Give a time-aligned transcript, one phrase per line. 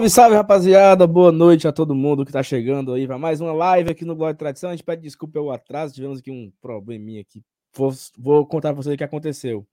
[0.00, 1.06] Salve, salve, rapaziada.
[1.06, 4.16] Boa noite a todo mundo que tá chegando aí para mais uma live aqui no
[4.16, 4.70] Glória e Tradição.
[4.70, 7.44] A gente pede desculpa pelo atraso, tivemos aqui um probleminha aqui.
[7.74, 9.66] Vou, vou contar para vocês o que aconteceu.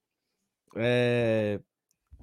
[0.76, 1.58] É,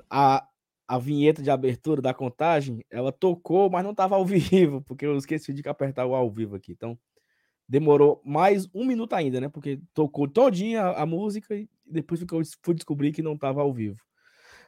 [0.08, 0.48] a,
[0.88, 5.18] a vinheta de abertura da contagem, ela tocou, mas não estava ao vivo, porque eu
[5.18, 6.74] esqueci de apertar o ao vivo aqui.
[6.74, 6.96] Então,
[7.68, 9.50] demorou mais um minuto ainda, né?
[9.50, 12.24] Porque tocou todinha a, música e depois
[12.62, 14.00] fui descobrir que não estava ao vivo.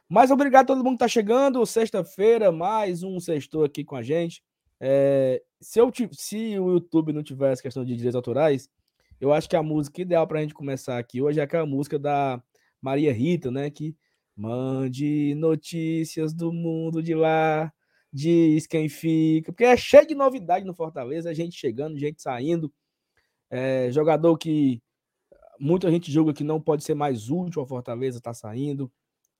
[0.08, 1.64] Mas obrigado a todo mundo que está chegando.
[1.66, 4.42] Sexta-feira, mais um sextou aqui com a gente.
[4.80, 8.70] É, se, eu, se o YouTube não tivesse questão de direitos autorais,
[9.20, 11.98] eu acho que a música ideal para a gente começar aqui hoje é aquela música
[11.98, 12.42] da
[12.80, 13.68] Maria Rita, né?
[13.68, 13.94] Que
[14.34, 17.70] mande notícias do mundo de lá,
[18.10, 22.72] diz quem fica, porque é cheio de novidade no Fortaleza, gente chegando, gente saindo,
[23.50, 24.80] é, jogador que
[25.60, 28.90] muita gente julga que não pode ser mais útil ao Fortaleza, tá saindo.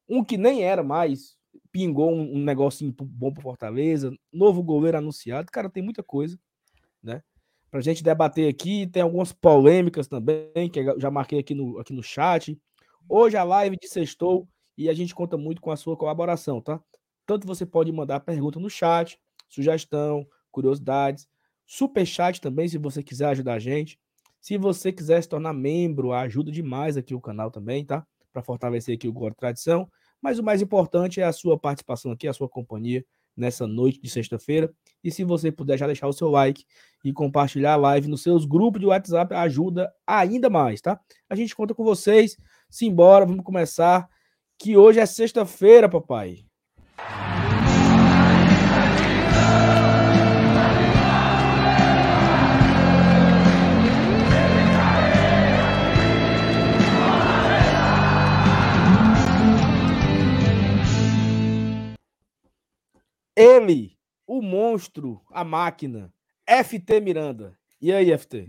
[0.09, 1.37] Um que nem era mais,
[1.70, 4.12] pingou um, um negocinho bom pro Fortaleza.
[4.33, 5.50] Novo goleiro anunciado.
[5.53, 6.39] Cara, tem muita coisa,
[7.03, 7.23] né?
[7.70, 8.87] Pra gente debater aqui.
[8.87, 12.59] Tem algumas polêmicas também, que já marquei aqui no, aqui no chat.
[13.09, 16.81] Hoje a live de sextou e a gente conta muito com a sua colaboração, tá?
[17.27, 19.19] Tanto você pode mandar pergunta no chat,
[19.49, 21.27] sugestão, curiosidades,
[21.66, 23.99] super chat também, se você quiser ajudar a gente.
[24.41, 28.06] Se você quiser se tornar membro, ajuda demais aqui o canal também, tá?
[28.32, 29.91] Para fortalecer aqui o Glória Tradição.
[30.21, 33.05] Mas o mais importante é a sua participação aqui, a sua companhia
[33.37, 34.73] nessa noite de sexta-feira.
[35.03, 36.65] E se você puder já deixar o seu like
[37.05, 41.01] e compartilhar a live nos seus grupos de WhatsApp, ajuda ainda mais, tá?
[41.31, 42.37] A gente conta com vocês.
[42.69, 44.09] Simbora, vamos começar.
[44.59, 46.45] Que hoje é sexta-feira, papai.
[63.41, 66.12] Ele, o monstro, a máquina,
[66.44, 67.56] FT Miranda.
[67.81, 68.49] E aí, FT?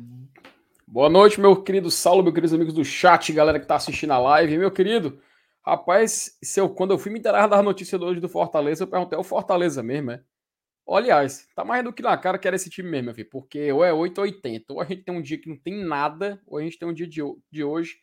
[0.87, 4.17] Boa noite, meu querido Saulo, meus queridos amigos do chat, galera que tá assistindo a
[4.17, 4.57] live.
[4.57, 5.21] Meu querido,
[5.63, 6.39] rapaz,
[6.75, 9.83] quando eu fui me interar das notícias hoje do Fortaleza, eu perguntei, é o Fortaleza
[9.83, 10.23] mesmo, é?
[10.89, 13.71] Aliás, tá mais do que na cara que era esse time mesmo, meu filho, porque
[13.71, 16.41] ou é 8 ou 80, ou a gente tem um dia que não tem nada,
[16.47, 17.21] ou a gente tem um dia de,
[17.51, 17.97] de hoje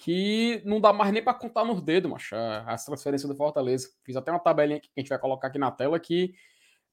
[0.00, 3.86] que não dá mais nem para contar nos dedos, macho, as transferências do Fortaleza.
[4.02, 6.32] Fiz até uma tabelinha que a gente vai colocar aqui na tela que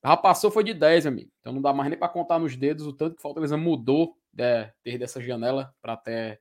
[0.03, 1.31] já passou foi de 10, amigo.
[1.40, 4.18] Então não dá mais nem para contar nos dedos o tanto que o Fortaleza mudou
[4.38, 6.40] é, desde essa janela para até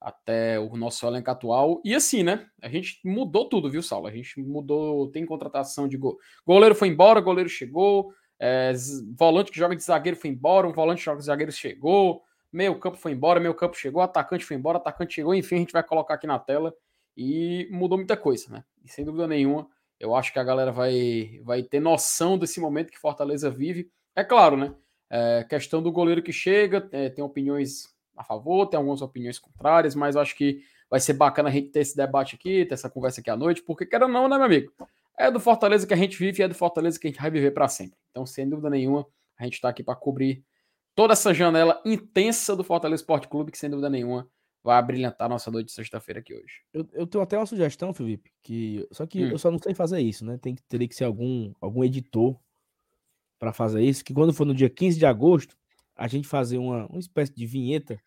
[0.00, 1.80] até o nosso elenco atual.
[1.84, 2.44] E assim, né?
[2.60, 4.08] A gente mudou tudo, viu, Saulo?
[4.08, 6.18] A gente mudou, tem contratação de gol.
[6.44, 8.72] Goleiro foi embora, goleiro chegou, é,
[9.16, 12.78] volante que joga de zagueiro foi embora, um volante que joga de zagueiro chegou, meio
[12.78, 15.82] campo foi embora, meio campo chegou, atacante foi embora, atacante chegou, enfim, a gente vai
[15.82, 16.74] colocar aqui na tela
[17.16, 18.64] e mudou muita coisa, né?
[18.84, 19.68] E sem dúvida nenhuma,
[19.98, 23.90] eu acho que a galera vai, vai ter noção desse momento que Fortaleza vive.
[24.14, 24.74] É claro, né?
[25.08, 29.94] É, questão do goleiro que chega, é, tem opiniões a favor, tem algumas opiniões contrárias,
[29.94, 33.20] mas acho que vai ser bacana a gente ter esse debate aqui, ter essa conversa
[33.20, 34.72] aqui à noite, porque quero ou não, né, meu amigo?
[35.18, 37.30] É do Fortaleza que a gente vive e é do Fortaleza que a gente vai
[37.30, 37.96] viver para sempre.
[38.10, 39.06] Então, sem dúvida nenhuma,
[39.38, 40.44] a gente está aqui para cobrir
[40.94, 44.28] toda essa janela intensa do Fortaleza Esporte Clube, que sem dúvida nenhuma
[44.62, 46.62] vai brilhantar nossa noite de sexta-feira aqui hoje.
[46.72, 49.30] Eu, eu, tenho até uma sugestão, Felipe, que só que hum.
[49.30, 50.38] eu só não sei fazer isso, né?
[50.38, 52.38] Tem que teria que ser algum algum editor
[53.38, 55.56] para fazer isso, que quando for no dia 15 de agosto,
[55.96, 58.00] a gente fazer uma, uma espécie de vinheta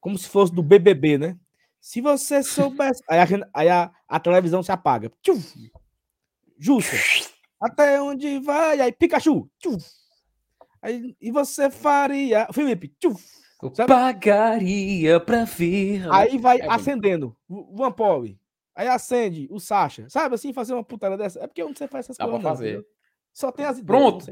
[0.00, 1.38] como se fosse do BBB, né?
[1.80, 5.12] Se você soubesse, aí, a, aí a, a televisão se apaga.
[6.58, 6.96] Justa.
[7.60, 8.80] Até onde vai?
[8.80, 9.50] Aí Pikachu.
[9.58, 9.84] Tchuf.
[10.84, 12.46] Aí, e você faria.
[12.52, 13.24] Felipe, tchuf,
[13.86, 16.06] pagaria pra ver.
[16.12, 18.26] Aí vai é acendendo o Van Paul.
[18.76, 20.06] Aí acende o Sasha.
[20.10, 21.40] Sabe assim, fazer uma putada dessa?
[21.40, 22.42] É porque eu não sei fazer essas Dá coisas.
[22.42, 22.76] Dá pra fazer.
[22.76, 22.84] Não,
[23.32, 23.86] Só tem as ideias.
[23.86, 24.26] Pronto.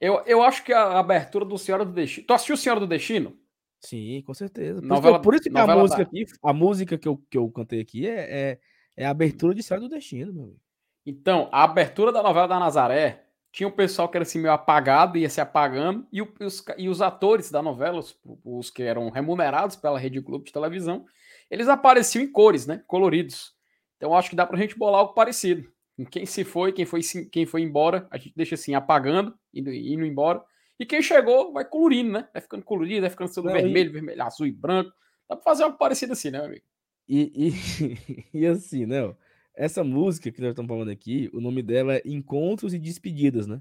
[0.00, 2.26] Eu, eu acho que a abertura do Senhora do Destino.
[2.26, 3.36] Tu assistiu Senhora do Destino?
[3.78, 4.80] Sim, com certeza.
[4.80, 6.08] Por novela, isso, por isso que a música da...
[6.08, 8.58] aqui, a música que eu, que eu cantei aqui é, é,
[8.96, 10.60] é a abertura de Senhora do Destino, meu amigo.
[11.04, 13.21] Então, a abertura da novela da Nazaré
[13.52, 17.02] tinha o pessoal que era assim meio apagado, ia se apagando, e, os, e os
[17.02, 21.04] atores da novela, os, os, que eram remunerados pela Rede Globo de televisão,
[21.50, 22.82] eles apareciam em cores, né?
[22.86, 23.54] Coloridos.
[23.98, 25.70] Então acho que dá pra gente bolar algo parecido.
[26.10, 30.06] Quem se foi, quem foi, quem foi embora, a gente deixa assim apagando, indo, indo
[30.06, 30.42] embora.
[30.80, 32.28] E quem chegou vai colorindo, né?
[32.32, 33.92] Vai ficando colorido, vai ficando sendo Não, vermelho, e...
[33.92, 34.90] vermelho, azul e branco.
[35.28, 36.64] Dá pra fazer algo parecido assim, né, amigo?
[37.06, 39.14] E, e, e assim, né?
[39.54, 43.60] Essa música que nós estamos falando aqui, o nome dela é Encontros e Despedidas, né?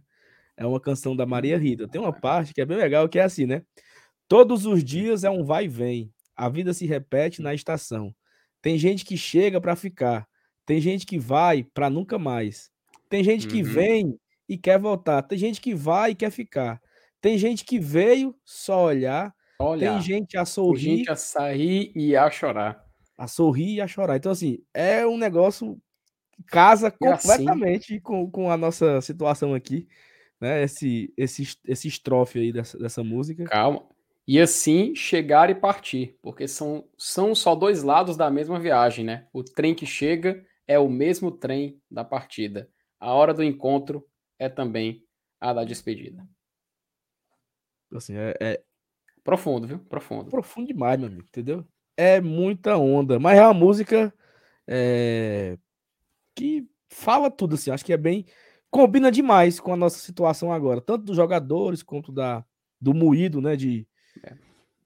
[0.55, 1.87] É uma canção da Maria Rita.
[1.87, 3.63] Tem uma parte que é bem legal, que é assim, né?
[4.27, 6.13] Todos os dias é um vai e vem.
[6.35, 8.15] A vida se repete na estação.
[8.61, 10.27] Tem gente que chega para ficar.
[10.65, 12.71] Tem gente que vai para nunca mais.
[13.09, 13.69] Tem gente que uhum.
[13.69, 15.21] vem e quer voltar.
[15.23, 16.81] Tem gente que vai e quer ficar.
[17.19, 19.33] Tem gente que veio só olhar.
[19.59, 20.85] Olha, tem gente a sorrir.
[20.85, 22.85] Tem gente a sair e a chorar.
[23.21, 24.17] A sorrir e a chorar.
[24.17, 25.79] Então, assim, é um negócio
[26.31, 28.01] que casa assim completamente assim...
[28.01, 29.87] com, com a nossa situação aqui.
[30.39, 30.63] Né?
[30.63, 33.43] Esse, esse, esse estrofe aí dessa, dessa música.
[33.43, 33.87] Calma.
[34.27, 39.27] E assim chegar e partir, porque são, são só dois lados da mesma viagem, né?
[39.31, 42.71] O trem que chega é o mesmo trem da partida.
[42.99, 44.03] A hora do encontro
[44.39, 45.05] é também
[45.39, 46.27] a da despedida.
[47.93, 48.63] Assim, é, é...
[49.23, 49.77] Profundo, viu?
[49.77, 50.31] Profundo.
[50.31, 51.63] Profundo demais, meu amigo, entendeu?
[51.97, 54.13] É muita onda, mas é uma música
[54.67, 55.57] é...
[56.35, 57.71] que fala tudo, assim.
[57.71, 58.25] Acho que é bem.
[58.69, 62.45] Combina demais com a nossa situação agora, tanto dos jogadores quanto da,
[62.79, 63.55] do moído, né?
[63.55, 63.87] De,
[64.23, 64.35] é.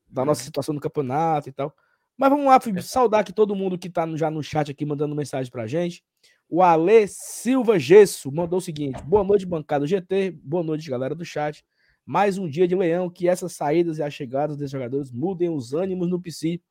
[0.08, 1.76] Da nossa situação no campeonato e tal.
[2.18, 5.16] Mas vamos lá, Felipe, saudar aqui todo mundo que tá já no chat aqui mandando
[5.16, 6.04] mensagem pra gente.
[6.48, 11.26] O Ale Silva Gesso mandou o seguinte: boa noite, bancada GT, boa noite, galera do
[11.26, 11.64] chat.
[12.06, 15.74] Mais um dia de leão, que essas saídas e as chegadas dos jogadores mudem os
[15.74, 16.62] ânimos no PC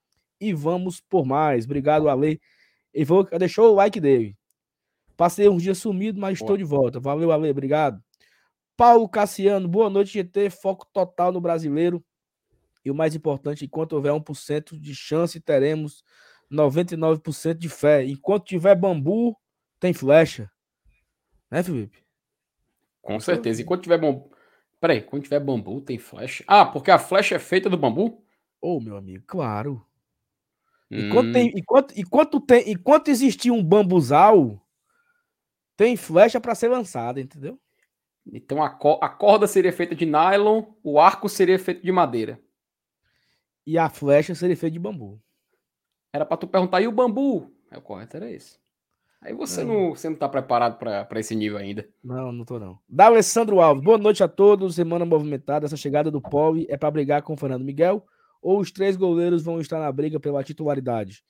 [0.49, 1.65] e vamos por mais.
[1.65, 2.41] Obrigado, Ale.
[2.93, 4.37] E vou, deixou o like dele.
[5.17, 7.01] Passei uns dias sumido, mas estou de volta.
[7.01, 8.03] Valeu, Ale, obrigado.
[8.77, 10.51] Paulo Cassiano, boa noite, GT.
[10.51, 12.05] Foco total no brasileiro.
[12.85, 16.05] E o mais importante, enquanto houver 1% de chance, teremos
[16.51, 18.05] 99% de fé.
[18.05, 19.37] Enquanto tiver bambu,
[19.81, 20.51] tem flecha.
[21.51, 22.05] Né, Felipe?
[23.01, 23.63] Com certeza.
[23.63, 24.31] Enquanto tiver bambu.
[24.81, 26.45] Peraí, quando tiver bambu, tem flecha.
[26.47, 28.23] Ah, porque a flecha é feita do bambu?
[28.61, 29.87] Ô, oh, meu amigo, claro.
[30.97, 31.33] Enquanto, hum.
[31.33, 34.63] tem, enquanto, enquanto, tem, enquanto existir um bambuzal,
[35.77, 37.59] tem flecha para ser lançada, entendeu?
[38.33, 42.41] Então a, co a corda seria feita de nylon, o arco seria feito de madeira.
[43.67, 45.21] E a flecha seria feita de bambu.
[46.13, 47.53] Era para tu perguntar, e o bambu?
[47.73, 48.57] É, o correto era esse.
[49.21, 51.89] Aí você não, você não tá preparado para esse nível ainda.
[52.05, 52.79] Não, não tô não.
[52.87, 54.75] Da Alessandro Alves, boa noite a todos.
[54.75, 55.65] Semana movimentada.
[55.65, 58.07] Essa chegada do Poli é para brigar com o Fernando Miguel
[58.45, 61.25] ou os três goleiros vão estar na briga pela titularidade?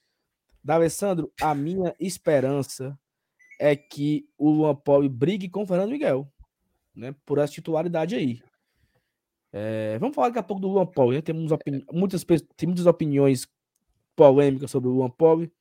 [0.63, 2.99] Da Alessandro, a minha esperança
[3.61, 6.29] é que o Luan Poli brigue com o Fernando Miguel,
[6.95, 7.15] né?
[7.25, 8.43] Por essa titularidade aí.
[9.53, 11.23] É, vamos falar daqui a pouco do Luan Poli, né?
[11.23, 11.53] Temos
[11.93, 13.47] muitas, tem muitas opiniões
[14.17, 15.53] polêmicas sobre o Luan Poli.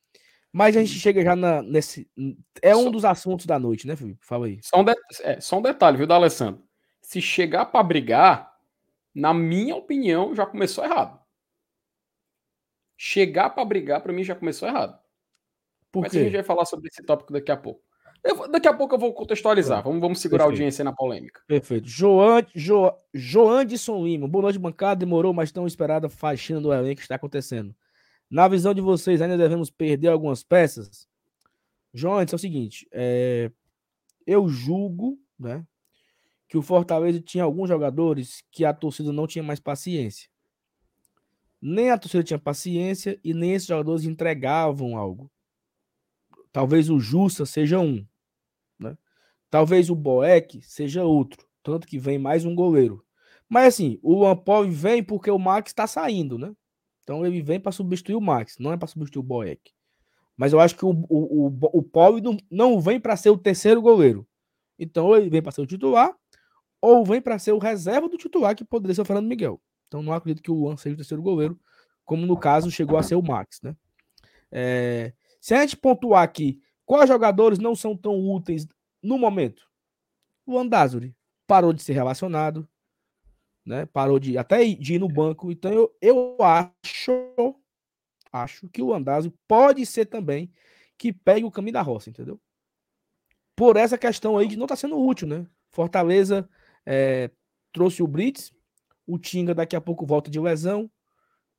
[0.52, 2.10] Mas a gente chega já na, nesse.
[2.62, 4.26] É um só, dos assuntos da noite, né, Felipe?
[4.26, 4.60] Fala aí.
[4.64, 6.64] Só um, de, é, só um detalhe, viu, da Alessandro?
[7.02, 8.54] Se chegar para brigar,
[9.14, 11.23] na minha opinião, já começou errado.
[13.06, 14.98] Chegar para brigar, para mim, já começou errado.
[15.92, 16.20] Por Mas quê?
[16.20, 17.82] a gente vai falar sobre esse tópico daqui a pouco.
[18.24, 19.84] Eu, daqui a pouco eu vou contextualizar.
[19.84, 20.58] Vamos, vamos segurar Perfeito.
[20.58, 21.42] a audiência na polêmica.
[21.46, 21.86] Perfeito.
[21.86, 24.26] Joan, jo, Joandson Lima.
[24.26, 25.02] Boa noite, bancada.
[25.02, 27.76] Demorou, mas tão esperada faxina do elenco que está acontecendo.
[28.32, 31.06] Na visão de vocês, ainda devemos perder algumas peças?
[31.94, 33.52] João, é o seguinte, é,
[34.26, 35.62] eu julgo, né,
[36.48, 40.30] que o Fortaleza tinha alguns jogadores que a torcida não tinha mais paciência.
[41.66, 45.32] Nem a torcida tinha paciência e nem esses jogadores entregavam algo.
[46.52, 48.06] Talvez o Justa seja um,
[48.78, 48.98] né?
[49.50, 53.02] Talvez o Boeck seja outro, tanto que vem mais um goleiro.
[53.48, 54.36] Mas assim, o Luan
[54.70, 56.54] vem porque o Max está saindo, né?
[57.02, 59.72] Então ele vem para substituir o Max, não é para substituir o Boeck.
[60.36, 63.82] Mas eu acho que o, o, o, o não, não vem para ser o terceiro
[63.82, 64.28] goleiro.
[64.78, 66.14] Então ele vem para ser o titular,
[66.82, 69.62] ou vem para ser o reserva do titular, que poderia ser o Fernando Miguel.
[69.94, 71.60] Então não acredito que o Luan seja o terceiro goleiro,
[72.04, 73.76] como no caso chegou a ser o Max, né?
[74.52, 78.68] É, se a gente pontuar aqui quais jogadores não são tão úteis
[79.04, 79.70] no momento,
[80.48, 82.68] o Andazuri parou de ser relacionado,
[83.64, 83.86] né?
[83.86, 85.52] Parou de até de ir no banco.
[85.52, 87.56] Então eu, eu acho,
[88.32, 90.52] acho que o Andazzo pode ser também
[90.98, 92.42] que pegue o caminho da roça, entendeu?
[93.56, 95.46] Por essa questão aí de não estar tá sendo útil, né?
[95.70, 96.50] Fortaleza
[96.84, 97.30] é,
[97.72, 98.52] trouxe o Brits,
[99.06, 100.90] o Tinga daqui a pouco volta de lesão,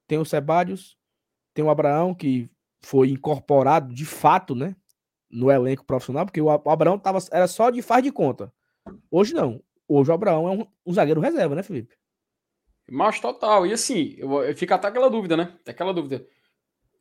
[0.06, 0.96] tem o Sebadios,
[1.52, 2.50] tem o Abraão que
[2.82, 4.76] foi incorporado de fato, né?
[5.30, 8.52] No elenco profissional, porque o Abraão tava, era só de faz de conta.
[9.10, 9.62] Hoje não.
[9.88, 11.96] Hoje o Abraão é um, um zagueiro reserva, né, Felipe?
[12.88, 13.66] Mas total.
[13.66, 14.16] E assim,
[14.56, 15.56] fica até aquela dúvida, né?
[15.66, 16.26] Aquela dúvida.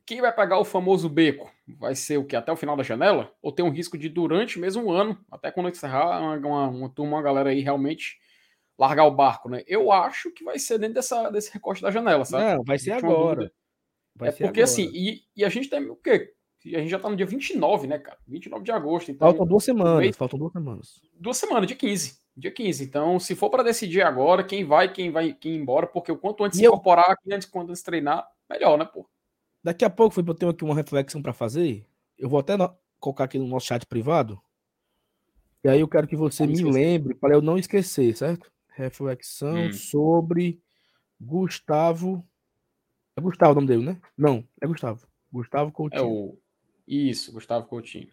[0.06, 1.50] Quem vai pagar o famoso beco?
[1.78, 2.36] Vai ser o que?
[2.36, 3.32] Até o final da janela?
[3.40, 6.88] Ou tem um risco de, durante mesmo um ano, até quando encerrar, uma, uma, uma
[6.90, 8.18] turma, uma galera aí realmente
[8.78, 9.62] largar o barco, né?
[9.66, 12.56] Eu acho que vai ser dentro dessa, desse recorte da janela, sabe?
[12.56, 13.52] Não, vai ser agora.
[14.16, 14.64] Vai é ser porque agora.
[14.64, 16.34] assim, e, e a gente tem o quê?
[16.66, 18.18] a gente já tá no dia 29, né, cara?
[18.26, 19.10] 29 de agosto.
[19.10, 20.16] Então, faltam duas semanas, mês...
[20.16, 21.00] faltam duas semanas.
[21.20, 22.18] Duas semanas, dia 15.
[22.34, 22.84] Dia 15.
[22.84, 26.42] Então, se for para decidir agora, quem vai, quem vai, quem embora, porque o quanto
[26.42, 26.70] antes e se eu...
[26.70, 29.06] incorporar, antes quando antes treinar, melhor, né, pô?
[29.62, 31.86] Daqui a pouco, eu tenho aqui uma reflexão para fazer.
[32.16, 32.74] Eu vou até no...
[32.98, 34.40] colocar aqui no nosso chat privado.
[35.62, 38.50] E aí eu quero que você me lembre, para eu não esquecer, certo?
[38.74, 39.72] Reflexão hum.
[39.72, 40.60] sobre
[41.20, 42.26] Gustavo.
[43.16, 44.00] É Gustavo o nome dele, né?
[44.16, 45.06] Não, é Gustavo.
[45.32, 46.00] Gustavo Coutinho.
[46.00, 46.38] É o...
[46.86, 48.08] Isso, Gustavo Coutinho.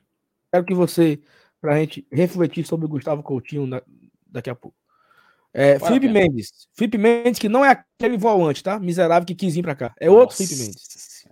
[0.51, 1.19] Quero que você,
[1.59, 3.81] para a gente refletir sobre o Gustavo Coutinho na...
[4.27, 4.77] daqui a pouco.
[5.53, 6.67] É, Felipe Mendes.
[6.73, 8.79] Felipe Mendes, que não é aquele volante, tá?
[8.79, 9.93] Miserável que quis vir pra cá.
[9.99, 11.27] É outro Nossa Felipe Mendes.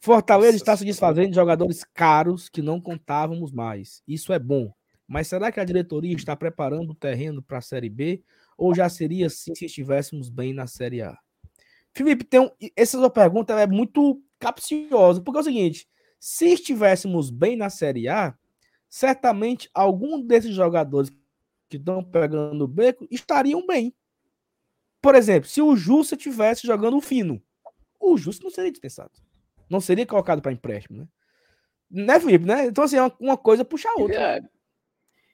[0.00, 4.02] Fortaleza Nossa está se desfazendo de jogadores caros que não contávamos mais.
[4.06, 4.72] Isso é bom.
[5.08, 8.22] Mas será que a diretoria está preparando o terreno para a Série B?
[8.58, 11.18] Ou já seria assim se estivéssemos bem na Série A?
[11.94, 12.50] Felipe, tem um...
[12.76, 15.88] essa sua pergunta é muito capciosa, porque é o seguinte:
[16.20, 18.36] se estivéssemos bem na Série A,
[18.88, 21.10] certamente algum desses jogadores
[21.70, 23.94] que estão pegando o beco estariam bem.
[25.00, 27.42] Por exemplo, se o Jussa tivesse jogando fino,
[27.98, 29.12] o Jussa não seria dispensado.
[29.70, 31.08] Não seria colocado para empréstimo, né?
[31.90, 32.44] Né, Felipe?
[32.44, 32.66] Né?
[32.66, 34.38] Então, assim, é uma coisa puxa a outra.
[34.38, 34.57] É.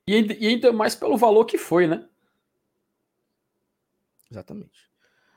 [0.06, 2.06] E, e ainda mais pelo valor que foi, né?
[4.30, 4.90] Exatamente.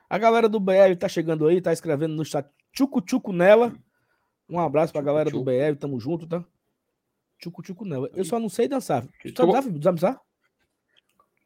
[0.09, 3.73] A galera do BL tá chegando aí, tá escrevendo no chat Tchucu Tchucu nela.
[4.49, 6.43] Um abraço pra galera do BL, tamo junto, tá?
[7.39, 8.09] Tchucu Tchucu nela.
[8.13, 9.05] Eu só não sei dançar.
[9.21, 10.21] Tu sabe dançar?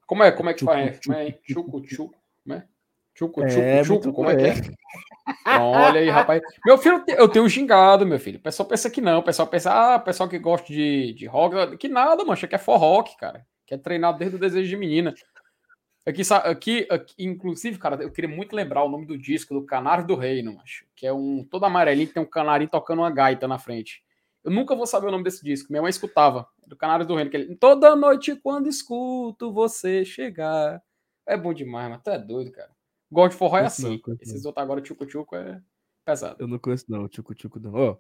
[0.06, 0.32] Como é?
[0.32, 1.00] Como é que faz?
[1.00, 1.40] Como é?
[1.44, 2.16] Chuco, chuco.
[2.44, 2.68] Como é?
[3.80, 4.12] É, chuco.
[4.14, 4.54] Como é que é?
[5.46, 6.42] Olha aí, rapaz.
[6.66, 8.40] Meu filho, eu tenho xingado, meu filho.
[8.40, 9.20] O pessoal pensa que não.
[9.20, 11.78] O pessoal pensa, ah, o pessoal que gosta de, de rock.
[11.78, 13.46] Que nada, mancha, que é for rock, cara.
[13.66, 15.14] Que é treinado desde o desejo de menina.
[16.06, 20.06] Aqui, aqui, aqui, inclusive, cara, eu queria muito lembrar o nome do disco do Canário
[20.06, 23.48] do Reino, macho, que é um todo amarelinho que tem um canarinho tocando uma gaita
[23.48, 24.04] na frente.
[24.44, 25.72] Eu nunca vou saber o nome desse disco.
[25.72, 27.30] Minha mãe escutava, do Canário do Reino.
[27.30, 30.82] Que ele, Toda noite quando escuto você chegar.
[31.28, 32.72] É bom demais, mas tu é doido, cara.
[33.12, 34.02] Gosto de forró é assim.
[34.08, 35.62] Não, Esses outros agora, tchucu-tchucu, é
[36.06, 36.38] pesado.
[36.40, 37.08] Eu não conheço, não.
[37.08, 37.74] Tchucu-tchucu, não.
[37.74, 37.98] Oh,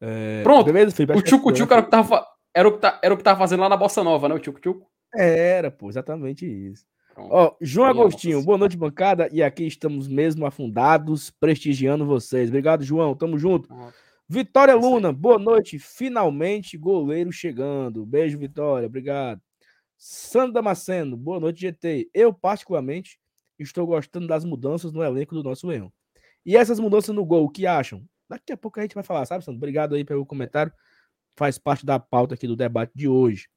[0.00, 0.42] é...
[0.42, 0.72] Pronto.
[0.72, 1.18] Beleza, Felipe?
[1.18, 3.60] O tchucu-tchucu era, o que tava, era, o que tá, era o que tava fazendo
[3.60, 4.34] lá na Bossa Nova, né?
[4.34, 4.86] O tchucu-tchucu.
[5.14, 6.84] Era, pô, exatamente isso.
[7.16, 9.28] Ó, oh, João Agostinho, boa noite, bancada.
[9.30, 12.48] E aqui estamos mesmo afundados, prestigiando vocês.
[12.48, 13.14] Obrigado, João.
[13.14, 13.68] Tamo junto.
[13.68, 13.94] Pronto.
[14.28, 15.78] Vitória Luna, boa noite.
[15.78, 18.04] Finalmente, goleiro chegando.
[18.04, 18.86] Beijo, Vitória.
[18.86, 19.40] Obrigado.
[19.96, 22.10] Sandra Maceno, boa noite, GT.
[22.12, 23.18] Eu, particularmente,
[23.58, 25.92] estou gostando das mudanças no elenco do nosso Leão.
[26.44, 28.04] E essas mudanças no gol, o que acham?
[28.28, 29.58] Daqui a pouco a gente vai falar, sabe, Sandro?
[29.58, 30.72] Obrigado aí pelo comentário.
[31.36, 33.48] Faz parte da pauta aqui do debate de hoje.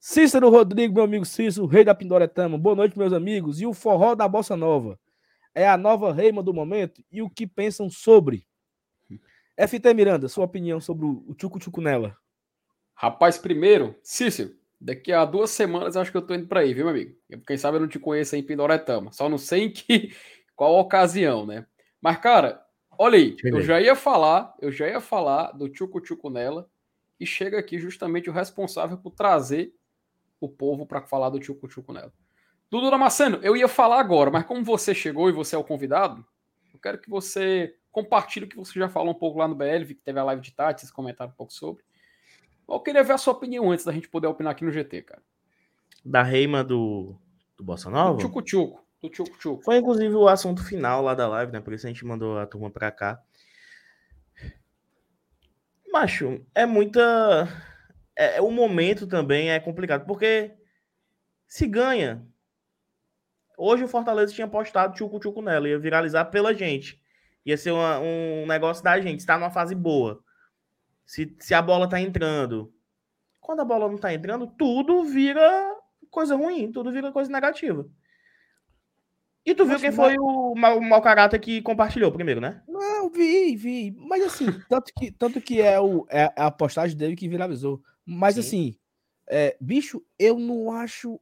[0.00, 2.56] Cícero Rodrigo, meu amigo Cícero, rei da Pindoretama.
[2.56, 3.60] Boa noite, meus amigos.
[3.60, 4.98] E o forró da Bossa Nova?
[5.54, 7.02] É a nova reima do momento?
[7.10, 8.46] E o que pensam sobre?
[9.56, 12.16] FT Miranda, sua opinião sobre o Tchucu Tchucu nela.
[12.94, 16.72] Rapaz, primeiro, Cícero, daqui a duas semanas eu acho que eu tô indo para aí,
[16.72, 17.16] viu, meu amigo?
[17.46, 19.12] Quem sabe eu não te conheço aí em Pindoretama.
[19.12, 20.14] Só não sei em que,
[20.54, 21.66] qual ocasião, né?
[22.00, 22.64] Mas, cara,
[22.96, 26.68] olha aí, eu já ia falar, eu já ia falar do Tchucu Tchucu nela
[27.18, 29.74] e chega aqui justamente o responsável por trazer
[30.40, 32.12] o povo para falar do Tchucu Tchucu nela.
[32.70, 36.24] Dudu Damasceno, eu ia falar agora, mas como você chegou e você é o convidado,
[36.72, 39.86] eu quero que você compartilhe o que você já falou um pouco lá no BL,
[39.86, 41.82] que teve a live de Tati, vocês comentaram um pouco sobre.
[42.68, 45.22] Eu queria ver a sua opinião antes da gente poder opinar aqui no GT, cara.
[46.04, 47.16] Da reima do,
[47.56, 48.18] do Bossa Nova?
[48.18, 48.84] Do Tchucu Tchucu.
[49.00, 49.62] Do Tchucu Tchucu.
[49.62, 51.60] Foi inclusive o assunto final lá da live, né?
[51.60, 53.22] Por isso a gente mandou a turma pra cá.
[55.90, 57.48] Macho, é muita.
[58.14, 60.52] É, é, o momento também é complicado, porque
[61.46, 62.26] se ganha.
[63.56, 67.00] Hoje o Fortaleza tinha postado Tchucu Tchucu nela, ia viralizar pela gente.
[67.46, 70.22] Ia ser uma, um negócio da gente, está numa fase boa.
[71.08, 72.70] Se, se a bola tá entrando.
[73.40, 75.74] Quando a bola não tá entrando, tudo vira
[76.10, 77.88] coisa ruim, tudo vira coisa negativa.
[79.42, 82.62] E tu viu quem foi o mau, o mau caráter que compartilhou primeiro, né?
[82.68, 83.90] Não, vi, vi.
[83.92, 87.82] Mas assim, tanto que, tanto que é, o, é a postagem dele que viralizou.
[88.04, 88.40] Mas Sim.
[88.40, 88.78] assim,
[89.26, 91.18] é, bicho, eu não acho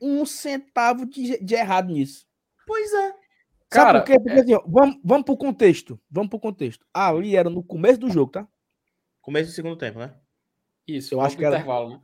[0.00, 2.26] um centavo de, de errado nisso.
[2.66, 3.14] Pois é.
[3.68, 4.20] Cara, Sabe por quê?
[4.20, 4.40] Porque é...
[4.40, 6.00] assim, ó, vamos, vamos pro contexto.
[6.10, 6.86] Vamos pro contexto.
[6.94, 8.48] Ali era no começo do jogo, tá?
[9.28, 10.14] Começo do segundo tempo, né?
[10.86, 12.00] Isso, eu acho que era intervalo, né?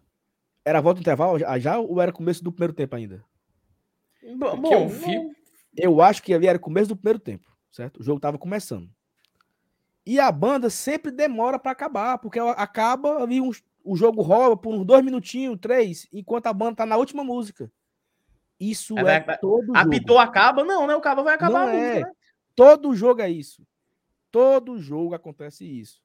[0.62, 3.24] Era volta do intervalo já, ou era começo do primeiro tempo ainda?
[4.36, 5.30] Bom, bom eu vi.
[5.74, 8.00] Eu acho que ali era começo do primeiro tempo, certo?
[8.00, 8.90] O jogo tava começando.
[10.04, 13.52] E a banda sempre demora para acabar, porque acaba ali um,
[13.82, 17.72] o jogo rola por uns dois minutinhos, três, enquanto a banda tá na última música.
[18.60, 20.28] Isso é, é todo Apitou, jogo.
[20.28, 20.62] acaba?
[20.62, 20.94] Não, né?
[20.94, 21.68] O cabo vai acabar.
[21.68, 21.88] Não é.
[21.88, 22.12] Música, né?
[22.54, 23.66] Todo jogo é isso.
[24.30, 26.03] Todo jogo acontece isso.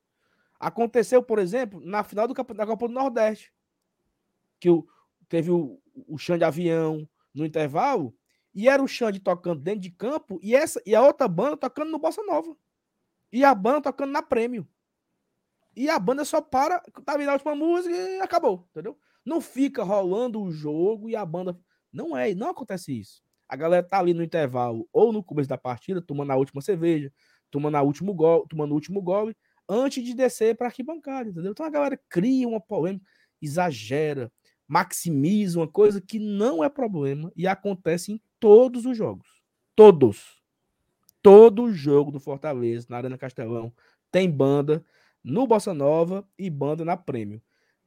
[0.60, 3.54] Aconteceu, por exemplo, na final do, da Copa do Nordeste.
[4.60, 4.86] Que o,
[5.30, 8.14] teve o, o chão de avião no intervalo.
[8.54, 11.92] E era o Xande tocando dentro de campo e, essa, e a outra banda tocando
[11.92, 12.58] no Bossa Nova.
[13.32, 14.68] E a banda tocando na prêmio.
[15.76, 18.98] E a banda só para, tá vindo a última música e acabou, entendeu?
[19.24, 21.58] Não fica rolando o jogo e a banda.
[21.94, 23.22] Não é, não acontece isso.
[23.48, 27.14] A galera tá ali no intervalo ou no começo da partida, tomando a última cerveja,
[27.50, 29.32] tomando a último gol, tomando o último gol,
[29.70, 31.52] antes de descer para arquibancada, entendeu?
[31.52, 33.06] Então a galera cria uma polêmica,
[33.40, 34.32] exagera,
[34.68, 39.42] maximiza uma coisa que não é problema e acontece em todos os jogos.
[39.76, 40.42] Todos.
[41.22, 43.72] Todo jogo do Fortaleza, na Arena Castelão,
[44.12, 44.84] tem banda
[45.24, 47.42] no Bossa Nova e banda na Prêmio.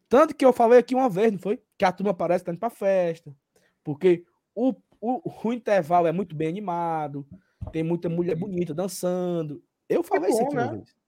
[0.09, 1.61] Tanto que eu falei aqui uma vez, não foi?
[1.77, 3.35] Que a turma parece estar tá indo pra festa.
[3.83, 4.25] Porque
[4.55, 7.27] o, o, o intervalo é muito bem animado,
[7.73, 9.63] tem muita mulher bonita dançando.
[9.89, 10.63] Eu falei é bom, isso aqui né?
[10.65, 11.02] uma vez.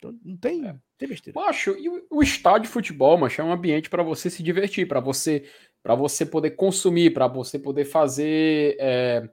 [0.00, 0.74] Então, não tem, é.
[0.96, 1.38] tem besteira.
[1.38, 4.88] Macho, e o, o estádio de futebol, macho, é um ambiente para você se divertir,
[4.88, 5.44] para você
[5.82, 8.76] para você poder consumir, para você poder fazer.
[8.78, 9.28] É,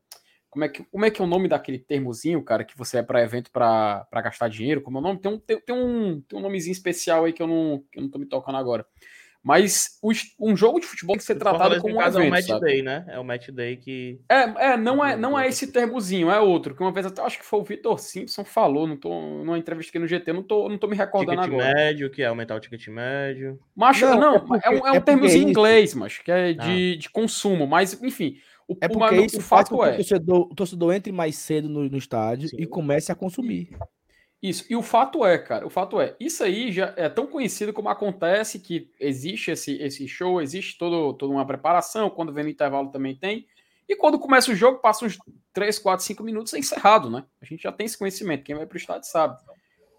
[0.49, 3.03] como, é que, como é que é o nome daquele termozinho, cara, que você é
[3.03, 4.81] para evento para gastar dinheiro?
[4.81, 5.19] Como é o nome?
[5.19, 8.03] Tem um, tem, tem, um, tem um nomezinho especial aí que eu não, que eu
[8.03, 8.85] não tô me tocando agora.
[9.47, 9.97] Mas
[10.37, 12.65] um jogo de futebol tem que ser tratado como um evento, é o match sabe?
[12.65, 13.05] day, né?
[13.07, 14.19] É o match day que...
[14.29, 16.75] É, é, não é, não é esse termozinho, é outro.
[16.75, 19.91] Que uma vez até acho que foi o Vitor Simpson falou, não tô numa entrevista
[19.91, 21.73] aqui no GT, não tô, não tô me recordando ticket agora.
[21.75, 23.57] médio, que é aumentar o ticket médio.
[23.73, 26.29] Mas não, não é, porque, é, um, é um é termozinho em inglês, mas que
[26.29, 26.99] é de, ah.
[26.99, 27.65] de consumo.
[27.65, 28.35] Mas, enfim,
[28.67, 29.93] o, é porque o, isso o fato é...
[29.93, 32.57] O torcedor, o torcedor entre mais cedo no, no estádio Sim.
[32.59, 33.69] e comece a consumir.
[34.41, 37.73] Isso, e o fato é, cara, o fato é, isso aí já é tão conhecido
[37.73, 42.49] como acontece que existe esse, esse show, existe todo, toda uma preparação, quando vem no
[42.49, 43.47] intervalo também tem,
[43.89, 45.17] e quando começa o jogo, passa uns
[45.53, 47.25] 3, 4, 5 minutos, é encerrado, né?
[47.41, 49.41] A gente já tem esse conhecimento, quem vai pro estádio sabe.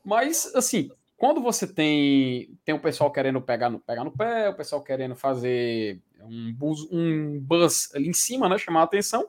[0.04, 4.54] Mas, assim, quando você tem tem o pessoal querendo pegar no, pegar no pé, o
[4.54, 9.28] pessoal querendo fazer um buzz, um buzz ali em cima, né, chamar a atenção,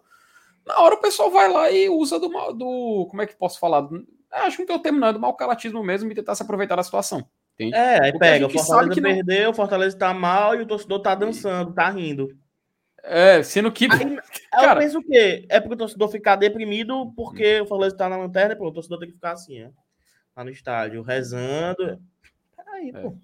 [0.65, 3.89] na hora o pessoal vai lá e usa do, do como é que posso falar?
[4.31, 6.75] É, acho que não tem o termo, não, é caratismo mesmo e tentar se aproveitar
[6.75, 7.27] da situação.
[7.55, 7.75] Entende?
[7.75, 9.51] É, aí Porque pega, o Fortaleza que perdeu, não...
[9.51, 12.37] o Fortaleza tá mal e o torcedor tá dançando, tá rindo.
[13.03, 13.85] É, sendo que.
[13.91, 14.17] Aí,
[14.51, 15.45] cara, eu penso o quê?
[15.49, 18.99] É porque o torcedor ficar deprimido porque o Fortaleza tá na lanterna, pô, o torcedor
[18.99, 19.71] tem que ficar assim, né?
[20.35, 21.99] Lá no estádio, rezando.
[22.55, 23.01] Peraí, é.
[23.01, 23.17] pô.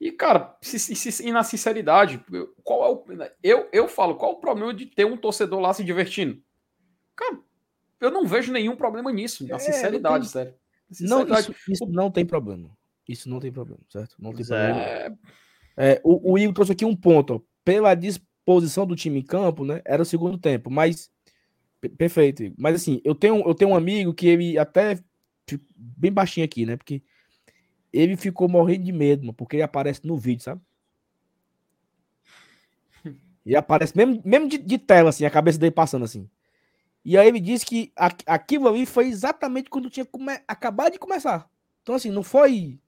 [0.00, 2.24] E, cara, se, se, e na sinceridade,
[2.64, 3.04] qual é o.
[3.42, 6.42] Eu, eu falo, qual é o problema de ter um torcedor lá se divertindo?
[7.14, 7.38] Cara,
[8.00, 10.32] eu não vejo nenhum problema nisso, na é, sinceridade, tem...
[10.32, 10.54] sério.
[11.00, 12.68] Não, isso, isso, não tem problema.
[13.08, 14.16] Isso não tem problema, certo?
[14.18, 14.80] Não tem problema.
[14.80, 15.12] É...
[15.76, 17.34] É, o, o Igor trouxe aqui um ponto.
[17.34, 17.40] Ó.
[17.64, 19.80] Pela disposição do time em campo, né?
[19.84, 21.10] Era o segundo tempo, mas.
[21.96, 22.52] Perfeito.
[22.58, 24.98] Mas assim, eu tenho, eu tenho um amigo que ele até.
[25.74, 26.76] Bem baixinho aqui, né?
[26.76, 27.02] Porque
[27.92, 30.60] ele ficou morrendo de medo, mano, porque ele aparece no vídeo, sabe?
[33.44, 36.28] E aparece mesmo, mesmo de, de, tela, assim, a cabeça dele passando assim.
[37.04, 37.92] E aí ele disse que
[38.26, 40.38] aquilo ali foi exatamente quando tinha come...
[40.46, 41.48] acabado de começar.
[41.82, 42.78] Então, assim, não foi.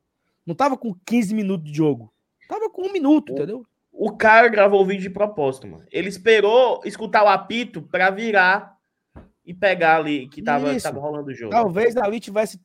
[0.46, 2.12] Não tava com 15 minutos de jogo.
[2.48, 3.66] Tava com um minuto, o, entendeu?
[3.90, 5.85] O cara gravou o vídeo de propósito, mano.
[5.90, 8.77] Ele esperou escutar o apito para virar
[9.44, 11.51] e pegar ali que tava, tava rolando o jogo.
[11.51, 12.61] Talvez ali tivesse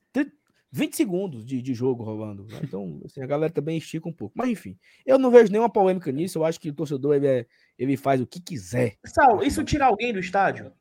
[0.71, 2.45] 20 segundos de, de jogo rolando.
[2.45, 2.59] Né?
[2.63, 4.33] Então, assim, a galera também estica um pouco.
[4.37, 6.37] Mas, enfim, eu não vejo nenhuma polêmica nisso.
[6.37, 7.45] Eu acho que o torcedor ele, é,
[7.77, 8.97] ele faz o que quiser.
[9.05, 10.71] Saulo, isso tira alguém do estádio?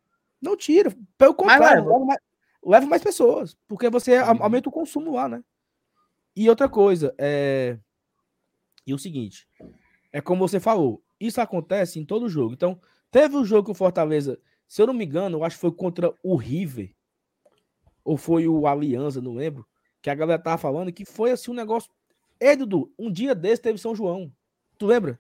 [0.41, 0.95] Não tira.
[1.17, 2.21] Pelo contrário, leva mais,
[2.65, 3.57] leva mais, pessoas.
[3.67, 4.43] Porque você uhum.
[4.43, 5.43] aumenta o consumo lá, né?
[6.35, 7.79] E outra coisa, é.
[8.87, 9.49] E o seguinte:
[10.13, 12.55] é como você falou, isso acontece em todo jogo.
[12.55, 15.61] Então, teve um jogo que o Fortaleza, se eu não me engano, eu acho que
[15.61, 16.95] foi contra o River,
[18.05, 19.67] ou foi o Aliança, não lembro,
[20.01, 21.91] que a galera tava falando que foi assim um negócio.
[22.39, 24.33] Ei, Dudu, um dia desse teve São João.
[24.79, 25.19] Tu lembra?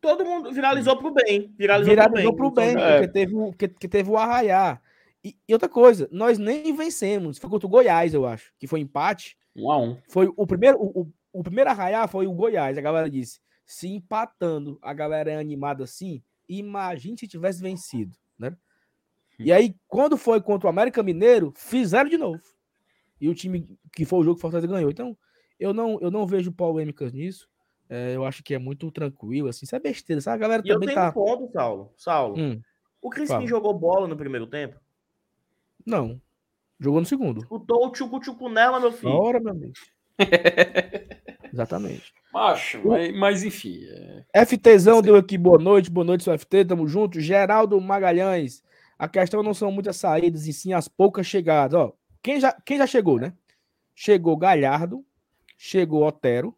[0.00, 1.54] Todo mundo viralizou pro bem.
[1.58, 2.98] Viralizou, viralizou pro bem, pro bem é.
[2.98, 4.82] porque, teve, o, que, que teve o arraiar.
[5.22, 7.38] E, e, outra coisa, nós nem vencemos.
[7.38, 9.36] Foi contra o Goiás, eu acho, que foi empate.
[9.54, 9.98] Um a um.
[10.08, 12.78] Foi o primeiro, o, o, o primeiro arraiar foi o Goiás.
[12.78, 18.56] A galera disse: se empatando, a galera é animada assim, imagine se tivesse vencido, né?
[19.42, 22.42] E aí, quando foi contra o América Mineiro, fizeram de novo.
[23.18, 24.90] E o time que foi o jogo que o Fortaleza ganhou.
[24.90, 25.16] Então,
[25.58, 27.48] eu não, eu não vejo polêmicas nisso.
[27.90, 29.64] É, eu acho que é muito tranquilo, assim.
[29.64, 30.36] Isso é besteira, sabe?
[30.36, 31.10] A galera e também eu tenho tá.
[31.10, 31.92] Um ponto, Saulo.
[31.96, 32.38] Saulo.
[32.38, 32.62] Hum,
[33.02, 33.46] o Crispim fala.
[33.48, 34.78] jogou bola no primeiro tempo?
[35.84, 36.20] Não.
[36.78, 37.40] Jogou no segundo.
[37.40, 39.12] Escutou o tchucu-tchucu nela, meu filho.
[39.12, 39.72] Ora, meu amigo.
[41.52, 42.14] Exatamente.
[42.32, 43.80] Macho, mas, mas enfim.
[44.32, 44.46] É...
[44.46, 47.20] FTzão deu aqui boa noite, boa noite, seu FT, tamo junto.
[47.20, 48.62] Geraldo Magalhães.
[48.96, 51.74] A questão não são muitas saídas, e sim as poucas chegadas.
[51.74, 53.32] Ó, quem já, quem já chegou, né?
[53.94, 55.04] Chegou Galhardo,
[55.56, 56.54] chegou Otero,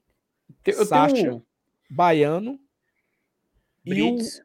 [0.67, 1.47] eu Sacha, tenho...
[1.91, 2.59] Baiano
[3.85, 4.39] Brits.
[4.39, 4.43] e o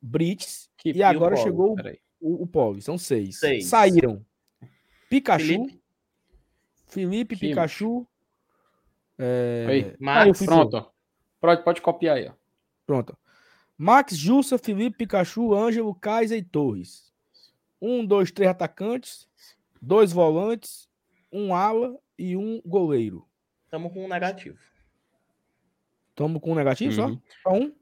[0.00, 0.70] Brits.
[0.76, 1.76] Que, e agora chegou
[2.20, 2.80] o, o Pog.
[2.80, 3.38] São seis.
[3.38, 3.66] seis.
[3.66, 4.24] Saíram
[5.08, 5.82] Pikachu, Felipe,
[6.86, 8.06] Felipe Pikachu.
[9.18, 9.66] É...
[9.68, 10.90] Aí, Marcos, pronto.
[11.40, 12.28] Pode, pode copiar aí.
[12.28, 12.32] Ó.
[12.86, 13.16] Pronto.
[13.76, 17.10] Max, Jussa, Felipe, Pikachu, Ângelo, Kaiser e Torres.
[17.80, 19.26] Um, dois, três atacantes,
[19.80, 20.88] dois volantes,
[21.32, 23.26] um ala e um goleiro.
[23.64, 24.58] Estamos com um negativo.
[26.20, 27.14] Estamos com um negativo Uhum.
[27.14, 27.50] só?
[27.50, 27.72] Só um?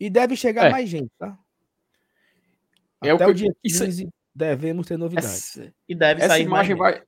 [0.00, 0.70] E deve chegar É.
[0.70, 1.38] mais gente, tá?
[3.04, 5.58] É o Até que o, eu- dia isso é- 15 devemos ter novidades.
[5.58, 6.94] Essa, E deve essa sair imagem mais.
[6.98, 7.04] vai.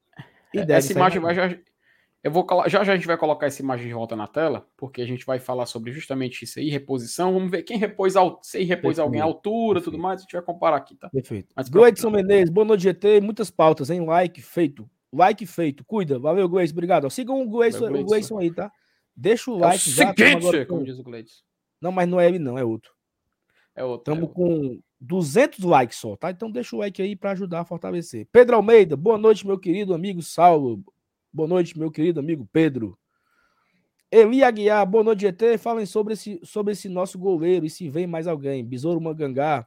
[0.52, 1.58] E deve essa sair imagem mais vai já.
[2.22, 4.68] Eu vou colo- já já a gente vai colocar essa imagem de volta na tela,
[4.76, 7.32] porque a gente vai falar sobre justamente isso aí, reposição.
[7.32, 10.02] Vamos ver quem repôs, al- se repôs alguém à Perfeito, altura, tudo perfeito.
[10.02, 10.20] mais.
[10.20, 11.08] A gente vai comparar aqui, tá?
[11.08, 11.48] Perfeito.
[11.56, 13.20] Mas Gleidson Menezes, boa noite, GT.
[13.22, 14.04] Muitas pautas, hein?
[14.04, 14.88] Like feito.
[15.12, 15.84] Like feito.
[15.84, 16.18] Cuida.
[16.18, 16.72] Valeu, Gleison.
[16.74, 17.08] Obrigado.
[17.08, 18.04] Sigam o Gleison, Valeu, o.
[18.06, 18.70] Gleison aí, tá?
[19.20, 20.14] Deixa o É o like já.
[20.14, 21.42] tamo agora seguinte, com- como diz o Gleides.
[21.80, 22.56] Não, mas não é ele, não.
[22.56, 22.92] É outro.
[23.74, 24.12] É outro.
[24.12, 24.34] é Estamos outro.
[24.74, 26.30] com 200 likes só, tá?
[26.30, 28.28] Então deixa o like aí para ajudar a fortalecer.
[28.30, 30.84] Pedro Almeida, boa noite, meu querido amigo Saulo.
[31.32, 32.96] Boa noite, meu querido amigo Pedro.
[34.10, 35.58] Eli Aguiar, boa noite, GT.
[35.58, 38.64] Falem sobre esse, sobre esse nosso goleiro e se vem mais alguém.
[38.64, 39.66] Besouro Mangangá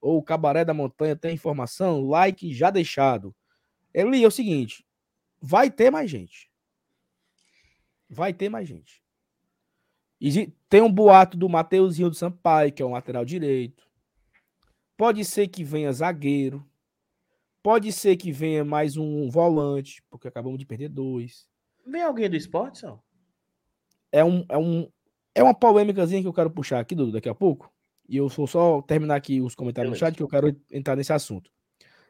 [0.00, 2.00] ou Cabaré da Montanha tem informação?
[2.06, 3.34] Like já deixado.
[3.92, 4.84] Eli, é o seguinte:
[5.40, 6.50] vai ter mais gente.
[8.08, 9.02] Vai ter mais gente.
[10.20, 13.84] Exi- Tem um boato do Mateuzinho do Sampaio, que é um lateral direito.
[14.96, 16.64] Pode ser que venha zagueiro.
[17.62, 21.48] Pode ser que venha mais um volante, porque acabamos de perder dois.
[21.86, 23.02] Vem alguém do esporte, só?
[24.12, 24.88] É, um, é, um,
[25.34, 27.72] é uma polêmicazinha que eu quero puxar aqui, Dudu, daqui a pouco.
[28.08, 30.06] E eu vou só terminar aqui os comentários no Beleza.
[30.12, 31.50] chat, que eu quero entrar nesse assunto.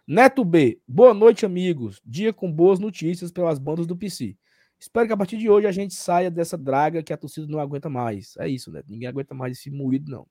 [0.07, 2.01] Neto B, boa noite, amigos.
[2.05, 4.37] Dia com boas notícias pelas bandas do PC.
[4.85, 7.59] Espero que a partir de hoje a gente saia dessa draga que a torcida não
[7.59, 8.37] aguenta mais.
[8.37, 8.83] É isso, né?
[8.87, 10.27] Ninguém aguenta mais esse moído, não.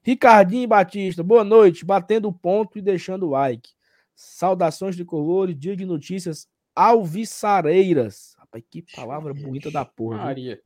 [0.00, 1.84] Ricardinho Batista, boa noite.
[1.84, 3.68] Batendo o ponto e deixando o like.
[4.14, 8.36] Saudações de colores, dia de notícias alviçareiras.
[8.38, 10.18] Rapaz, que palavra bonita da porra.
[10.18, 10.60] Maria.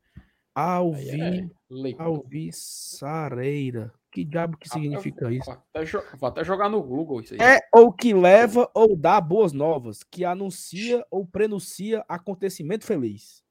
[0.55, 2.05] Alvi, é leitura.
[2.05, 3.91] alviçareira.
[4.15, 5.47] Que diabo que Ah, eu- significa isso?
[5.47, 5.85] Vou até,
[6.17, 7.41] vou até jogar no Google isso aí.
[7.41, 13.43] É ou que leva ou dá boas novas, que anuncia ou prenuncia acontecimento feliz.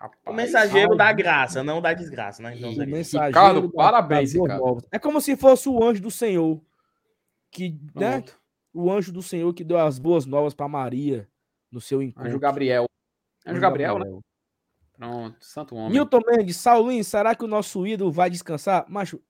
[0.00, 2.56] O Rapaz, mensageiro ai, da graça, não da desgraça, né?
[2.56, 4.58] Então, O mensageiro Ricardo, da- parabéns, Ricardo.
[4.64, 4.84] novas.
[4.90, 6.62] É como se fosse o anjo do Senhor,
[7.50, 8.24] que, né?
[8.72, 11.28] O anjo do Senhor que deu as boas novas para Maria
[11.70, 12.26] no seu encontro.
[12.28, 12.86] Anjo Gabriel.
[13.46, 14.18] Anjo Anjo Gabriel, né?
[14.94, 15.92] Pronto, santo homem.
[15.92, 18.86] Newton Mendes, Saulinho, será que o nosso ídolo vai descansar?
[18.88, 19.20] Macho,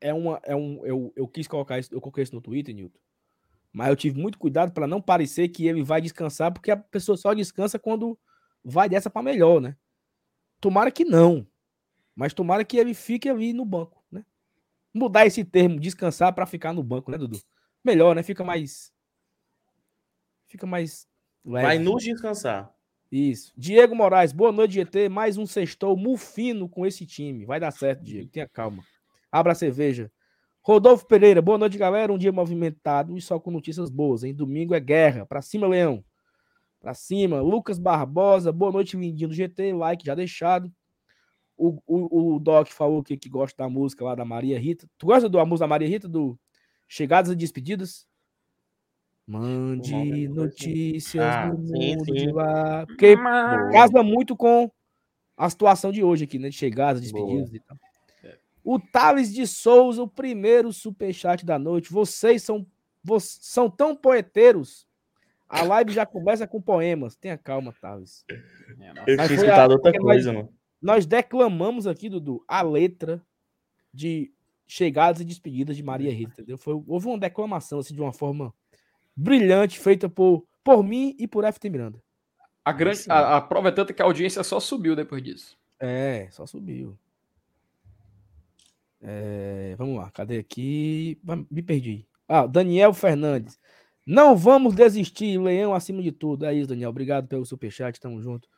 [0.00, 2.98] é uma, é um, eu, eu quis colocar isso, eu coloquei isso no Twitter, Newton.
[3.72, 7.16] Mas eu tive muito cuidado para não parecer que ele vai descansar, porque a pessoa
[7.16, 8.18] só descansa quando
[8.64, 9.76] vai dessa para melhor, né?
[10.60, 11.46] Tomara que não.
[12.14, 14.24] Mas tomara que ele fique ali no banco, né?
[14.94, 17.38] Mudar esse termo, descansar para ficar no banco, né, Dudu?
[17.84, 18.22] Melhor, né?
[18.22, 18.90] Fica mais.
[20.46, 21.06] Fica mais.
[21.44, 21.66] Leve.
[21.66, 22.74] Vai nos descansar.
[23.12, 23.52] Isso.
[23.56, 25.08] Diego Moraes, boa noite, GT.
[25.08, 27.44] Mais um sextou mufino com esse time.
[27.44, 28.30] Vai dar certo, Diego.
[28.30, 28.82] Tenha calma.
[29.36, 30.10] Abra a cerveja.
[30.62, 32.10] Rodolfo Pereira, boa noite, galera.
[32.12, 34.34] Um dia movimentado e só com notícias boas, hein?
[34.34, 35.26] Domingo é guerra.
[35.26, 36.02] Pra cima, Leão.
[36.80, 37.42] Pra cima.
[37.42, 39.74] Lucas Barbosa, boa noite, lindinho do GT.
[39.74, 40.72] Like já deixado.
[41.54, 44.88] O, o, o Doc falou que, que gosta da música lá da Maria Rita.
[44.96, 46.08] Tu gosta da música da Maria Rita?
[46.08, 46.38] Do
[46.88, 48.06] Chegadas e Despedidas?
[49.26, 52.12] Mande é notícias Ah, do sim, mundo sim.
[52.12, 52.86] de lá.
[52.86, 54.70] Porque Mas- casa muito com
[55.36, 56.48] a situação de hoje aqui, né?
[56.48, 57.76] De chegadas, despedidas e tal.
[58.68, 61.92] O Thales de Souza, o primeiro superchat da noite.
[61.92, 62.66] Vocês são,
[63.02, 64.84] vo- são tão poeteiros.
[65.48, 67.14] A live já começa com poemas.
[67.14, 68.24] Tenha calma, Thales.
[68.28, 68.90] É.
[69.06, 70.52] Eu tinha escutado outra porque coisa, mano.
[70.82, 73.24] Nós declamamos aqui, Dudu, a letra
[73.94, 74.32] de
[74.66, 76.58] chegadas e despedidas de Maria Rita, entendeu?
[76.58, 78.52] Foi, houve uma declamação assim, de uma forma
[79.14, 82.02] brilhante, feita por, por mim e por FT Miranda.
[82.64, 85.56] A, grande, a, a prova é tanta que a audiência só subiu depois disso.
[85.78, 86.98] É, só subiu.
[89.00, 91.20] É, vamos lá, cadê aqui?
[91.50, 92.06] Me perdi.
[92.28, 93.58] Ah, Daniel Fernandes.
[94.06, 96.46] Não vamos desistir, Leão acima de tudo.
[96.46, 96.90] É isso, Daniel.
[96.90, 98.48] Obrigado pelo superchat, tamo junto.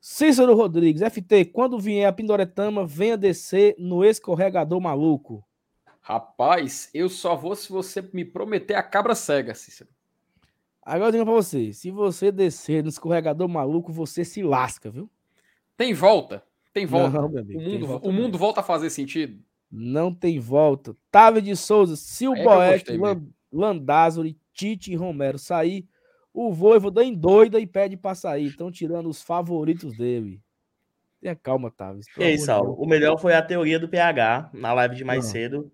[0.00, 5.42] Cícero Rodrigues, FT, quando vier a Pindoretama, venha descer no escorregador maluco.
[6.00, 9.88] Rapaz, eu só vou se você me prometer a cabra cega, Cícero.
[10.82, 15.10] Agora eu digo pra você, se você descer no escorregador maluco, você se lasca, viu?
[15.76, 16.44] Tem volta?
[16.74, 17.18] Tem volta.
[17.18, 19.42] Não, o amigo, tem mundo, volta o mundo volta a fazer sentido?
[19.76, 20.96] Não tem volta.
[21.10, 24.94] Távio de Souza, se o Aí é que eu Boeck, gostei Lan- Landázuri, Tite e
[24.96, 25.84] Romero sair,
[26.32, 28.46] o Voivoda endoida e pede pra sair.
[28.46, 30.40] Estão tirando os favoritos dele.
[31.20, 32.02] Tenha calma, Távio.
[32.18, 32.74] E aí, Saulo?
[32.74, 35.28] O melhor foi a teoria do PH, na live de mais Ah.
[35.28, 35.72] cedo,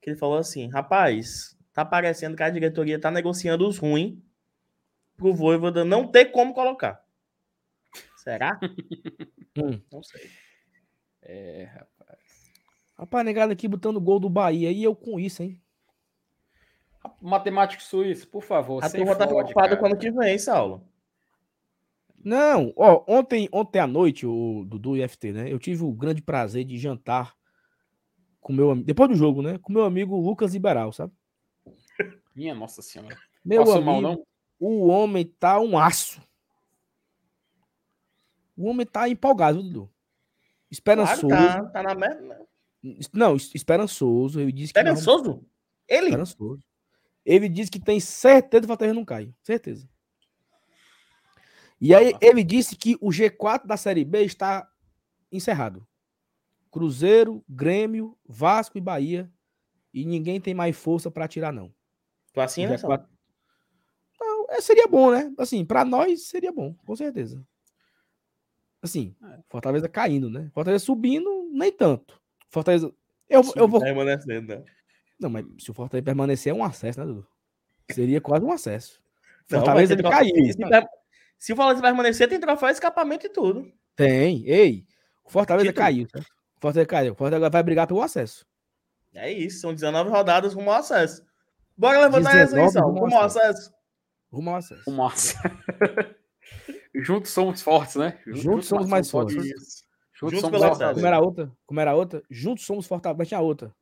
[0.00, 4.16] que ele falou assim, rapaz, tá parecendo que a diretoria tá negociando os ruins
[5.16, 7.02] pro Voivoda não ter como colocar.
[8.16, 8.58] Será?
[9.56, 9.80] Hum.
[9.92, 10.28] Não sei.
[11.22, 11.93] É, rapaz.
[12.96, 14.70] Rapaz, negado aqui botando gol do Bahia.
[14.70, 15.60] E eu com isso, hein?
[17.20, 18.82] Matemático suíço, por favor.
[18.82, 19.76] A turma tá preocupada cara.
[19.76, 20.86] com o ano que vem, Saulo.
[22.24, 25.52] Não, ó, ontem, ontem à noite, o Dudu e FT, né?
[25.52, 27.34] Eu tive o grande prazer de jantar
[28.40, 29.58] com meu amigo, depois do jogo, né?
[29.58, 31.12] Com meu amigo Lucas Liberal, sabe?
[32.34, 33.16] Minha nossa senhora.
[33.44, 34.26] Meu Passou amigo, mal, não?
[34.58, 36.22] o homem tá um aço.
[38.56, 39.80] O homem tá empolgado, Dudu.
[39.80, 39.92] Claro,
[40.70, 41.28] Esperançoso.
[41.28, 42.40] tá, tá na merda.
[43.12, 44.40] Não, es- esperançoso.
[44.40, 45.44] Ele disse Esperançoso?
[45.88, 46.06] Ele?
[46.06, 46.62] Esperançoso.
[47.24, 49.32] Ele disse que tem certeza que o Fortaleza não cai.
[49.42, 49.88] Certeza.
[51.80, 54.68] E aí ele disse que o G4 da Série B está
[55.32, 55.86] encerrado.
[56.70, 59.30] Cruzeiro, Grêmio, Vasco e Bahia.
[59.92, 61.72] E ninguém tem mais força para tirar, não.
[62.32, 62.96] Tu assina, O Saulo?
[62.96, 63.06] G4
[64.20, 65.32] Não, é, seria bom, né?
[65.38, 67.44] Assim, para nós seria bom, com certeza.
[68.82, 69.40] Assim, É.
[69.48, 70.50] Fortaleza caindo, né?
[70.52, 72.20] Fortaleza subindo, nem tanto.
[72.54, 72.92] Fortaleza.
[73.28, 73.80] Eu, eu vou.
[73.80, 74.64] Permanecendo, né?
[75.20, 77.26] Não, mas se o Fortaleza permanecer é um acesso, né, Dudu?
[77.92, 79.00] Seria quase um acesso.
[79.50, 80.32] Não, Fortaleza caiu.
[80.32, 80.82] troféu-
[81.38, 83.70] Se, se o Fortaleza permanecer, tem troféu, escapamento e tudo.
[83.94, 84.42] Tem.
[84.48, 84.86] Ei,
[85.24, 85.84] o Fortaleza Título.
[85.84, 86.26] caiu, certo?
[86.56, 87.12] O Fortaleza caiu.
[87.12, 88.46] O Fortaleza vai brigar pelo acesso.
[89.14, 91.22] É isso, são 19 rodadas rumo ao acesso.
[91.76, 93.72] Bora levantar essa 19 aí, Saulo, rumo ao rumo ao acesso.
[94.32, 94.50] Rumo
[95.02, 95.34] ao acesso.
[96.94, 98.18] Juntos somos fortes, né?
[98.26, 99.36] Juntos somos mais fortes.
[99.44, 99.83] Isso.
[100.14, 100.94] Juntos Juntos somos fortes.
[100.94, 101.52] Como era a outra?
[101.66, 102.22] Como era a outra?
[102.30, 103.18] Juntos somos Fortaleza.
[103.18, 103.74] Mas tinha outra.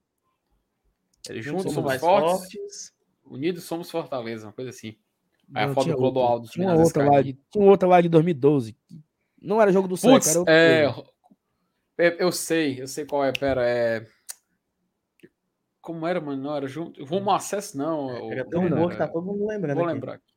[1.29, 2.93] Juntos Juntos somos, somos mais fortes, fortes.
[3.25, 4.97] unidos somos Fortaleza, uma coisa assim.
[5.55, 6.13] Aí a Não, foto tinha do outra.
[6.21, 8.77] Clodoaldo Tinha outra lá de, tinha outra lá de 2012.
[9.41, 10.87] Não era jogo do Putz, era outra é,
[11.99, 14.07] eu eu sei, eu sei qual é, pera, é...
[15.81, 16.43] Como era, mano?
[16.43, 17.05] Não, era junto...
[17.05, 18.11] Rumo ao acesso, não.
[18.31, 19.95] Era o- tão não, bom que era- tá todo mundo lembrando Vou aqui.
[19.95, 20.32] lembrar aqui.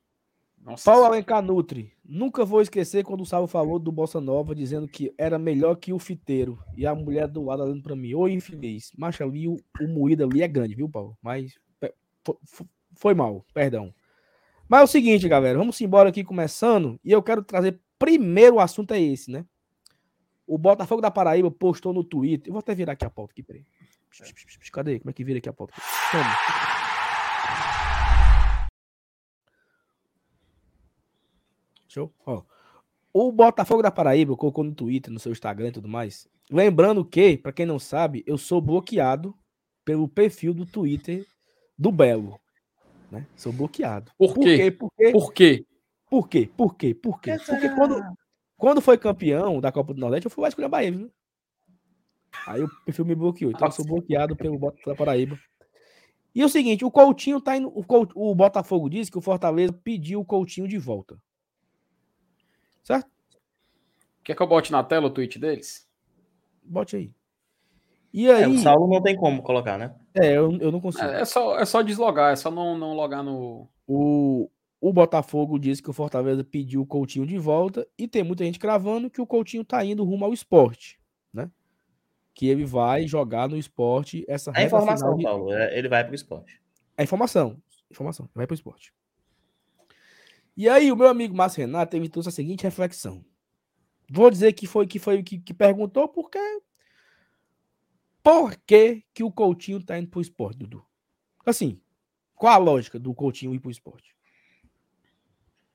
[0.65, 1.05] Nossa Paulo.
[1.05, 1.93] Alencar Nutri.
[2.03, 5.93] Nunca vou esquecer quando o Salvo falou do Bossa Nova, dizendo que era melhor que
[5.93, 6.57] o fiteiro.
[6.75, 8.15] E a mulher do lado olhando pra mim.
[8.15, 8.91] Ô, infeliz.
[8.97, 11.15] Macho, ali o, o moído ali é grande, viu, Paulo?
[11.21, 11.53] Mas
[12.95, 13.93] foi mal, perdão.
[14.67, 15.59] Mas é o seguinte, galera.
[15.59, 16.99] Vamos embora aqui começando.
[17.03, 17.79] E eu quero trazer.
[17.99, 19.45] Primeiro o assunto é esse, né?
[20.47, 22.49] O Botafogo da Paraíba postou no Twitter.
[22.49, 23.63] Eu vou até virar aqui a pauta aqui, peraí.
[24.71, 24.99] Cadê?
[24.99, 25.73] Como é que vira aqui a pauta?
[26.11, 26.84] Toma.
[31.95, 32.13] Show?
[32.25, 32.43] Ó.
[33.13, 36.27] O Botafogo da Paraíba colocou no Twitter, no seu Instagram e tudo mais.
[36.51, 39.33] Lembrando que, pra quem não sabe, eu sou bloqueado
[39.85, 41.25] pelo perfil do Twitter
[41.77, 42.37] do Belo.
[43.09, 43.25] Né?
[43.37, 44.11] Sou bloqueado.
[44.17, 44.71] Por quê?
[44.71, 45.11] Por quê?
[45.13, 45.65] Por quê?
[46.09, 46.49] Por quê?
[46.57, 46.93] Por quê?
[46.93, 47.37] Por quê?
[47.45, 48.01] Porque quando,
[48.57, 51.09] quando foi campeão da Copa do Nordeste, eu fui lá escolher a Bahia, viu?
[52.45, 53.51] Aí o perfil me bloqueou.
[53.51, 55.39] Então eu sou bloqueado pelo Botafogo da Paraíba.
[56.33, 57.69] E é o seguinte, o Coutinho tá indo.
[57.73, 61.17] O, Cou- o Botafogo disse que o Fortaleza pediu o Coutinho de volta.
[62.85, 63.09] Certo?
[64.23, 65.85] Quer que eu bote na tela o tweet deles?
[66.63, 67.11] Bote aí.
[68.13, 68.51] E É, aí.
[68.53, 69.93] o Saulo não tem como colocar, né?
[70.13, 71.03] É, eu, eu não consigo.
[71.03, 73.67] É, é só, é só deslogar, é só não, não logar no.
[73.85, 78.45] O, o Botafogo disse que o Fortaleza pediu o Coutinho de volta e tem muita
[78.45, 80.97] gente cravando que o Coutinho tá indo rumo ao esporte,
[81.33, 81.51] né?
[82.33, 86.03] Que ele vai jogar no esporte essa A reta informação, de- Paulo, é- ele vai
[86.05, 86.61] pro esporte.
[86.97, 87.61] É informação.
[87.91, 88.29] Informação.
[88.33, 88.93] Vai pro esporte.
[90.55, 93.23] E aí, o meu amigo Márcio Renato ele trouxe a seguinte reflexão.
[94.09, 96.39] Vou dizer que foi que foi que, que perguntou, porque.
[98.23, 100.83] Por que, que o Coutinho tá indo pro esporte, Dudu?
[101.45, 101.79] Assim,
[102.33, 104.15] qual a lógica do Coutinho ir pro esporte?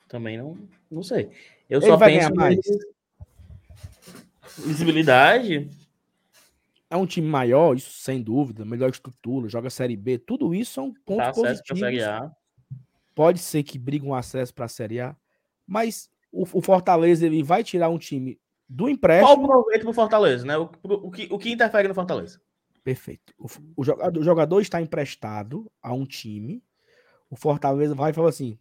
[0.08, 0.58] Também não,
[0.90, 1.30] não sei.
[1.68, 2.58] Eu Ele só vai penso ganhar mais?
[4.58, 5.70] visibilidade.
[6.88, 10.92] É um time maior, isso sem dúvida, melhor estrutura, joga Série B, tudo isso são
[11.06, 12.02] pontos Tá positivos.
[12.02, 12.36] A.
[13.14, 15.16] Pode ser que brigue um acesso para a Série A,
[15.66, 19.46] mas o, o Fortaleza ele vai tirar um time do Qual o empréstimo.
[19.48, 20.56] proveito pro Fortaleza, né?
[20.56, 22.40] O, pro- o que, o que interfere no Fortaleza?
[22.84, 23.34] Perfeito.
[23.38, 23.46] O,
[23.76, 26.62] o jogador, o jogador está emprestado a um time.
[27.28, 28.58] O Fortaleza vai e fala assim: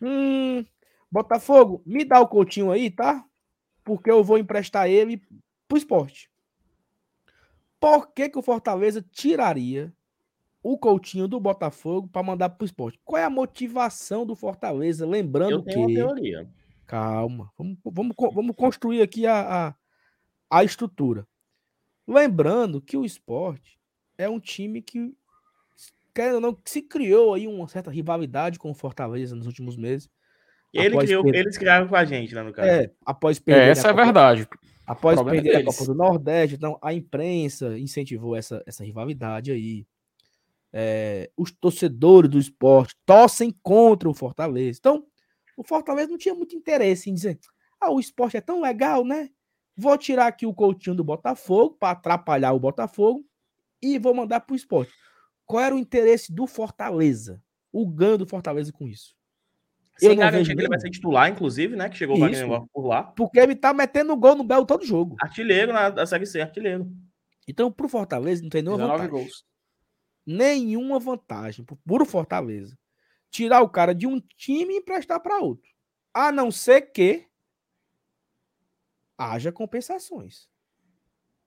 [0.00, 0.64] Hum,
[1.10, 3.24] Botafogo, me dá o Coutinho aí, tá?
[3.82, 5.22] Porque eu vou emprestar ele
[5.66, 6.30] pro esporte.
[7.80, 9.92] Por que, que o Fortaleza tiraria
[10.62, 12.98] o Coutinho do Botafogo para mandar pro esporte?
[13.04, 15.06] Qual é a motivação do Fortaleza?
[15.06, 15.94] Lembrando Eu tenho uma que.
[15.94, 16.48] teoria.
[16.86, 19.74] Calma, vamos, vamos, vamos construir aqui a, a,
[20.58, 21.26] a estrutura.
[22.06, 23.78] Lembrando que o esporte
[24.18, 25.14] é um time que,
[26.12, 30.10] querendo ou não, se criou aí uma certa rivalidade com o Fortaleza nos últimos meses.
[30.72, 32.68] Ele criou, per- eles criaram com a gente lá no caso.
[32.68, 33.60] É, após perder.
[33.60, 34.48] É, a essa é Copa- verdade.
[34.86, 35.64] Após problema é perder a.
[35.72, 39.86] Copa do Nordeste, então a imprensa incentivou essa, essa rivalidade aí.
[40.72, 44.78] É, os torcedores do esporte torcem contra o Fortaleza.
[44.78, 45.04] Então,
[45.56, 47.38] o Fortaleza não tinha muito interesse em dizer:
[47.80, 49.30] ah, o esporte é tão legal, né?
[49.76, 53.24] Vou tirar aqui o Coutinho do Botafogo para atrapalhar o Botafogo
[53.82, 54.92] e vou mandar para o esporte.
[55.44, 57.42] Qual era o interesse do Fortaleza?
[57.72, 59.14] O ganho do Fortaleza com isso?
[59.96, 61.88] Sem que ele vai ser titular, inclusive, né?
[61.88, 62.20] Que chegou o.
[62.20, 63.02] Wagner por lá.
[63.02, 65.16] Porque ele tá metendo gol no Belo todo jogo.
[65.20, 66.90] Artilheiro na, na Série C, artilheiro.
[67.46, 69.24] Então, pro Fortaleza, não tem nenhuma 19 vantagem.
[69.24, 69.44] gols.
[70.26, 72.78] Nenhuma vantagem pro puro Fortaleza.
[73.30, 75.70] Tirar o cara de um time e emprestar para outro.
[76.12, 77.26] A não ser que
[79.16, 80.48] haja compensações.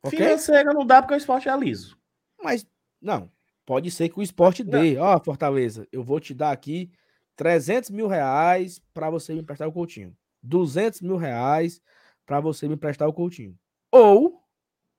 [0.03, 0.17] Ok?
[0.17, 1.97] Financeira não dá porque o esporte é liso.
[2.41, 2.67] Mas,
[3.01, 3.31] não.
[3.65, 4.97] Pode ser que o esporte dê.
[4.97, 6.91] Ó, Fortaleza, eu vou te dar aqui
[7.35, 10.15] 300 mil reais para você me emprestar o Coutinho.
[10.41, 11.81] 200 mil reais
[12.25, 13.57] para você me emprestar o Coutinho.
[13.89, 14.43] Ou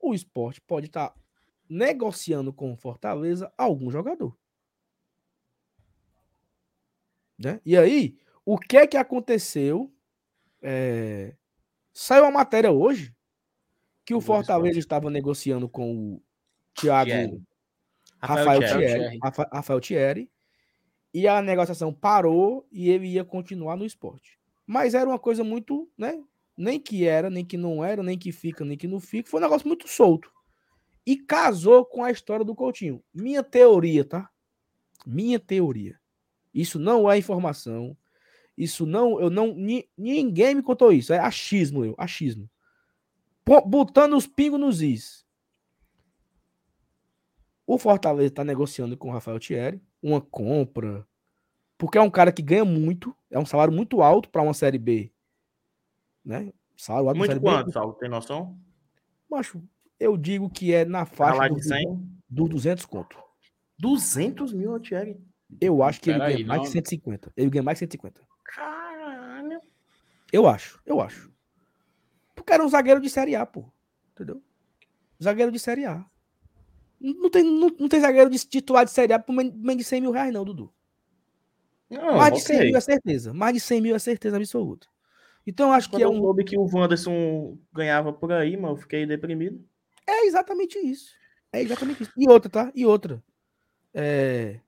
[0.00, 1.14] o esporte pode estar
[1.74, 4.36] negociando com o Fortaleza algum jogador.
[7.38, 7.60] Né?
[7.66, 9.92] E aí, o que é que aconteceu?
[10.62, 11.34] É,
[11.92, 13.14] Saiu uma matéria hoje
[14.04, 16.22] que o Fortaleza estava negociando com o
[16.74, 17.42] Thiago Thierry.
[18.18, 18.76] Rafael, Thierry.
[18.86, 19.18] Thierry, Thierry.
[19.22, 20.30] Rafa- Rafael Thierry,
[21.12, 24.38] e a negociação parou e ele ia continuar no esporte.
[24.66, 26.22] Mas era uma coisa muito, né?
[26.56, 29.28] Nem que era, nem que não era, nem que fica, nem que não fica.
[29.28, 30.32] Foi um negócio muito solto.
[31.06, 33.02] E casou com a história do Coutinho.
[33.12, 34.30] Minha teoria, tá?
[35.06, 35.98] Minha teoria.
[36.52, 37.96] Isso não é informação.
[38.56, 41.12] Isso não, eu não, ni- ninguém me contou isso.
[41.12, 42.48] É achismo, eu, achismo.
[43.66, 45.26] Botando os pingos nos is.
[47.66, 51.06] O Fortaleza está negociando com o Rafael Thierry uma compra,
[51.78, 54.78] porque é um cara que ganha muito, é um salário muito alto para uma série
[54.78, 55.10] B,
[56.24, 56.52] né?
[56.76, 57.40] Salário Muito B.
[57.40, 57.94] quanto, Saulo?
[57.94, 58.58] Tem noção?
[59.30, 59.62] Macho,
[60.04, 62.08] eu digo que é na faixa do, de 100.
[62.28, 63.16] do 200 conto.
[63.78, 65.20] 200 mil, Thierry.
[65.60, 66.64] Eu acho que ele Peraí, ganha mais não.
[66.66, 67.32] que 150.
[67.36, 68.20] Ele ganha mais que 150.
[68.44, 69.60] Caralho.
[70.32, 71.30] Eu acho, eu acho.
[72.34, 73.64] Porque era um zagueiro de Série A, pô.
[74.12, 74.42] Entendeu?
[75.22, 76.04] Zagueiro de Série A.
[77.00, 79.84] Não tem, não, não tem zagueiro de titular de Série A por men- menos de
[79.84, 80.72] 100 mil reais, não, Dudu.
[81.90, 82.66] Não, Mais de 100 ok.
[82.68, 83.34] mil é certeza.
[83.34, 84.86] Mais de 100 mil é certeza absoluta.
[85.46, 86.18] Então, eu acho Quando que é eu um.
[86.20, 89.62] soube que o Wanderson ganhava por aí, mano, eu fiquei deprimido.
[90.06, 91.12] É exatamente isso.
[91.52, 92.12] É exatamente isso.
[92.16, 92.72] E outra, tá?
[92.74, 93.22] E outra.
[93.92, 94.60] É...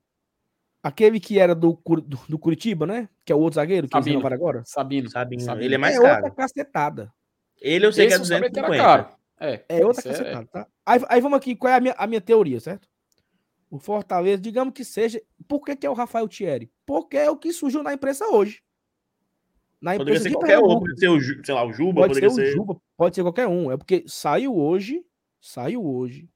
[0.81, 3.09] Aquele que era do, do, do Curitiba, né?
[3.25, 4.19] Que é o outro zagueiro que eles Sabino.
[4.19, 4.63] renovaram agora.
[4.65, 5.09] Sabino.
[5.09, 5.41] Sabino.
[5.41, 5.65] Sabino.
[5.65, 6.33] Ele é mais é outra caro.
[6.35, 7.13] cacetada.
[7.59, 8.83] Ele eu sei Esse que é eu sabia que era 250.
[8.83, 9.17] caro.
[9.39, 10.67] É, É outra é- cacetada, tá?
[10.85, 12.87] Aí, aí vamos aqui, qual é a minha, a minha teoria, certo?
[13.69, 15.21] O Fortaleza, digamos que seja.
[15.47, 16.71] Por que, que é o Rafael Thierry?
[16.85, 18.61] Porque é o que surgiu na imprensa hoje.
[19.81, 20.79] Na Poderia imprensa ser de qualquer outro.
[20.79, 22.55] Poderia ser o, sei lá, o Juba, Pode ser poderia o ser.
[22.55, 23.71] Juba, pode ser qualquer um.
[23.71, 25.03] É porque saiu hoje,
[25.39, 26.29] saiu hoje,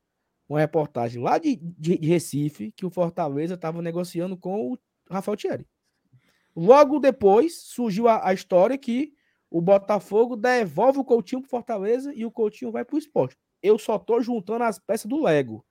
[0.48, 4.78] uma reportagem lá de, de, de Recife que o Fortaleza estava negociando com o
[5.10, 5.66] Rafael Thierry.
[6.56, 9.14] Logo depois surgiu a, a história que
[9.50, 13.38] o Botafogo devolve o Coutinho pro Fortaleza e o Coutinho vai pro esporte.
[13.62, 15.66] Eu só tô juntando as peças do Lego.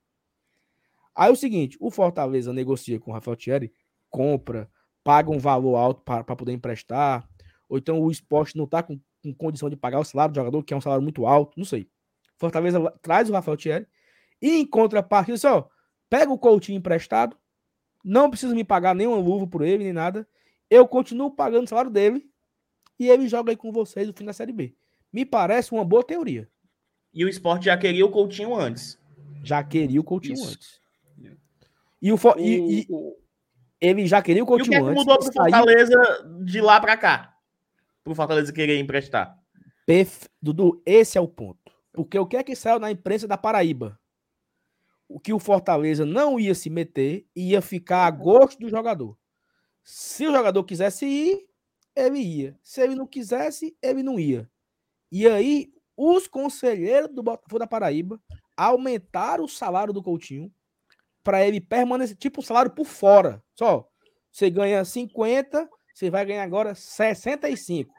[1.14, 3.73] Aí é o seguinte, o Fortaleza negocia com o Rafael Thierry,
[4.09, 4.71] compra,
[5.03, 7.29] paga um valor alto para poder emprestar,
[7.69, 10.62] ou então o esporte não tá com, com condição de pagar o salário do jogador,
[10.62, 11.88] que é um salário muito alto, não sei.
[12.40, 13.86] Fortaleza traz o Rafael Thierry
[14.41, 15.68] e em contrapartida, só
[16.09, 17.36] pega o Coutinho emprestado,
[18.03, 20.26] não precisa me pagar nenhuma luva por ele, nem nada.
[20.70, 22.28] Eu continuo pagando o salário dele
[22.99, 24.74] e ele joga aí com vocês no fim da Série B.
[25.12, 26.49] Me parece uma boa teoria.
[27.12, 28.99] E o esporte já queria o Coutinho antes.
[29.45, 30.49] Já queria o Coutinho Isso.
[30.53, 30.80] antes.
[32.01, 33.16] E, o, e- O- e o-
[33.80, 35.05] ele já queria o E o que, Coutinho é que antes.
[35.05, 37.36] mudou pro saiu- Fortaleza de lá pra cá?
[38.03, 39.38] Pro Fortaleza querer emprestar.
[39.84, 41.60] Perfe- Dudu, esse é o ponto.
[41.93, 43.99] Porque o que é que saiu na imprensa da Paraíba?
[45.09, 49.18] O que o Fortaleza não ia se meter, ia ficar a gosto do jogador.
[49.82, 51.49] Se o jogador quisesse ir,
[51.97, 52.59] ele ia.
[52.62, 54.49] Se ele não quisesse, ele não ia.
[55.11, 58.20] E aí, os conselheiros do Botafogo da Paraíba
[58.57, 60.53] aumentaram o salário do Coutinho
[61.22, 63.43] para ele permanecer, tipo um salário por fora.
[63.55, 63.88] Só,
[64.30, 67.93] você ganha 50, você vai ganhar agora 65.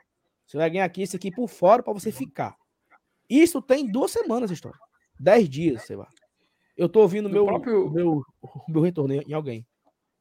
[0.47, 2.55] Você vai ganhar aqui esse aqui por fora para você ficar.
[3.34, 4.79] Isso tem duas semanas, essa história.
[5.19, 6.07] Dez dias, sei lá.
[6.75, 8.21] Eu tô ouvindo o No meu, próprio- meu,
[8.67, 9.65] meu retorno em alguém.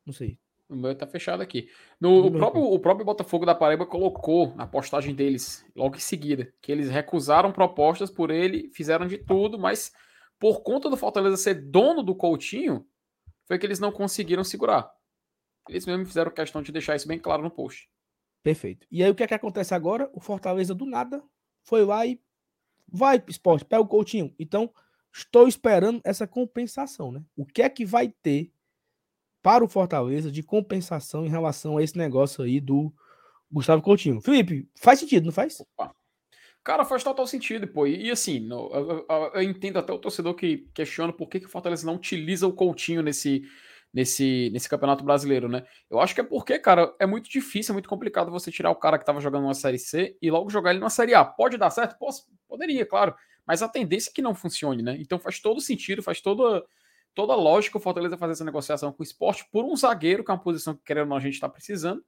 [0.06, 0.38] Não sei.
[0.68, 1.68] O meu tá fechado aqui.
[2.00, 6.52] No, o, próprio, o próprio Botafogo da Paraíba colocou na postagem deles, logo em seguida,
[6.60, 9.90] que eles recusaram propostas por ele, fizeram de tudo, mas
[10.38, 12.86] por conta do Fortaleza ser dono do Coutinho,
[13.46, 14.88] foi que eles não conseguiram segurar.
[15.68, 17.88] Eles mesmos fizeram questão de deixar isso bem claro no post.
[18.42, 18.86] Perfeito.
[18.90, 20.08] E aí o que é que acontece agora?
[20.14, 21.20] O Fortaleza do nada
[21.64, 22.20] foi lá e
[22.92, 24.34] vai, esporte, pega o Coutinho.
[24.38, 24.70] Então,
[25.12, 27.22] estou esperando essa compensação, né?
[27.36, 28.52] O que é que vai ter
[29.42, 32.92] para o Fortaleza de compensação em relação a esse negócio aí do
[33.50, 34.20] Gustavo Coutinho?
[34.20, 35.60] Felipe, faz sentido, não faz?
[35.60, 35.94] Opa.
[36.62, 37.86] Cara, faz total sentido, pô.
[37.86, 41.50] E assim, eu, eu, eu, entendo até o torcedor que questiona por que, que o
[41.50, 43.42] Fortaleza não utiliza o Coutinho nesse,
[43.92, 45.64] nesse, nesse Campeonato Brasileiro, né?
[45.90, 48.76] Eu acho que é porque, cara, é muito difícil, é muito complicado você tirar o
[48.76, 51.24] cara que tava jogando uma Série C e logo jogar ele na Série A.
[51.24, 51.98] Pode dar certo?
[51.98, 53.14] Posso, poderia, claro.
[53.46, 54.96] Mas a tendência é que não funcione, né?
[55.00, 56.64] Então faz todo sentido, faz toda,
[57.14, 60.34] toda lógica o Fortaleza fazer essa negociação com o esporte por um zagueiro, que é
[60.34, 62.04] uma posição que, querendo ou não, a gente está precisando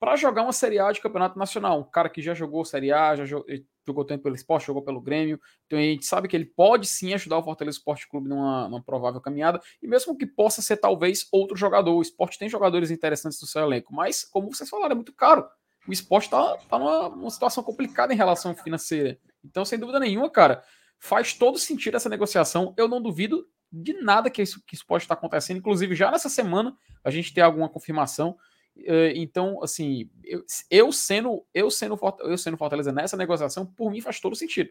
[0.00, 1.80] para jogar uma Série A de campeonato nacional.
[1.80, 3.46] Um cara que já jogou Série A, já jogou,
[3.86, 5.40] jogou tempo pelo esporte, jogou pelo Grêmio.
[5.66, 8.82] Então a gente sabe que ele pode sim ajudar o Fortaleza Esporte Clube numa, numa
[8.82, 9.60] provável caminhada.
[9.82, 11.96] E mesmo que possa ser talvez outro jogador.
[11.96, 15.46] O esporte tem jogadores interessantes no seu elenco, mas, como vocês falaram, é muito caro.
[15.86, 19.18] O esporte está tá numa, numa situação complicada em relação financeira.
[19.44, 20.62] Então, sem dúvida nenhuma, cara,
[20.98, 22.74] faz todo sentido essa negociação.
[22.76, 25.58] Eu não duvido de nada que isso, que isso pode estar acontecendo.
[25.58, 28.36] Inclusive, já nessa semana a gente tem alguma confirmação.
[28.84, 34.00] Eh, então, assim, eu, eu, sendo eu sendo eu sendo Fortaleza nessa negociação, por mim
[34.00, 34.70] faz todo sentido,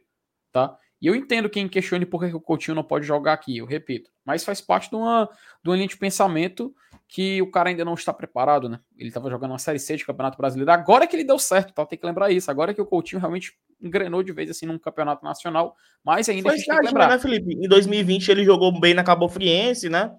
[0.52, 0.78] tá?
[1.02, 4.10] E eu entendo quem questione por que o Coutinho não pode jogar aqui, eu repito,
[4.26, 5.30] mas faz parte de uma,
[5.64, 6.74] de uma linha de pensamento
[7.08, 8.80] que o cara ainda não está preparado, né?
[8.98, 11.86] Ele estava jogando uma Série C de Campeonato Brasileiro, agora que ele deu certo, tá?
[11.86, 15.24] Tem que lembrar isso, agora que o Coutinho realmente engrenou de vez assim num campeonato
[15.24, 17.10] nacional, mas ainda Foi a gente tem que lembrar.
[17.10, 17.54] né, Felipe?
[17.54, 20.12] Em 2020 ele jogou bem na Cabo Friense, né?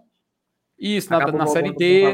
[0.78, 2.05] Isso, na, na Série D.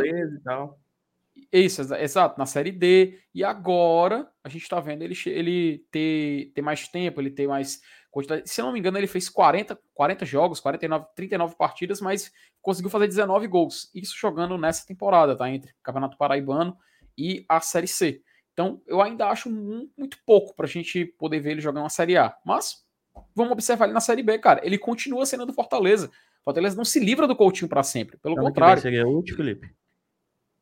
[1.57, 3.17] Isso, exato, na série D.
[3.33, 7.81] E agora a gente tá vendo ele, ele ter, ter mais tempo, ele ter mais
[8.11, 8.51] quantidade.
[8.51, 12.91] Se eu não me engano, ele fez 40, 40 jogos, 49, 39 partidas, mas conseguiu
[12.91, 13.89] fazer 19 gols.
[13.95, 15.49] Isso jogando nessa temporada, tá?
[15.49, 16.77] Entre Campeonato Paraibano
[17.17, 18.21] e a Série C.
[18.53, 22.37] Então, eu ainda acho muito pouco pra gente poder ver ele jogar uma Série A.
[22.45, 22.85] Mas
[23.33, 24.61] vamos observar ele na Série B, cara.
[24.67, 26.11] Ele continua sendo do Fortaleza.
[26.45, 28.17] Fortaleza não se livra do Coutinho para sempre.
[28.17, 28.83] Pelo então, contrário.
[28.83, 29.73] Seria útil, Felipe?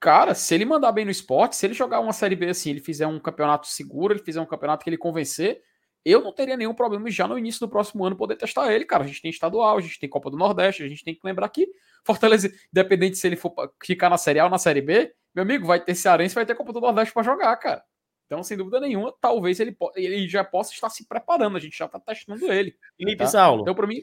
[0.03, 2.80] Cara, se ele mandar bem no esporte, se ele jogar uma Série B assim, ele
[2.80, 5.62] fizer um campeonato seguro, ele fizer um campeonato que ele convencer,
[6.05, 9.05] eu não teria nenhum problema já no início do próximo ano poder testar ele, cara.
[9.05, 11.48] A gente tem estadual, a gente tem Copa do Nordeste, a gente tem que lembrar
[11.50, 11.68] que
[12.05, 15.68] Fortaleza, independente se ele for ficar na Série A ou na Série B, meu amigo,
[15.68, 17.84] vai ter Cearense, vai ter Copa do Nordeste para jogar, cara.
[18.26, 21.86] Então, sem dúvida nenhuma, talvez ele, ele já possa estar se preparando, a gente já
[21.86, 22.76] tá testando ele.
[22.98, 23.26] Felipe tá?
[23.28, 23.62] Saulo.
[23.62, 24.03] Então, para mim.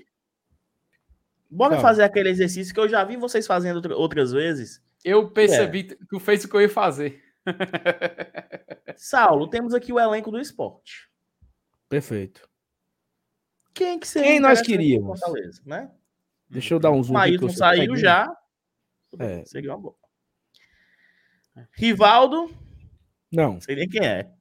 [1.49, 5.83] Bora fazer aquele exercício que eu já vi vocês fazendo outras vezes eu percebi é.
[5.83, 7.23] que tu fez o que eu ia fazer.
[8.95, 11.09] Saulo, temos aqui o elenco do esporte.
[11.87, 12.47] Perfeito.
[13.73, 15.19] Quem que seria Quem nós queríamos?
[15.19, 15.91] Fortaleza, né?
[16.49, 17.13] Deixa eu dar um zoom.
[17.13, 18.27] Maílton saiu já.
[19.17, 19.45] É.
[19.45, 19.95] Seria uma boa.
[21.71, 22.49] Rivaldo.
[23.31, 23.53] Não.
[23.53, 24.31] Não sei nem quem é.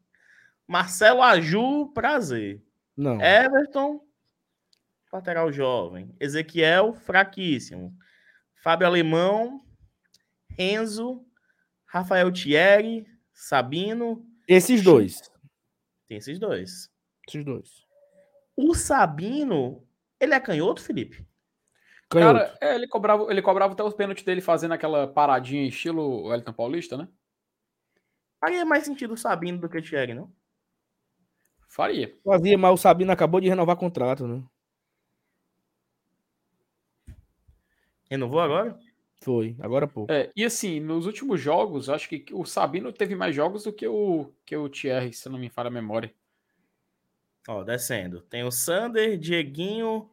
[0.66, 2.62] Marcelo Aju, prazer.
[2.96, 3.20] Não.
[3.20, 4.04] Everton,
[5.12, 6.14] lateral jovem.
[6.18, 7.96] Ezequiel, fraquíssimo.
[8.54, 9.64] Fábio Alemão,
[10.58, 11.24] Enzo,
[11.86, 14.26] Rafael Thierry, Sabino.
[14.46, 15.30] Esses dois.
[16.08, 16.90] Tem esses dois.
[17.26, 17.86] Esses dois.
[18.56, 19.86] O Sabino,
[20.18, 21.24] ele é canhoto, Felipe?
[22.10, 22.40] Canhoto.
[22.40, 26.52] Cara, é, ele cobrava, ele cobrava até os pênaltis dele fazendo aquela paradinha estilo Wellington
[26.52, 27.08] Paulista, né?
[28.40, 30.32] Faria mais sentido o Sabino do que o Thierry, não?
[31.68, 32.16] Faria.
[32.24, 34.42] Fazia, mas o Sabino acabou de renovar contrato, né?
[38.10, 38.78] Renovou agora?
[39.20, 40.12] Foi, agora há pouco.
[40.12, 43.86] É, e assim, nos últimos jogos, acho que o Sabino teve mais jogos do que
[43.86, 46.12] o, que o Thierry, se não me falha a memória.
[47.48, 48.20] Ó, descendo.
[48.20, 50.08] Tem o Sander, Dieguinho,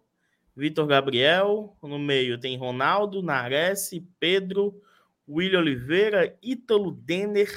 [0.56, 1.76] Vitor Gabriel.
[1.84, 4.82] No meio tem Ronaldo, Nares, Pedro,
[5.28, 7.50] William Oliveira, Ítalo Denner,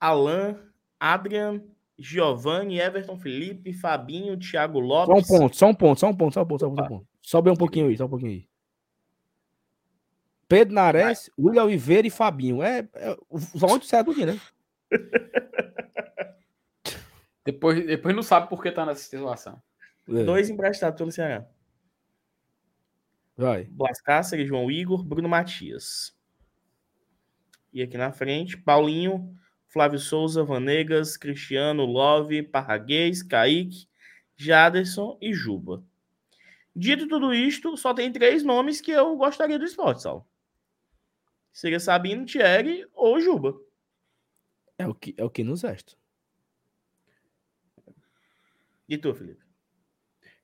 [0.00, 0.58] Alan,
[0.98, 1.62] Adrian,
[1.98, 5.26] Giovanni, Everton Felipe, Fabinho, Thiago Lopes.
[5.26, 7.06] Só um ponto, só um ponto, só um ponto, só um ponto, só um ponto.
[7.22, 8.48] Sobe um pouquinho aí, só um pouquinho aí.
[10.48, 12.62] Pedro Nares, William Oliveira e Fabinho.
[12.62, 14.40] É, é os oito certo aqui, né?
[17.44, 19.62] depois, depois não sabe por que tá nessa situação.
[20.08, 20.24] É.
[20.24, 21.46] Dois emprestados pelo Ceará.
[23.36, 23.64] Vai.
[23.64, 26.16] Blas Cáceres, João Igor, Bruno Matias.
[27.72, 29.38] E aqui na frente, Paulinho,
[29.68, 33.86] Flávio Souza, Vanegas, Cristiano, Love, Parraguês, Kaique,
[34.34, 35.84] Jaderson e Juba.
[36.74, 40.26] Dito tudo isto, só tem três nomes que eu gostaria do esporte, Sal.
[41.58, 43.52] Seria Sabino, Thierry ou Juba.
[44.78, 45.94] É o que, é o que nos resta.
[48.88, 49.44] E tu, Felipe?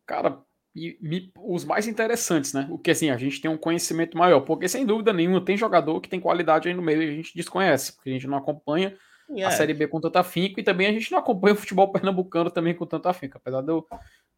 [0.05, 0.43] Cara,
[0.75, 2.67] e, me, os mais interessantes, né?
[2.69, 6.01] O que assim, a gente tem um conhecimento maior, porque sem dúvida nenhuma tem jogador
[6.01, 8.99] que tem qualidade aí no meio e a gente desconhece, porque a gente não acompanha
[9.31, 9.55] yeah.
[9.55, 12.51] a Série B com tanto afinco e também a gente não acompanha o futebol pernambucano
[12.51, 13.87] também com tanto afinco, apesar de eu,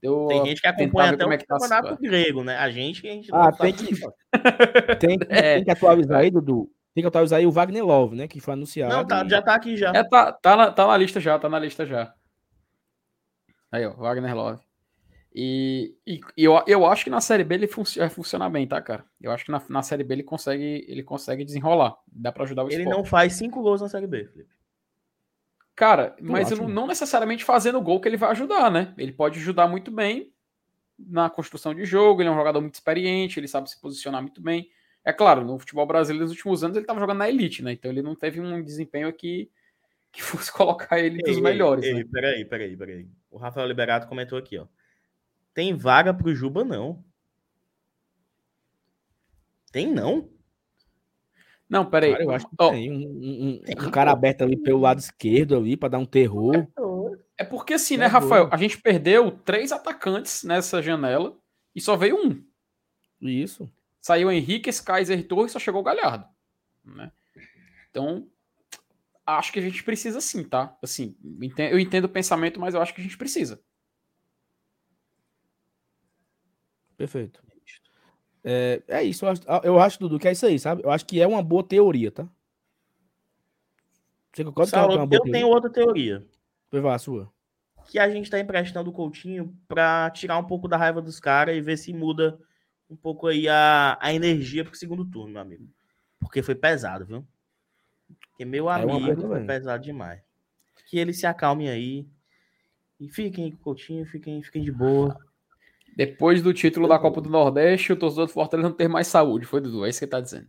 [0.02, 2.56] eu tem gente que acompanha até o é tá campeonato grego, né?
[2.56, 3.86] A gente que a gente ah, tem que,
[5.00, 6.70] tem, é, tem que atualizar aí, Dudu.
[6.94, 8.28] Tem que atualizar aí o Wagner Love, né?
[8.28, 8.94] Que foi anunciado.
[8.94, 9.28] Não, tá, e...
[9.28, 9.92] já tá aqui já.
[9.94, 12.12] É, tá, tá, na, tá na lista já, tá na lista já.
[13.70, 14.66] Aí, ó, Wagner Love.
[15.38, 18.80] E, e, e eu, eu acho que na Série B ele funciona, funciona bem, tá,
[18.80, 19.04] cara?
[19.20, 21.94] Eu acho que na, na Série B ele consegue, ele consegue desenrolar.
[22.10, 22.96] Dá para ajudar o Ele esporte.
[22.96, 24.55] não faz cinco gols na Série B, Felipe.
[25.76, 28.94] Cara, mas não, não necessariamente fazendo gol que ele vai ajudar, né?
[28.96, 30.32] Ele pode ajudar muito bem
[30.98, 34.40] na construção de jogo, ele é um jogador muito experiente, ele sabe se posicionar muito
[34.40, 34.70] bem.
[35.04, 37.72] É claro, no futebol brasileiro nos últimos anos ele estava jogando na elite, né?
[37.72, 39.50] Então ele não teve um desempenho aqui
[40.10, 42.04] que fosse colocar ele dos Ei, melhores, ei, né?
[42.10, 43.08] peraí, peraí, peraí.
[43.30, 44.66] O Rafael Liberato comentou aqui, ó.
[45.52, 47.04] Tem vaga pro Juba, não.
[49.70, 50.30] Tem não?
[51.68, 52.12] Não, peraí.
[52.12, 54.98] Cara, eu acho que Ó, tem um, um- um- um cara aberto ali pelo lado
[55.00, 56.66] esquerdo ali para dar um terror.
[57.36, 58.44] É porque assim, É né, Rafael?
[58.44, 58.54] boa.
[58.54, 61.36] A gente perdeu três atacantes nessa janela
[61.74, 62.42] e só veio um.
[63.20, 63.70] Isso.
[64.00, 66.24] Saiu Henrique, Kaiser Torres e só chegou o Galhardo.
[66.84, 67.10] Né?
[67.90, 68.28] Então,
[69.26, 70.76] acho que a gente precisa sim, tá?
[70.80, 71.16] Assim,
[71.70, 73.60] eu entendo o pensamento, mas eu acho que a gente precisa.
[76.96, 77.42] Perfeito.
[78.48, 80.84] É, é isso, eu acho, eu acho, Dudu, que é isso aí, sabe?
[80.84, 82.28] Eu acho que é uma boa teoria, tá?
[84.32, 86.24] Você concorda que é Saulo, uma boa eu tenho outra teoria.
[86.70, 87.28] Foi vá, a sua.
[87.88, 91.56] Que a gente tá emprestando o Coutinho pra tirar um pouco da raiva dos caras
[91.56, 92.38] e ver se muda
[92.88, 95.68] um pouco aí a, a energia pro segundo turno, meu amigo.
[96.20, 97.26] Porque foi pesado, viu?
[98.28, 100.22] Porque, meu É amigo, coisa foi pesado demais.
[100.88, 102.06] Que eles se acalmem aí.
[103.00, 105.18] E fiquem com o Coutinho, fiquem, fiquem de boa.
[105.96, 109.46] Depois do título da Copa do Nordeste, o torcedor do Fortaleza não ter mais saúde.
[109.46, 109.86] Foi, Dudu?
[109.86, 110.46] É isso que ele tá dizendo.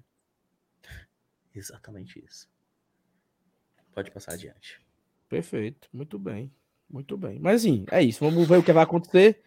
[1.56, 2.50] Exatamente isso.
[3.94, 4.82] Pode passar adiante.
[5.30, 6.52] Perfeito, muito bem.
[6.90, 7.40] Muito bem.
[7.40, 8.20] Mas assim, é isso.
[8.20, 9.42] Vamos ver o que vai acontecer.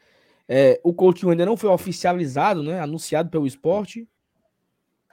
[0.48, 2.80] É, o Coutinho ainda não foi oficializado, né?
[2.80, 4.08] Anunciado pelo esporte.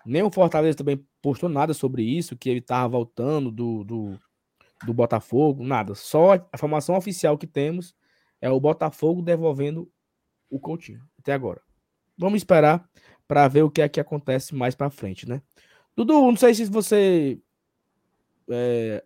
[0.05, 4.19] Nem o Fortaleza também postou nada sobre isso, que ele tava voltando do, do,
[4.85, 5.93] do Botafogo, nada.
[5.95, 7.93] Só a informação oficial que temos
[8.39, 9.91] é o Botafogo devolvendo
[10.49, 11.61] o Coutinho, até agora.
[12.17, 12.89] Vamos esperar
[13.27, 15.41] para ver o que é que acontece mais para frente, né?
[15.95, 17.39] Dudu, não sei se você
[18.49, 19.03] é,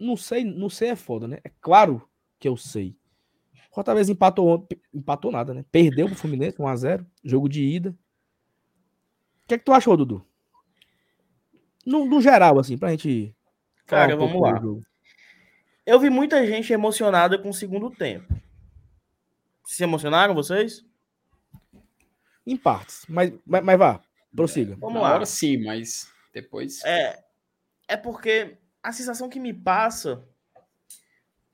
[0.00, 1.38] não sei, não sei é foda, né?
[1.44, 2.96] É claro que eu sei.
[3.70, 5.64] O Fortaleza empatou empatou nada, né?
[5.70, 7.90] Perdeu pro Fluminense 1 a 0, jogo de ida.
[7.90, 10.24] O que é que tu achou, Dudu?
[11.84, 13.34] No, no geral assim, pra gente
[13.86, 14.60] Cara, um vamos lá.
[15.84, 18.34] Eu vi muita gente emocionada com o segundo tempo.
[19.64, 20.84] Se emocionaram vocês?
[22.46, 24.00] Em partes, mas, mas, mas vá,
[24.34, 24.76] prossiga.
[24.76, 25.14] Vamos Na lá.
[25.14, 26.84] hora sim, mas depois.
[26.84, 27.24] É,
[27.88, 30.22] é porque a sensação que me passa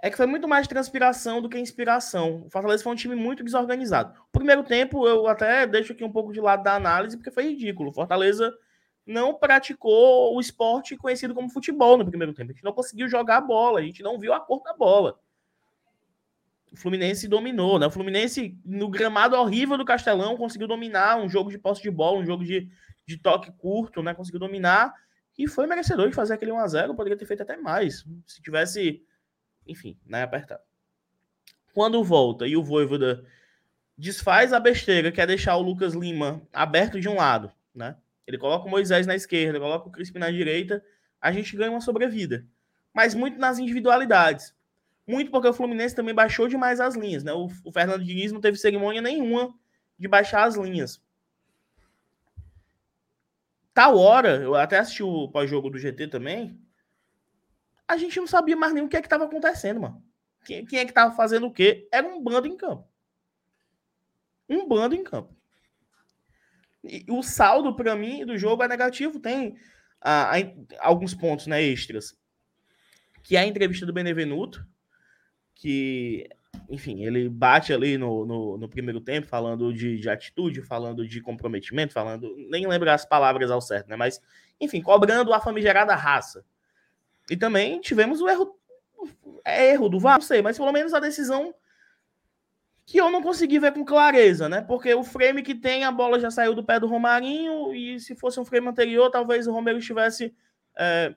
[0.02, 2.44] é que foi muito mais transpiração do que inspiração.
[2.46, 4.18] O Fortaleza foi um time muito desorganizado.
[4.20, 7.44] O primeiro tempo eu até deixo aqui um pouco de lado da análise porque foi
[7.44, 7.90] ridículo.
[7.90, 8.52] O Fortaleza
[9.06, 12.50] não praticou o esporte conhecido como futebol no primeiro tempo.
[12.50, 15.18] A gente não conseguiu jogar a bola, a gente não viu a cor da bola.
[16.73, 17.87] O Fluminense dominou, né?
[17.87, 22.18] O Fluminense, no gramado horrível do Castelão, conseguiu dominar um jogo de posse de bola,
[22.18, 22.68] um jogo de,
[23.07, 24.14] de toque curto, né?
[24.14, 24.95] Conseguiu dominar
[25.37, 26.95] e foi merecedor de fazer aquele 1x0.
[26.95, 29.03] Poderia ter feito até mais, se tivesse,
[29.66, 30.23] enfim, né?
[30.23, 30.62] Apertado.
[31.73, 33.25] Quando volta e o Voivoda
[33.97, 37.97] desfaz a besteira, que é deixar o Lucas Lima aberto de um lado, né?
[38.27, 40.85] Ele coloca o Moisés na esquerda, coloca o Crispim na direita,
[41.21, 42.47] a gente ganha uma sobrevida.
[42.95, 44.55] Mas muito nas individualidades.
[45.11, 47.32] Muito porque o Fluminense também baixou demais as linhas, né?
[47.32, 49.52] O, o Fernando Diniz não teve cerimônia nenhuma
[49.98, 51.02] de baixar as linhas.
[53.74, 56.56] Tal hora, eu até assisti o pós-jogo do GT também,
[57.88, 60.00] a gente não sabia mais nem o que é que estava acontecendo, mano.
[60.44, 61.88] Quem, quem é que estava fazendo o quê?
[61.92, 62.88] Era um bando em campo.
[64.48, 65.34] Um bando em campo.
[66.84, 69.18] E o saldo, para mim, do jogo é negativo.
[69.18, 69.56] Tem
[70.00, 70.30] ah,
[70.78, 72.16] alguns pontos né, extras.
[73.24, 74.64] Que é a entrevista do Benevenuto,
[75.61, 76.26] que,
[76.70, 81.20] enfim, ele bate ali no, no, no primeiro tempo, falando de, de atitude, falando de
[81.20, 82.34] comprometimento, falando.
[82.48, 83.94] Nem lembro as palavras ao certo, né?
[83.94, 84.22] Mas,
[84.58, 86.42] enfim, cobrando a famigerada raça.
[87.30, 88.58] E também tivemos o erro.
[89.44, 91.54] É erro do VAR, não sei, mas pelo menos a decisão
[92.86, 94.62] que eu não consegui ver com clareza, né?
[94.62, 98.16] Porque o frame que tem, a bola já saiu do pé do Romarinho, e se
[98.16, 100.34] fosse um frame anterior, talvez o Romero estivesse
[100.76, 101.14] é,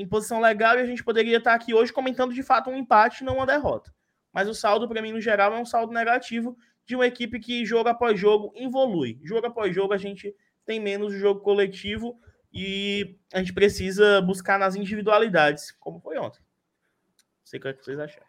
[0.00, 3.24] em posição legal e a gente poderia estar aqui hoje comentando de fato um empate,
[3.24, 3.92] não uma derrota.
[4.32, 7.64] Mas o saldo, para mim, no geral, é um saldo negativo de uma equipe que
[7.64, 9.18] jogo após jogo evolui.
[9.22, 10.34] Jogo após jogo a gente
[10.64, 12.18] tem menos jogo coletivo
[12.52, 16.40] e a gente precisa buscar nas individualidades, como foi ontem.
[16.40, 18.26] Não sei o que é que vocês acharam.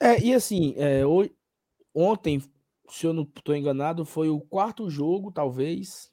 [0.00, 1.02] É, e assim, é,
[1.94, 2.40] ontem,
[2.88, 6.10] se eu não estou enganado, foi o quarto jogo, talvez.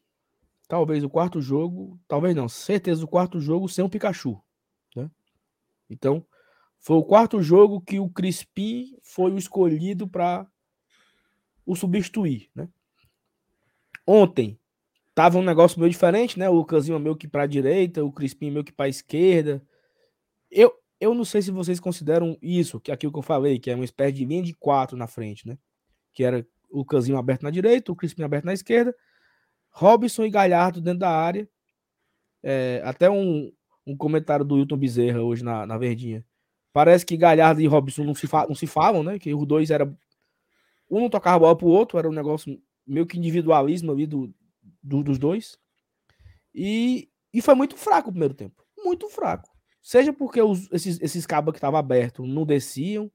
[0.68, 4.42] Talvez o quarto jogo, talvez não, certeza o quarto jogo sem o Pikachu.
[5.90, 6.26] Então,
[6.80, 10.48] Foi o quarto jogo que o Crispim foi o escolhido para
[11.66, 12.70] o substituir, né?
[14.06, 14.60] Ontem
[15.16, 16.48] tava um negócio meio diferente, né?
[16.48, 19.66] O Lucasinho meio que para direita, o Crispim meio que para esquerda.
[20.52, 23.72] Eu, eu não sei se vocês consideram isso, que é aquilo que eu falei, que
[23.72, 25.58] é uma espécie de linha de quatro na frente, né?
[26.14, 28.96] Que era o Lucasinho aberto na direita, o Crispim aberto na esquerda,
[29.72, 31.50] Robson e Galhardo dentro da área.
[32.44, 33.52] É, até um,
[33.86, 36.26] um comentário do Hilton Bezerra hoje na, na Verdinha.
[36.74, 39.18] Parece que Galhardo e Robson não se, não se falam, né?
[39.18, 39.98] Que os dois eram.
[40.90, 44.34] Um não tocava bola pro outro, era um negócio meio que individualismo ali do,
[44.84, 45.58] do, dos dois.
[46.54, 48.64] E, e foi muito fraco o primeiro tempo.
[48.78, 49.50] Muito fraco.
[49.82, 53.12] Seja porque os, esses, esses cabos que estavam abertos não desciam,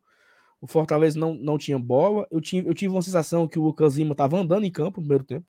[0.60, 2.26] o Fortaleza não, não tinha bola.
[2.30, 5.06] Eu, tinha, eu tive uma sensação que o Lucas Lima estava andando em campo no
[5.06, 5.46] primeiro tempo.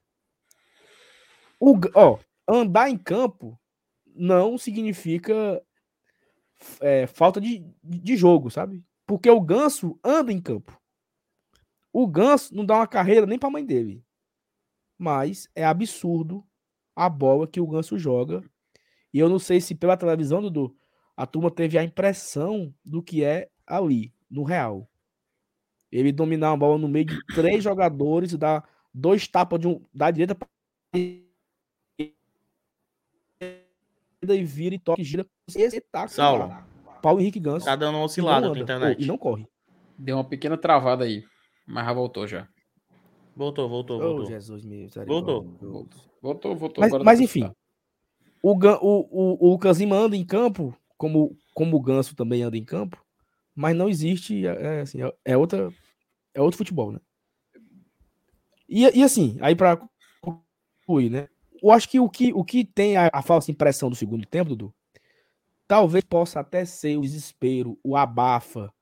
[1.59, 2.17] O, ó,
[2.47, 3.59] andar em campo
[4.21, 5.59] não significa
[6.79, 8.85] é, falta de, de jogo, sabe?
[9.03, 10.79] Porque o Ganso anda em campo.
[11.91, 14.05] O Ganso não dá uma carreira nem para a mãe dele.
[14.95, 16.45] Mas é absurdo
[16.95, 18.43] a bola que o Ganso joga.
[19.11, 20.77] E eu não sei se pela televisão, Dudu,
[21.17, 24.87] a turma teve a impressão do que é ali, no real.
[25.91, 30.11] Ele dominar a bola no meio de três jogadores, dar dois tapas de um, da
[30.11, 30.37] direita
[34.23, 35.25] e vira e toca e gira.
[36.07, 36.53] Saulo.
[37.01, 37.65] Paulo Henrique Ganso.
[37.65, 39.01] Tá dando uma oscilada na internet.
[39.01, 39.47] e não corre.
[39.97, 41.23] Deu uma pequena travada aí,
[41.67, 42.47] mas já voltou já.
[43.35, 44.25] Voltou, voltou, voltou.
[44.25, 45.43] Oh, Jesus meu, voltou.
[45.59, 45.87] voltou.
[46.21, 46.81] Voltou, voltou.
[46.81, 47.49] Mas, mas enfim,
[48.43, 52.63] o, o, o, o Lucas anda em campo, como, como o Ganso também anda em
[52.63, 53.03] campo,
[53.55, 55.71] mas não existe, é, é assim, é, é outra,
[56.33, 56.99] é outro futebol, né?
[58.67, 59.79] E, e assim, aí para
[60.21, 61.27] concluir, né?
[61.61, 64.49] Eu acho que o que, o que tem a, a falsa impressão do segundo tempo,
[64.49, 64.73] Dudu,
[65.67, 68.73] talvez possa até ser o desespero, o abafa.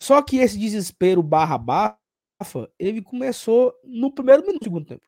[0.00, 5.06] Só que esse desespero barra abafa, ele começou no primeiro minuto do segundo tempo.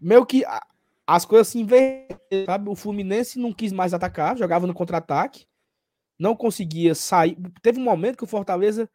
[0.00, 0.66] Meio que a,
[1.06, 2.68] as coisas se inverteram, sabe?
[2.68, 5.46] O Fluminense não quis mais atacar, jogava no contra-ataque,
[6.18, 7.36] não conseguia sair.
[7.62, 8.90] Teve um momento que o Fortaleza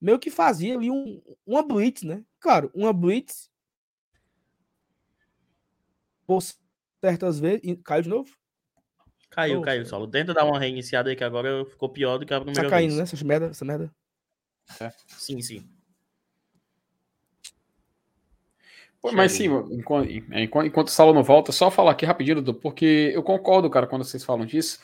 [0.00, 2.24] meio que fazia ali um, uma blitz, né?
[2.40, 3.51] Claro, uma blitz
[6.32, 6.42] por
[7.04, 7.78] certas vezes.
[7.84, 8.30] Caiu de novo?
[9.30, 10.06] Caiu, oh, caiu, Saulo.
[10.06, 12.96] Tenta dar uma reiniciada aí que agora ficou pior do que a primeira tá caindo,
[12.96, 12.98] vez.
[12.98, 13.02] né?
[13.04, 13.90] Essa merda, essa merda.
[14.80, 14.92] É.
[15.08, 15.68] Sim, sim.
[19.00, 23.10] Pô, mas sim, enquanto, enquanto, o Saulo não volta, só falar aqui rapidinho, Dudu, porque
[23.12, 24.78] eu concordo, cara, quando vocês falam disso.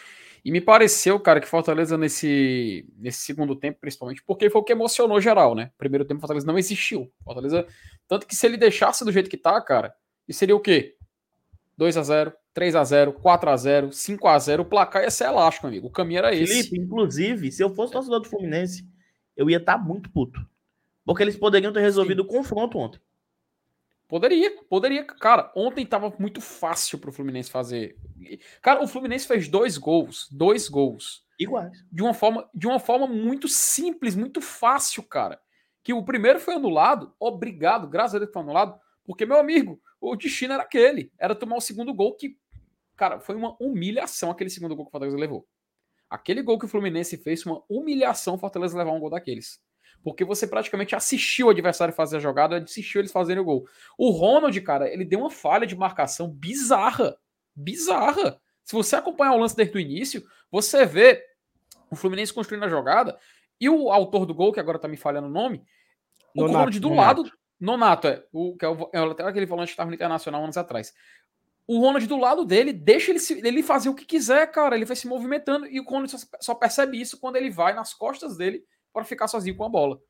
[0.45, 4.73] E me pareceu, cara, que Fortaleza nesse, nesse segundo tempo, principalmente, porque foi o que
[4.73, 5.71] emocionou geral, né?
[5.79, 7.13] Primeiro tempo, Fortaleza não existiu.
[7.23, 7.65] Fortaleza,
[8.09, 9.95] tanto que se ele deixasse do jeito que tá, cara,
[10.27, 10.98] e seria o quê?
[11.79, 15.11] 2 a 0 3 a 0 4 a 0 5 a 0 o placar ia
[15.11, 15.87] ser elástico, amigo.
[15.87, 16.53] O caminho era esse.
[16.53, 18.85] Felipe, inclusive, se eu fosse torcedor do Fluminense,
[19.37, 20.45] eu ia estar tá muito puto.
[21.05, 22.29] Porque eles poderiam ter resolvido Sim.
[22.29, 23.01] o confronto ontem.
[24.09, 25.05] Poderia, poderia.
[25.05, 27.97] Cara, ontem tava muito fácil pro Fluminense fazer.
[28.61, 30.29] Cara, o Fluminense fez dois gols.
[30.33, 31.25] Dois gols.
[31.39, 31.85] Iguais.
[31.93, 35.39] De uma forma, de uma forma muito simples, muito fácil, cara.
[35.85, 37.15] Que o primeiro foi anulado.
[37.21, 38.81] Obrigado, graças a Deus foi anulado.
[39.05, 41.13] Porque, meu amigo, o destino era aquele.
[41.19, 42.37] Era tomar o segundo gol que,
[42.97, 45.47] cara, foi uma humilhação aquele segundo gol que o Fortaleza levou.
[46.09, 49.61] Aquele gol que o Fluminense fez foi uma humilhação o Fortaleza levar um gol daqueles.
[50.03, 53.67] Porque você praticamente assistiu o adversário fazer a jogada, assistiu eles fazerem o gol.
[53.97, 57.19] O Ronald, cara, ele deu uma falha de marcação bizarra.
[57.55, 58.41] Bizarra.
[58.65, 61.25] Se você acompanhar o lance desde o início, você vê
[61.91, 63.19] o Fluminense construindo a jogada
[63.61, 65.65] e o autor do gol, que agora tá me falhando o nome,
[66.35, 67.23] o Nonato, Ronald do Nonato.
[67.23, 70.43] lado Nonato, é, o, que é, o, é até aquele volante que estava no Internacional
[70.43, 70.95] anos atrás.
[71.67, 74.75] O Ronald do lado dele, deixa ele, se, ele fazer o que quiser, cara.
[74.75, 77.93] Ele vai se movimentando e o Ronald só, só percebe isso quando ele vai nas
[77.93, 80.01] costas dele para ficar sozinho com a bola.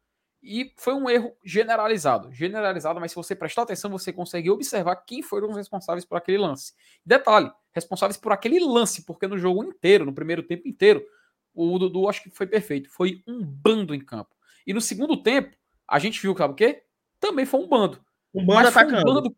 [0.43, 2.33] E foi um erro generalizado.
[2.33, 6.39] Generalizado, mas se você prestar atenção, você consegue observar quem foram os responsáveis por aquele
[6.39, 6.75] lance.
[7.05, 11.05] Detalhe, responsáveis por aquele lance, porque no jogo inteiro, no primeiro tempo inteiro,
[11.53, 12.89] o Dudu acho que foi perfeito.
[12.89, 14.37] Foi um bando em campo.
[14.65, 15.57] E no segundo tempo,
[15.89, 16.85] a gente viu, sabe o quê?
[17.21, 18.01] Também foi um bando.
[18.35, 19.11] Um bando mas atacando.
[19.11, 19.37] Um bando,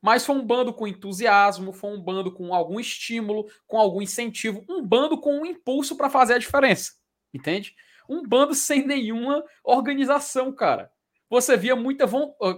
[0.00, 4.64] mas foi um bando com entusiasmo, foi um bando com algum estímulo, com algum incentivo,
[4.68, 6.92] um bando com um impulso para fazer a diferença.
[7.32, 7.74] Entende?
[8.08, 10.90] Um bando sem nenhuma organização, cara.
[11.30, 12.06] Você via muita.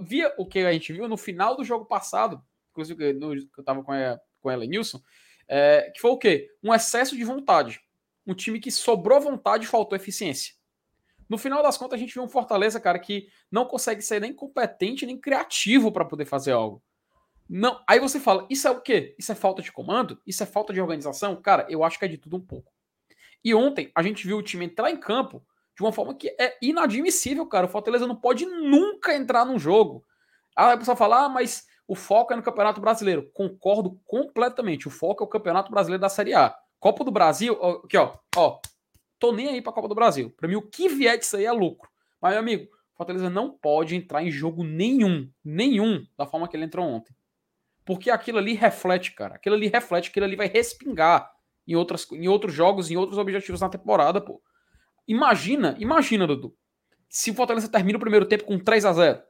[0.02, 2.42] Via o que a gente viu no final do jogo passado,
[2.72, 5.00] inclusive no, eu tava com a, com ela Nilson,
[5.48, 6.48] é, que foi o quê?
[6.62, 7.80] Um excesso de vontade.
[8.26, 10.55] Um time que sobrou vontade e faltou eficiência.
[11.28, 14.32] No final das contas, a gente viu um Fortaleza, cara, que não consegue ser nem
[14.32, 16.82] competente nem criativo para poder fazer algo.
[17.48, 19.14] Não, aí você fala, isso é o quê?
[19.18, 20.20] Isso é falta de comando?
[20.26, 21.40] Isso é falta de organização?
[21.40, 22.72] Cara, eu acho que é de tudo um pouco.
[23.44, 25.44] E ontem a gente viu o time entrar em campo
[25.76, 27.66] de uma forma que é inadmissível, cara.
[27.66, 30.04] O Fortaleza não pode nunca entrar num jogo.
[30.56, 33.30] Aí a pessoa fala, ah, mas o foco é no Campeonato Brasileiro.
[33.32, 34.88] Concordo completamente.
[34.88, 36.56] O foco é o Campeonato Brasileiro da Série A.
[36.80, 37.54] Copa do Brasil,
[37.84, 38.58] aqui ó, ó,
[39.18, 40.30] tô nem aí pra Copa do Brasil.
[40.36, 41.90] Pra mim, o que vier disso aí é lucro.
[42.20, 46.64] Mas, meu amigo, Fortaleza não pode entrar em jogo nenhum, nenhum, da forma que ele
[46.64, 47.14] entrou ontem.
[47.84, 49.36] Porque aquilo ali reflete, cara.
[49.36, 51.30] Aquilo ali reflete, aquilo ali vai respingar
[51.66, 54.42] em, outras, em outros jogos, em outros objetivos na temporada, pô.
[55.06, 56.56] Imagina, imagina, Dudu.
[57.08, 59.22] Se o Fortaleza termina o primeiro tempo com 3 a 0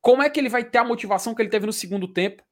[0.00, 2.44] Como é que ele vai ter a motivação que ele teve no segundo tempo?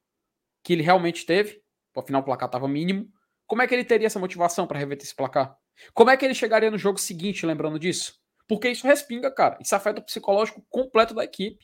[0.63, 1.61] Que ele realmente teve?
[1.95, 3.09] Afinal, o placar estava mínimo.
[3.47, 5.57] Como é que ele teria essa motivação para reverter esse placar?
[5.93, 8.19] Como é que ele chegaria no jogo seguinte, lembrando disso?
[8.47, 9.57] Porque isso respinga, cara.
[9.59, 11.63] Isso afeta o psicológico completo da equipe.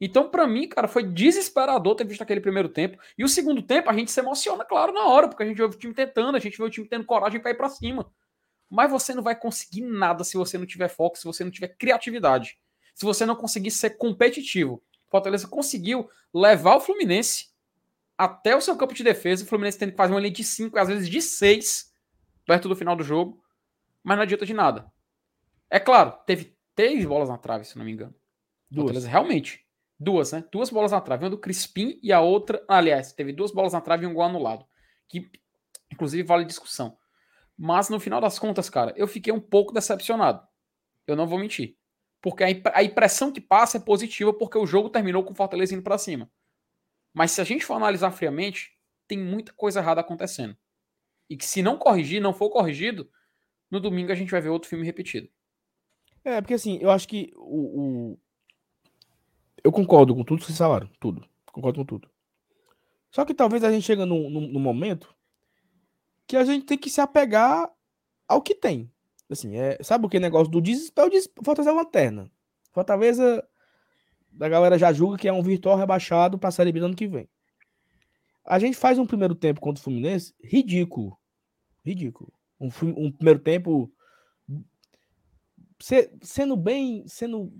[0.00, 2.98] Então, para mim, cara, foi desesperador ter visto aquele primeiro tempo.
[3.18, 5.64] E o segundo tempo, a gente se emociona, claro, na hora, porque a gente vê
[5.64, 8.10] o time tentando, a gente vê o time tendo coragem para ir para cima.
[8.68, 11.68] Mas você não vai conseguir nada se você não tiver foco, se você não tiver
[11.68, 12.56] criatividade,
[12.94, 14.82] se você não conseguir ser competitivo.
[15.10, 17.50] Fortaleza conseguiu levar o Fluminense
[18.16, 20.78] até o seu campo de defesa, o Fluminense tendo que fazer uma linha de 5,
[20.78, 21.89] às vezes de 6,
[22.50, 23.40] perto do final do jogo,
[24.02, 24.92] mas não adianta de nada.
[25.70, 28.12] É claro, teve três bolas na trave, se não me engano.
[28.68, 29.04] Duas.
[29.04, 29.64] Realmente
[29.96, 30.42] Duas, né?
[30.50, 31.24] Duas bolas na trave.
[31.24, 32.64] Uma do Crispim e a outra.
[32.66, 34.66] Aliás, teve duas bolas na trave e um gol anulado.
[35.06, 35.30] Que,
[35.92, 36.98] inclusive, vale discussão.
[37.56, 40.44] Mas no final das contas, cara, eu fiquei um pouco decepcionado.
[41.06, 41.76] Eu não vou mentir.
[42.20, 45.84] Porque a impressão que passa é positiva porque o jogo terminou com o Fortaleza indo
[45.84, 46.28] pra cima.
[47.14, 48.72] Mas se a gente for analisar friamente,
[49.06, 50.56] tem muita coisa errada acontecendo.
[51.30, 53.08] E que se não corrigir, não for corrigido,
[53.70, 55.30] no domingo a gente vai ver outro filme repetido.
[56.24, 58.18] É, porque assim, eu acho que o,
[59.62, 61.24] eu concordo com tudo que vocês falaram, tudo.
[61.46, 62.10] Concordo com tudo.
[63.10, 65.14] Só que talvez a gente chega num, num, num momento
[66.26, 67.70] que a gente tem que se apegar
[68.26, 68.90] ao que tem.
[69.28, 71.10] Assim, é, sabe o que negócio do desespero?
[71.44, 72.30] Fortaleza é lanterna.
[72.72, 73.46] Fortaleza,
[74.40, 76.96] a galera já julga que é um virtual rebaixado para a Série B do ano
[76.96, 77.28] que vem.
[78.44, 81.18] A gente faz um primeiro tempo contra o Fluminense ridículo.
[81.84, 82.32] Ridículo.
[82.58, 83.92] Um, um primeiro tempo
[86.22, 87.52] sendo bem, sendo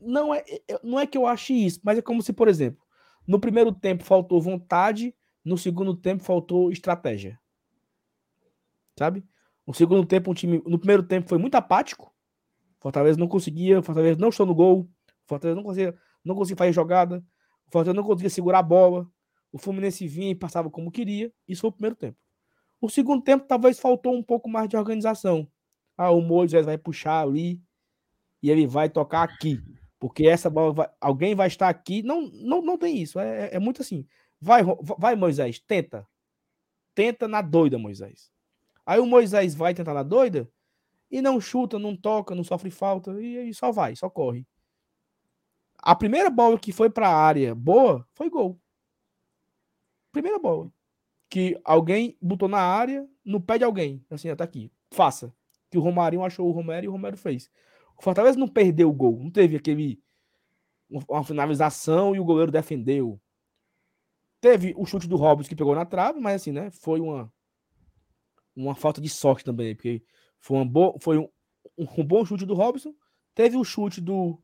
[0.00, 0.44] não é,
[0.82, 2.82] não é que eu ache isso, mas é como se, por exemplo,
[3.26, 5.14] no primeiro tempo faltou vontade,
[5.44, 7.38] no segundo tempo faltou estratégia.
[8.98, 9.24] Sabe?
[9.66, 10.60] No segundo tempo, um time.
[10.66, 12.12] No primeiro tempo foi muito apático.
[12.80, 14.90] Fortaleza não conseguia, Fortaleza não estou no gol,
[15.24, 17.24] Fortaleza não conseguia, não conseguia fazer jogada,
[17.70, 19.08] Fortaleza não conseguia segurar a bola.
[19.52, 21.32] O Fluminense vinha e passava como queria.
[21.46, 22.18] Isso foi o primeiro tempo.
[22.82, 25.48] O segundo tempo talvez faltou um pouco mais de organização.
[25.96, 27.62] Ah, o Moisés vai puxar ali
[28.42, 29.58] e ele vai tocar aqui
[30.02, 32.02] porque essa bola vai, alguém vai estar aqui.
[32.02, 33.20] Não, não, não tem isso.
[33.20, 34.04] É, é, é muito assim.
[34.40, 34.60] Vai,
[34.98, 36.04] vai, Moisés, tenta.
[36.92, 38.28] Tenta na doida, Moisés.
[38.84, 40.50] Aí o Moisés vai tentar na doida
[41.08, 44.44] e não chuta, não toca, não sofre falta e, aí só vai, só corre.
[45.78, 48.58] A primeira bola que foi para a área boa foi gol.
[50.10, 50.68] Primeira bola.
[51.32, 54.04] Que alguém botou na área, no pé de alguém.
[54.10, 54.70] Assim, até tá aqui.
[54.90, 55.34] Faça.
[55.70, 57.50] Que o Romarinho achou o Romero e o Romero fez.
[57.96, 59.98] O Fortaleza não perdeu o gol, não teve aquele
[61.08, 63.18] uma finalização e o goleiro defendeu.
[64.42, 66.70] Teve o chute do Robson que pegou na trave, mas assim, né?
[66.70, 67.32] Foi uma
[68.54, 70.02] uma falta de sorte também, porque
[70.38, 70.98] foi, uma bo...
[71.00, 71.28] foi um,
[71.78, 72.94] um bom chute do Robson.
[73.34, 74.38] Teve o chute do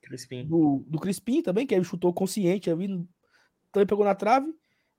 [0.00, 0.46] Crispim.
[0.46, 2.88] Do, do Crispim também, que ele chutou consciente ali,
[3.70, 4.50] também pegou na trave,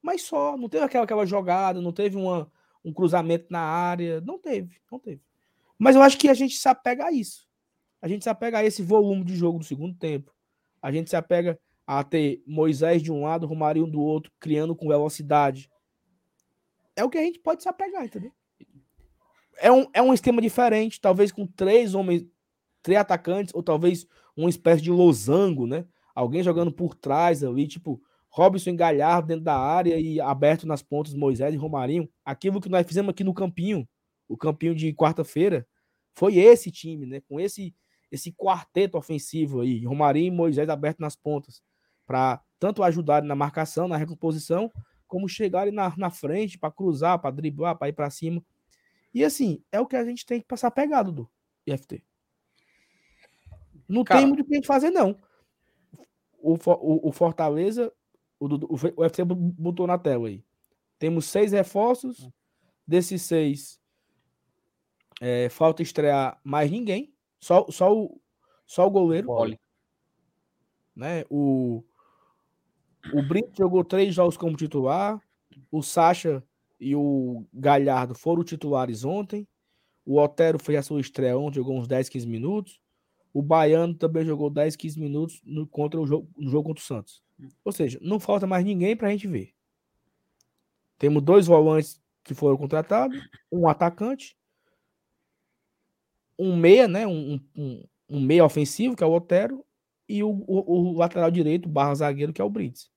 [0.01, 2.51] mas só, não teve aquela, aquela jogada, não teve uma,
[2.83, 5.21] um cruzamento na área, não teve, não teve.
[5.77, 7.47] Mas eu acho que a gente se apega a isso.
[8.01, 10.33] A gente se apega a esse volume de jogo do segundo tempo.
[10.81, 14.87] A gente se apega a ter Moisés de um lado, Romarinho do outro, criando com
[14.87, 15.69] velocidade.
[16.95, 18.31] É o que a gente pode se apegar, entendeu?
[19.57, 22.25] É um, é um esquema diferente, talvez com três homens,
[22.81, 25.85] três atacantes, ou talvez uma espécie de losango, né?
[26.15, 28.01] Alguém jogando por trás ali, tipo
[28.31, 32.09] Robson Galhardo dentro da área e aberto nas pontas Moisés e Romarinho.
[32.23, 33.87] Aquilo que nós fizemos aqui no campinho,
[34.27, 35.67] o campinho de quarta-feira,
[36.13, 37.21] foi esse time, né?
[37.27, 37.75] Com esse
[38.11, 41.63] esse quarteto ofensivo aí, Romarinho e Moisés aberto nas pontas,
[42.05, 44.69] para tanto ajudarem na marcação, na recomposição,
[45.07, 48.43] como chegarem na, na frente para cruzar, para driblar, para ir para cima.
[49.13, 51.29] E assim, é o que a gente tem que passar pegado do
[51.65, 52.03] IFT.
[53.87, 55.17] Não Cara, tem muito o que a gente fazer, não.
[56.37, 57.93] O, o, o Fortaleza,
[58.41, 60.43] o, o, o UFC botou na tela aí.
[60.97, 62.27] Temos seis reforços.
[62.87, 63.79] Desses seis,
[65.21, 67.13] é, falta estrear mais ninguém.
[67.39, 68.19] Só, só, o,
[68.65, 69.27] só o goleiro.
[70.95, 71.23] Né?
[71.29, 71.83] O,
[73.13, 75.21] o Brito jogou três jogos como titular.
[75.71, 76.43] O Sacha
[76.79, 79.47] e o Galhardo foram titulares ontem.
[80.03, 82.81] O Otero fez a sua estreia ontem, jogou uns 10, 15 minutos.
[83.31, 86.85] O Baiano também jogou 10, 15 minutos no, contra o jogo, no jogo contra o
[86.85, 87.23] Santos.
[87.63, 89.53] Ou seja, não falta mais ninguém para a gente ver.
[90.97, 93.19] Temos dois volantes que foram contratados,
[93.51, 94.37] um atacante,
[96.37, 97.07] um meia, né?
[97.07, 99.65] Um, um, um meia ofensivo, que é o Otero,
[100.07, 102.91] e o, o, o lateral direito, barra zagueiro, que é o Brits.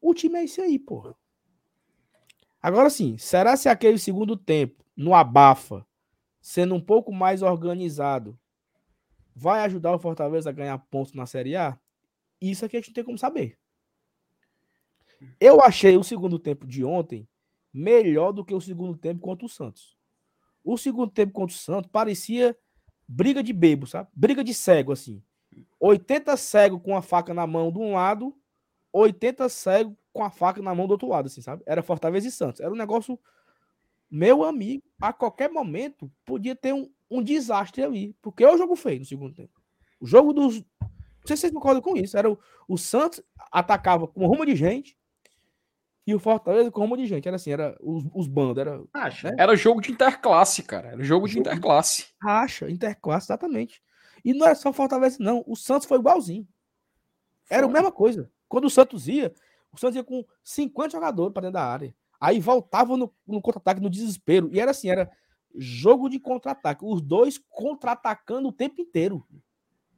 [0.00, 1.14] O time é esse aí, porra.
[2.60, 5.84] Agora sim, será se aquele segundo tempo, no abafa,
[6.40, 8.38] sendo um pouco mais organizado,
[9.34, 11.78] vai ajudar o Fortaleza a ganhar pontos na Série A?
[12.50, 13.58] Isso aqui a gente não tem como saber.
[15.38, 17.28] Eu achei o segundo tempo de ontem
[17.72, 19.96] melhor do que o segundo tempo contra o Santos.
[20.64, 22.56] O segundo tempo contra o Santos parecia
[23.06, 24.08] briga de bebo, sabe?
[24.14, 25.22] Briga de cego, assim.
[25.78, 28.36] 80 cego com a faca na mão de um lado,
[28.92, 31.62] 80 cego com a faca na mão do outro lado, assim, sabe?
[31.66, 32.60] Era Fortaleza e Santos.
[32.60, 33.18] Era um negócio,
[34.10, 38.14] meu amigo, a qualquer momento podia ter um, um desastre ali.
[38.20, 39.60] Porque é o jogo feio no segundo tempo.
[40.00, 40.62] O jogo dos.
[41.22, 42.16] Não sei se vocês concordam com isso.
[42.18, 44.96] Era o, o Santos atacava com rumo de gente
[46.06, 47.28] e o Fortaleza com rumo de gente.
[47.28, 48.58] Era assim, era os, os bandos.
[48.58, 49.30] Era, Acha.
[49.30, 49.36] Né?
[49.38, 50.88] era jogo de interclasse, cara.
[50.88, 52.08] Era jogo de interclasse.
[52.20, 53.82] Racha, interclasse, exatamente.
[54.24, 55.44] E não era só Fortaleza, não.
[55.46, 56.46] O Santos foi igualzinho.
[57.48, 57.70] Era foi.
[57.70, 58.30] a mesma coisa.
[58.48, 59.32] Quando o Santos ia,
[59.72, 61.94] o Santos ia com 50 jogadores para dentro da área.
[62.20, 64.50] Aí voltava no, no contra-ataque, no desespero.
[64.52, 65.10] E era assim, era
[65.54, 66.84] jogo de contra-ataque.
[66.84, 69.24] Os dois contra-atacando o tempo inteiro.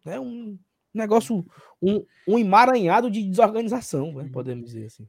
[0.05, 0.19] Né?
[0.21, 0.59] Um
[0.95, 1.45] negócio,
[1.83, 4.31] um, um emaranhado de desorganização, né?
[4.33, 5.09] podemos dizer assim.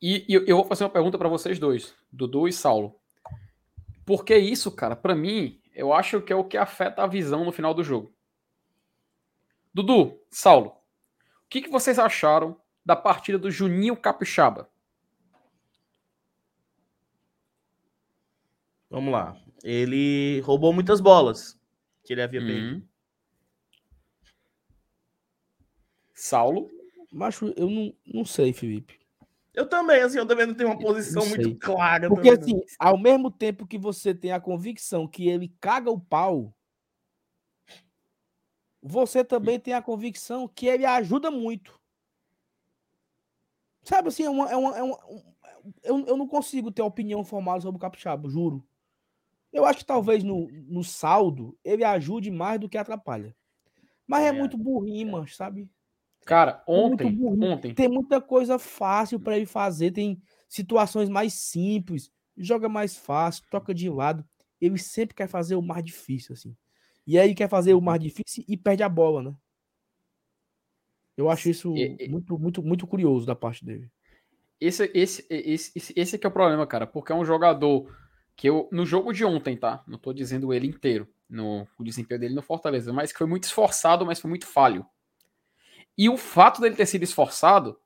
[0.00, 2.96] E, e eu vou fazer uma pergunta para vocês dois, Dudu e Saulo.
[4.04, 4.94] Por que isso, cara?
[4.94, 8.14] Para mim, eu acho que é o que afeta a visão no final do jogo.
[9.72, 14.70] Dudu, Saulo, o que, que vocês acharam da partida do Juninho Capixaba?
[18.88, 19.36] Vamos lá.
[19.64, 21.58] Ele roubou muitas bolas
[22.04, 22.76] que ele havia perdido.
[22.76, 22.88] Hum.
[26.14, 26.70] Saulo?
[27.12, 28.98] Macho, eu não, não sei, Felipe.
[29.52, 32.08] Eu também, assim, eu também não tenho uma posição muito clara.
[32.08, 36.52] Porque, assim, ao mesmo tempo que você tem a convicção que ele caga o pau,
[38.82, 41.80] você também tem a convicção que ele ajuda muito.
[43.84, 44.98] Sabe assim, é uma, é uma, é uma
[45.82, 48.66] eu, eu não consigo ter opinião formada sobre o Capixaba, juro.
[49.52, 53.34] Eu acho que talvez no, no saldo ele ajude mais do que atrapalha.
[54.06, 55.68] Mas é, é muito burrinho, sabe?
[56.24, 57.74] Cara, ontem, ontem.
[57.74, 63.74] Tem muita coisa fácil para ele fazer, tem situações mais simples, joga mais fácil, toca
[63.74, 64.24] de lado.
[64.60, 66.56] Ele sempre quer fazer o mais difícil, assim.
[67.06, 68.08] E aí quer fazer o mais uhum.
[68.08, 69.36] difícil e perde a bola, né?
[71.16, 73.90] Eu acho isso e, muito, muito, muito curioso da parte dele.
[74.60, 77.94] Esse, esse, esse, esse aqui é o problema, cara, porque é um jogador
[78.34, 79.84] que eu, no jogo de ontem, tá?
[79.86, 83.44] Não tô dizendo ele inteiro, no o desempenho dele no Fortaleza, mas que foi muito
[83.44, 84.84] esforçado, mas foi muito falho.
[85.96, 87.78] E o fato dele ter sido esforçado,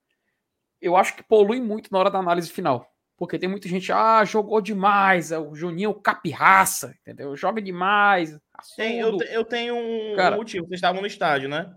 [0.81, 2.91] eu acho que polui muito na hora da análise final.
[3.17, 7.35] Porque tem muita gente, ah, jogou demais, é o Juninho capirraça, entendeu?
[7.35, 8.39] Joga demais.
[8.77, 10.67] Tem, eu, eu, tenho um, Cara, um, motivo.
[10.67, 11.75] Vocês estavam no estádio, né?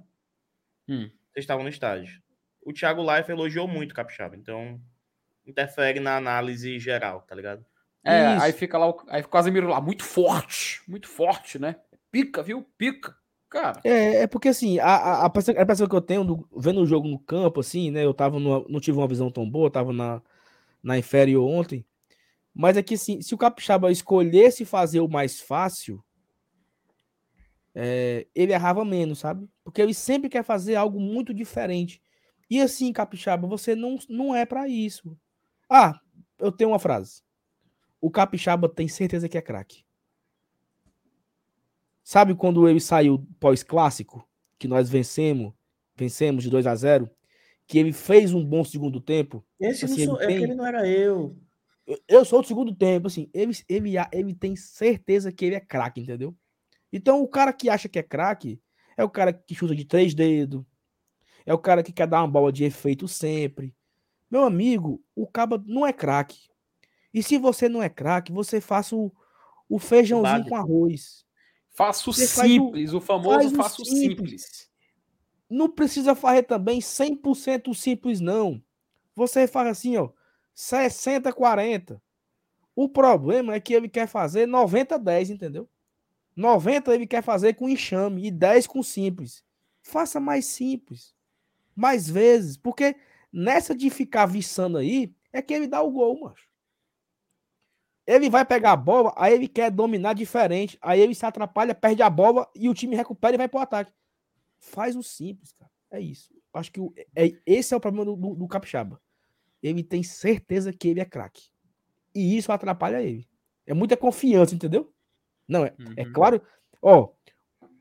[0.87, 1.09] Hum.
[1.31, 2.21] Vocês estavam no estádio.
[2.63, 4.79] O Thiago Life elogiou muito o Capixaba, então
[5.45, 7.65] interfere na análise geral, tá ligado?
[8.03, 8.43] É, Isso.
[8.43, 11.75] aí fica lá, aí fica o Casemiro lá, muito forte, muito forte, né?
[12.11, 12.63] Pica, viu?
[12.77, 13.15] Pica.
[13.51, 13.81] Cara.
[13.83, 17.05] É, é porque assim, a, a, a, impressão que eu tenho do, vendo o jogo
[17.05, 18.05] no campo, assim, né?
[18.05, 20.21] Eu tava no, não tive uma visão tão boa, tava na,
[20.81, 21.85] na inferior ontem.
[22.53, 26.01] Mas é que assim, se o Capixaba escolhesse fazer o mais fácil,
[27.75, 29.49] é, ele errava menos, sabe?
[29.65, 32.01] Porque ele sempre quer fazer algo muito diferente.
[32.49, 35.17] E assim, Capixaba, você não, não é para isso.
[35.69, 35.99] Ah,
[36.39, 37.21] eu tenho uma frase.
[37.99, 39.83] O Capixaba tem certeza que é craque.
[42.03, 44.27] Sabe quando ele saiu pós-clássico,
[44.57, 45.53] que nós vencemos,
[45.95, 47.09] vencemos de 2 a 0
[47.67, 49.45] que ele fez um bom segundo tempo.
[49.59, 50.35] Esse assim, não sou, tem...
[50.35, 51.37] é que ele não era eu.
[52.07, 56.01] Eu sou do segundo tempo, assim, ele, ele, ele tem certeza que ele é craque,
[56.01, 56.35] entendeu?
[56.91, 58.61] Então o cara que acha que é craque
[58.97, 60.63] é o cara que chuta de três dedos,
[61.45, 63.73] é o cara que quer dar uma bola de efeito sempre.
[64.29, 66.49] Meu amigo, o caba não é craque.
[67.13, 69.11] E se você não é craque, você faça o,
[69.67, 71.25] o feijãozinho com arroz.
[71.73, 74.41] Faço simples, o, o, famoso faço simples.
[74.41, 74.71] simples
[75.51, 78.63] não precisa fazer também 100% simples, não.
[79.13, 80.09] Você faz assim, ó,
[80.55, 82.01] 60-40.
[82.73, 85.69] O problema é que ele quer fazer 90-10, entendeu?
[86.37, 89.43] 90 ele quer fazer com enxame e 10 com simples.
[89.81, 91.13] Faça mais simples.
[91.75, 92.55] Mais vezes.
[92.55, 92.95] Porque
[93.31, 96.49] nessa de ficar viçando aí, é que ele dá o gol, macho.
[98.05, 102.01] Ele vai pegar a bola, aí ele quer dominar diferente, aí ele se atrapalha, perde
[102.01, 103.93] a bola e o time recupera e vai pro ataque.
[104.59, 105.71] Faz o simples, cara.
[105.91, 106.33] É isso.
[106.53, 109.01] Acho que o, é, esse é o problema do, do, do Capixaba.
[109.61, 111.49] Ele tem certeza que ele é craque.
[112.13, 113.27] E isso atrapalha ele.
[113.65, 114.91] É muita confiança, entendeu?
[115.47, 115.93] Não, é, é uhum.
[115.97, 116.41] é claro.
[116.81, 117.09] Ó,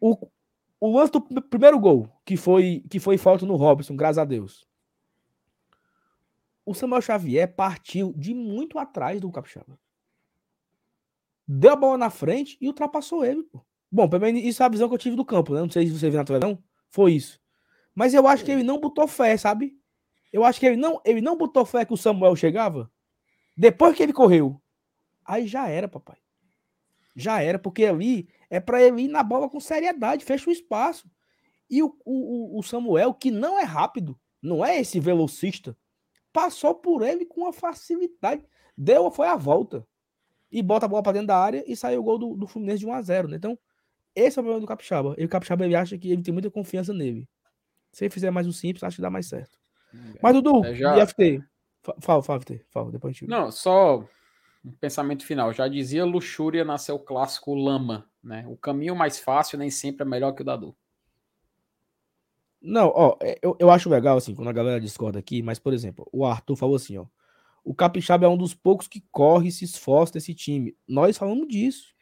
[0.01, 0.29] o,
[0.79, 4.69] o lance do primeiro gol, que foi, que foi falta no Robson, graças a Deus.
[6.65, 9.79] O Samuel Xavier partiu de muito atrás do Capixaba.
[11.53, 13.43] Deu a bola na frente e ultrapassou ele.
[13.43, 13.61] Pô.
[13.91, 15.61] Bom, pelo menos isso é a visão que eu tive do campo, né?
[15.61, 16.63] Não sei se você viu na televisão.
[16.89, 17.41] Foi isso.
[17.93, 19.77] Mas eu acho que ele não botou fé, sabe?
[20.33, 22.89] Eu acho que ele não, ele não botou fé que o Samuel chegava.
[23.57, 24.63] Depois que ele correu.
[25.25, 26.19] Aí já era, papai.
[27.17, 31.11] Já era, porque ali é para ele ir na bola com seriedade, fecha o espaço.
[31.69, 35.77] E o, o, o Samuel, que não é rápido, não é esse velocista,
[36.33, 38.47] passou por ele com uma facilidade.
[38.77, 39.85] Deu, foi a volta.
[40.51, 42.81] E bota a bola para dentro da área e saiu o gol do, do Fluminense
[42.81, 43.29] de 1x0.
[43.29, 43.37] Né?
[43.37, 43.59] Então,
[44.15, 45.15] esse é o problema do Capixaba.
[45.17, 47.29] E o Capixaba ele acha que ele tem muita confiança nele.
[47.93, 49.59] Se ele fizer mais um simples, acho que dá mais certo.
[50.23, 51.03] Mas, Dudu, é já...
[51.03, 51.43] IFT.
[52.01, 52.65] Fala, fala, FT.
[52.71, 53.29] Fala, depois a gente...
[53.29, 54.05] Não, só
[54.65, 55.53] um pensamento final.
[55.53, 58.45] Já dizia Luxúria nasceu clássico Lama, né?
[58.49, 60.75] O caminho mais fácil nem sempre é melhor que o da dor.
[62.61, 65.73] Não, ó, é, eu, eu acho legal, assim, quando a galera discorda aqui, mas, por
[65.73, 67.07] exemplo, o Arthur falou assim, ó.
[67.65, 70.77] O Capixaba é um dos poucos que corre e se esforça desse time.
[70.89, 71.95] Nós falamos disso.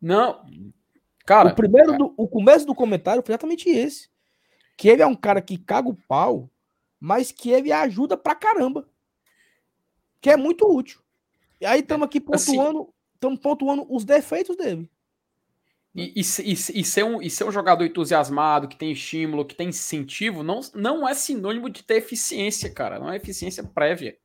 [0.00, 0.44] Não,
[1.24, 1.52] cara.
[1.52, 4.10] O primeiro, do, o começo do comentário foi exatamente esse.
[4.76, 6.50] Que ele é um cara que caga o pau,
[6.98, 8.88] mas que ele ajuda pra caramba.
[10.20, 11.00] Que é muito útil.
[11.60, 14.90] E aí estamos aqui assim pontuando, estamos assim, pontuando os defeitos dele.
[15.94, 19.54] E, e, e, e, ser um, e ser um jogador entusiasmado, que tem estímulo, que
[19.54, 22.98] tem incentivo, não, não é sinônimo de ter eficiência, cara.
[22.98, 24.16] Não é eficiência prévia.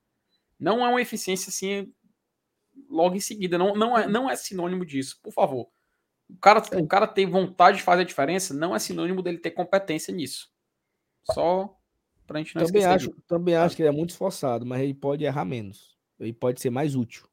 [0.59, 1.93] Não é uma eficiência assim
[2.89, 3.57] logo em seguida.
[3.57, 5.69] Não, não, é, não é sinônimo disso, por favor.
[6.29, 9.51] O cara, o cara tem vontade de fazer a diferença, não é sinônimo dele ter
[9.51, 10.51] competência nisso.
[11.23, 11.73] Só
[12.25, 15.23] pra gente não também acho, Também acho que ele é muito esforçado, mas ele pode
[15.23, 15.97] errar menos.
[16.19, 17.27] Ele pode ser mais útil.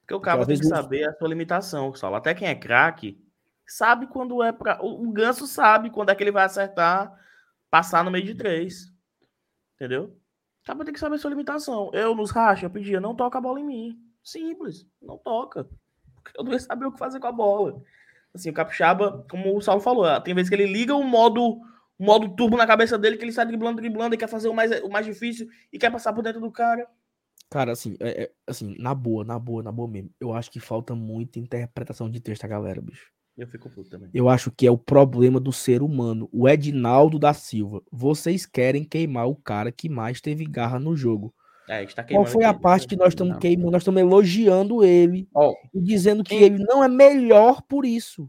[0.00, 2.16] Porque o cara tem que saber a sua limitação, Saulo.
[2.16, 3.18] Até quem é craque
[3.66, 4.84] sabe quando é para.
[4.84, 7.12] O Ganso sabe quando é que ele vai acertar,
[7.70, 8.92] passar no meio de três.
[9.74, 10.18] Entendeu?
[10.64, 11.90] Cara tem que saber sua limitação.
[11.92, 13.98] Eu nos racha, eu pedia, não toca a bola em mim.
[14.22, 15.68] Simples, não toca.
[16.14, 17.82] Porque eu não ia saber o que fazer com a bola.
[18.32, 21.60] Assim, o Capixaba, como o Saulo falou, tem vezes que ele liga o modo,
[21.98, 24.54] o modo turbo na cabeça dele, que ele sai driblando, driblando e quer fazer o
[24.54, 26.88] mais, o mais difícil e quer passar por dentro do cara.
[27.50, 30.10] Cara, assim, é, é, assim, na boa, na boa, na boa mesmo.
[30.18, 33.12] Eu acho que falta muita interpretação de texto a galera, bicho.
[33.36, 34.08] Eu fico puto também.
[34.14, 36.28] Eu acho que é o problema do ser humano.
[36.32, 37.82] O Edinaldo da Silva.
[37.90, 41.34] Vocês querem queimar o cara que mais teve garra no jogo.
[41.68, 42.88] É, tá Qual foi a ele, parte né?
[42.88, 43.72] que nós estamos queimando?
[43.72, 48.28] Nós estamos elogiando ele oh, e dizendo que ele não é melhor por isso.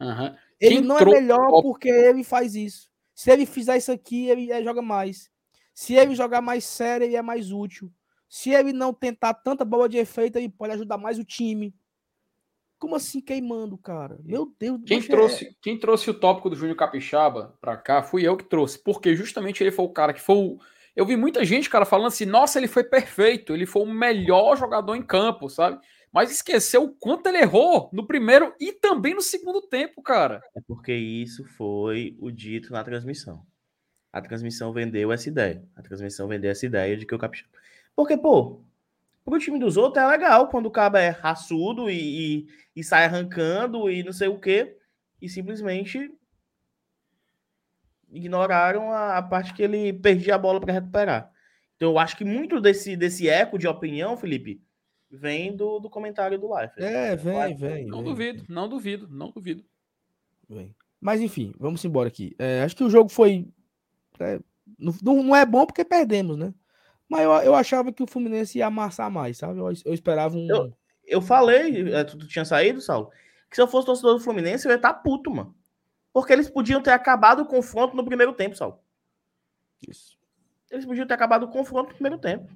[0.00, 0.34] Uhum.
[0.60, 2.88] Ele não é melhor porque ele faz isso.
[3.14, 5.30] Se ele fizer isso aqui, ele, ele joga mais.
[5.74, 7.92] Se ele jogar mais sério, ele é mais útil.
[8.28, 11.74] Se ele não tentar tanta bola de efeito, ele pode ajudar mais o time.
[12.78, 14.18] Como assim queimando, cara?
[14.24, 15.50] Meu Deus quem trouxe, é...
[15.62, 19.62] quem trouxe o tópico do Júnior Capixaba pra cá fui eu que trouxe, porque justamente
[19.62, 20.58] ele foi o cara que foi o.
[20.94, 24.56] Eu vi muita gente, cara, falando assim: nossa, ele foi perfeito, ele foi o melhor
[24.56, 25.80] jogador em campo, sabe?
[26.12, 30.40] Mas esqueceu o quanto ele errou no primeiro e também no segundo tempo, cara.
[30.54, 33.44] É porque isso foi o dito na transmissão.
[34.12, 35.64] A transmissão vendeu essa ideia.
[35.74, 37.50] A transmissão vendeu essa ideia de que o Capixaba.
[37.96, 38.62] Porque, pô,
[39.24, 42.46] pro time dos outros é legal quando o cara é raçudo e, e,
[42.76, 44.76] e sai arrancando e não sei o quê.
[45.20, 46.10] E simplesmente
[48.12, 51.32] ignoraram a, a parte que ele perdia a bola para recuperar.
[51.76, 54.62] Então eu acho que muito desse, desse eco de opinião, Felipe,
[55.10, 56.74] vem do, do comentário do Life.
[56.80, 57.86] É, vem, vem.
[57.86, 58.46] Não vem, duvido, vem.
[58.48, 59.64] não duvido, não duvido.
[60.48, 60.74] Vem.
[61.00, 62.34] Mas enfim, vamos embora aqui.
[62.38, 63.46] É, acho que o jogo foi.
[64.20, 64.38] É,
[64.78, 66.54] não, não é bom porque perdemos, né?
[67.14, 69.60] Mas eu, eu achava que o Fluminense ia amassar mais, sabe?
[69.60, 70.48] Eu, eu esperava um.
[70.50, 73.12] Eu, eu falei, é, tu, tu, tinha saído, Saulo,
[73.48, 75.54] que se eu fosse torcedor do Fluminense, eu ia estar tá puto, mano.
[76.12, 78.80] Porque eles podiam ter acabado o confronto no primeiro tempo, Saulo.
[79.88, 80.18] Isso.
[80.68, 82.52] Eles podiam ter acabado o confronto no primeiro tempo.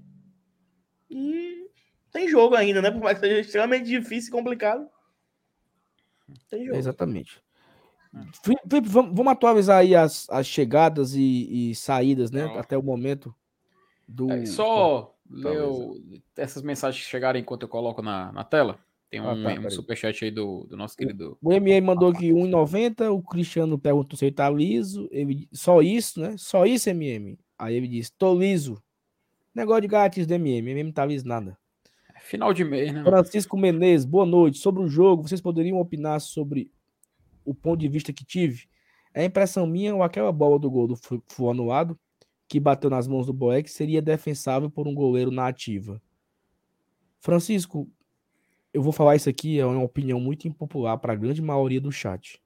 [1.09, 1.71] E
[2.11, 2.91] tem jogo ainda, né?
[2.91, 4.89] Por mais que seja extremamente difícil e complicado.
[6.51, 6.77] Tem jogo.
[6.77, 7.41] Exatamente.
[8.43, 12.47] Felipe, vamos, vamos atualizar aí as, as chegadas e, e saídas, né?
[12.59, 13.33] Até o momento.
[14.09, 14.33] Do...
[14.33, 18.79] É, só ler essas mensagens que chegaram enquanto eu coloco na, na tela.
[19.11, 21.39] Tem um, ah, tá, um superchat aí do, do nosso querido.
[21.41, 23.11] O MM mandou aqui 1,90.
[23.11, 25.09] O Cristiano perguntou se ele tá liso.
[25.11, 26.35] Ele, só isso, né?
[26.37, 27.39] Só isso, MM.
[27.59, 28.83] Aí ele disse: tô liso.
[29.55, 30.71] Negócio de gatis do MM.
[30.71, 31.57] MM tá liso nada.
[32.21, 33.03] Final de mês, né?
[33.03, 34.59] Francisco Menezes, boa noite.
[34.59, 36.71] Sobre o jogo, vocês poderiam opinar sobre
[37.45, 38.69] o ponto de vista que tive?
[39.15, 41.99] É impressão minha ou aquela bola do gol do foi anulado,
[42.49, 46.01] que bateu nas mãos do Boeck, seria defensável por um goleiro na ativa?
[47.21, 47.89] Francisco,
[48.73, 51.93] eu vou falar isso aqui, é uma opinião muito impopular para a grande maioria do
[51.93, 52.43] chat.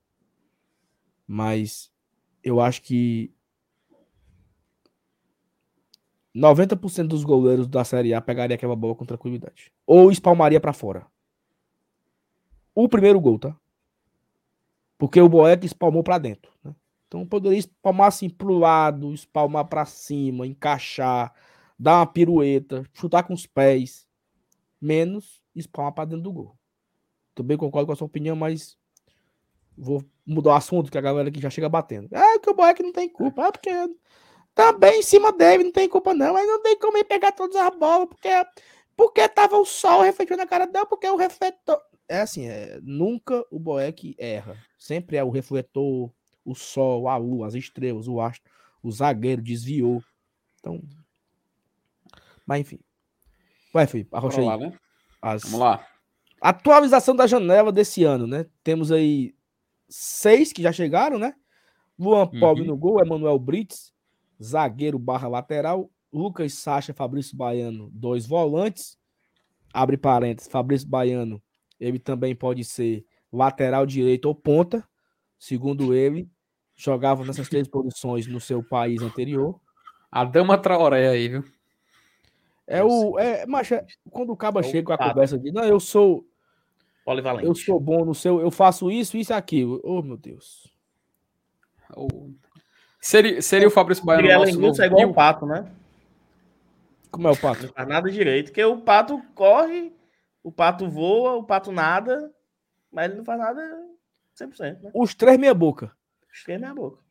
[1.26, 1.92] Mas
[2.42, 3.32] eu acho que
[6.34, 9.72] 90% dos goleiros da Série A pegaria aquela bola com tranquilidade.
[9.86, 11.06] Ou espalmaria para fora.
[12.74, 13.56] O primeiro gol, tá?
[14.96, 16.50] Porque o Boeck espalmou para dentro.
[16.64, 16.74] Né?
[17.12, 21.30] Então poderia espalmar assim pro lado, espalmar para cima, encaixar,
[21.78, 24.08] dar uma pirueta, chutar com os pés.
[24.80, 26.56] Menos espalmar para dentro do gol.
[27.34, 28.78] Também concordo com a sua opinião, mas
[29.76, 32.08] vou mudar o assunto, que a galera aqui já chega batendo.
[32.16, 33.46] É que o Boeck não tem culpa.
[33.46, 33.70] É porque
[34.54, 36.32] tá bem em cima dele, não tem culpa não.
[36.32, 38.30] Mas não tem como ele pegar todas as bolas, porque,
[38.96, 41.78] porque tava o sol refletindo na cara dela, porque o refletor...
[42.08, 44.56] É assim, é, nunca o Boeck erra.
[44.78, 46.10] Sempre é o refletor,
[46.44, 48.50] o sol, a lua, as estrelas, o astro,
[48.82, 50.02] o zagueiro desviou.
[50.60, 50.82] Então...
[52.46, 52.80] Mas enfim.
[53.72, 54.46] Vai, Felipe, arrocha aí.
[54.46, 54.78] Lá, né?
[55.20, 55.42] As...
[55.44, 55.86] Vamos lá.
[56.40, 58.46] Atualização da janela desse ano, né?
[58.64, 59.34] Temos aí
[59.88, 61.34] seis que já chegaram, né?
[61.98, 62.68] Luan Pobre Uhum.
[62.68, 63.92] no gol, Emanuel Brits,
[64.42, 68.98] zagueiro barra lateral, Lucas Sacha, Fabrício Baiano, dois volantes.
[69.72, 71.40] Abre parênteses, Fabrício Baiano,
[71.78, 74.86] ele também pode ser lateral direito ou ponta,
[75.42, 76.30] segundo ele,
[76.76, 79.58] jogava nessas três posições no seu país anterior.
[80.08, 81.44] A Dama Traoré aí, viu?
[82.64, 83.18] É o.
[83.18, 85.80] É, mas é- quando o caba É o chega com a conversa de não, eu
[85.80, 86.24] sou.
[87.04, 87.44] Polivalente.
[87.48, 89.80] Eu sou bom no seu, eu faço isso, isso e aquilo.
[89.82, 90.72] Oh, meu Deus.
[91.96, 92.30] O-
[93.00, 95.14] Seria, seria o Fabrício Baiano Gabriel nosso Henrique é novo igual o?
[95.14, 95.72] Pato, né?
[97.10, 97.64] Como é o pato?
[97.66, 98.46] Não faz nada direito.
[98.46, 99.92] Porque o Pato corre,
[100.44, 102.32] o Pato voa, o Pato nada,
[102.92, 103.91] mas ele não faz nada
[104.38, 104.90] 100%, né?
[104.94, 105.92] Os três meia boca.
[106.32, 107.02] Esquece minha boca.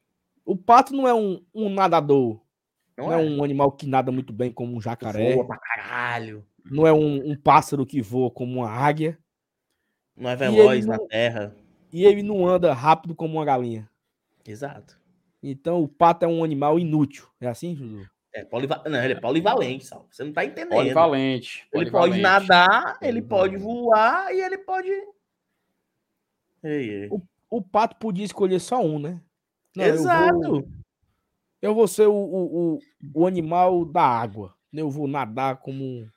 [0.45, 2.41] O pato não é um, um nadador,
[2.97, 6.43] Não, não é um animal que nada muito bem como um jacaré, Voa pra caralho.
[6.65, 9.17] não é um, um pássaro que voa como uma águia,
[10.17, 11.55] Não é veloz ele na não- terra.
[11.93, 13.87] e ele não anda rápido como uma galinha.
[14.45, 14.99] Exato.
[15.43, 17.27] Então o pato é um animal inútil.
[17.39, 18.09] É assim, Juju?
[18.33, 18.81] É poliva...
[18.87, 20.07] Não, ele é polivalente, Sal.
[20.09, 20.69] Você não tá entendendo.
[20.71, 21.67] Polivalente.
[21.73, 22.47] Ele pode polivalente.
[22.47, 24.89] nadar, ele pode voar e ele pode.
[26.63, 27.09] Ei, ei.
[27.51, 29.21] O pato podia escolher só um, né?
[29.75, 30.39] Não, eu Exato.
[30.49, 30.69] vou-
[31.61, 32.79] Eu vou ser o, o, o,
[33.13, 34.55] o animal da água.
[34.71, 36.09] Eu vou nadar como.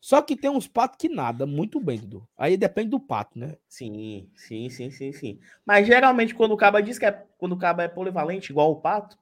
[0.00, 2.28] Só que tem uns patos que nadam muito bem, Dudu.
[2.36, 3.56] Aí depende do pato, né?
[3.68, 5.40] Sim, sim, sim, sim, sim.
[5.64, 8.80] Mas geralmente quando o caba diz que é quando o caba é polivalente, igual o
[8.80, 9.16] pato,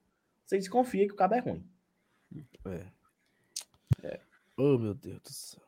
[0.44, 1.64] você desconfia que o caba é ruim.
[4.56, 5.62] Oh, meu Deus do céu.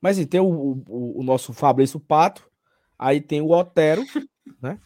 [0.00, 2.49] Mas tem o, o, o nosso Fabrício Pato.
[3.02, 4.02] Aí tem o Otero,
[4.60, 4.78] né?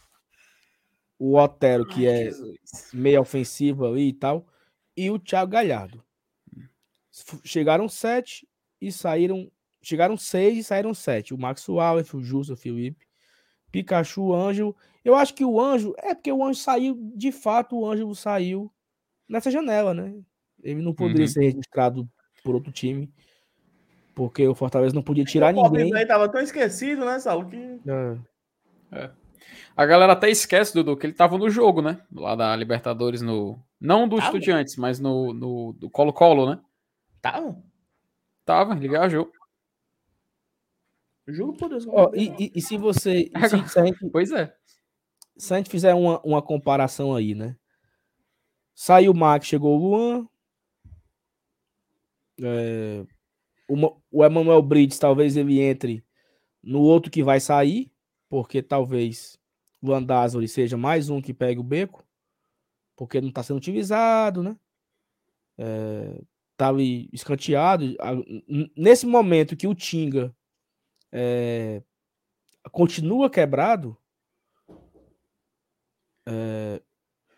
[1.19, 2.57] O Otero, que Ai, é Jesus.
[2.93, 4.47] meio ofensivo ali e tal.
[4.95, 6.01] E o Thiago Galhardo.
[7.43, 8.47] Chegaram sete
[8.79, 9.51] e saíram.
[9.81, 11.33] Chegaram seis e saíram sete.
[11.33, 13.05] O Max Wallace, o Justo, o Felipe,
[13.71, 14.75] Pikachu, o Ângelo.
[15.03, 15.93] Eu acho que o Anjo.
[15.97, 18.71] É porque o Anjo saiu, de fato, o Ângelo saiu
[19.27, 20.15] nessa janela, né?
[20.63, 21.31] Ele não poderia Uhum.
[21.33, 22.09] ser registrado
[22.43, 23.13] por outro time.
[24.15, 25.91] Porque o Fortaleza não podia tirar o ninguém.
[25.91, 27.49] velho tava tão esquecido, né, Saulo?
[27.49, 27.79] Que...
[28.93, 29.11] É.
[29.75, 32.01] A galera até esquece, Dudu, que ele tava no jogo, né?
[32.13, 33.59] Lá da Libertadores, no.
[33.79, 34.27] Não do Tava?
[34.29, 36.61] Estudiantes, mas no, no do Colo-Colo, né?
[37.21, 37.61] Tava.
[38.45, 39.29] Tava, ele viajou.
[41.27, 41.85] Juro por Deus.
[42.13, 43.29] e, e- e se você.
[43.49, 44.55] se, se a gente, Pois é.
[45.35, 47.57] se a gente fizer uma, uma comparação aí, né?
[48.73, 50.27] Saiu o Max, chegou o Luan.
[52.41, 53.05] É,
[53.67, 56.03] o, Ma- o Emanuel Brides, talvez ele entre
[56.63, 57.91] no outro que vai sair,
[58.29, 59.39] porque talvez
[59.81, 62.03] o Andázuri seja mais um que pegue o beco,
[62.95, 64.57] porque não está sendo utilizado, né?
[65.57, 66.21] É,
[66.57, 67.85] tá ali escanteado.
[68.75, 70.35] Nesse momento que o Tinga
[71.11, 71.83] é,
[72.71, 73.97] continua quebrado,
[76.27, 76.81] é,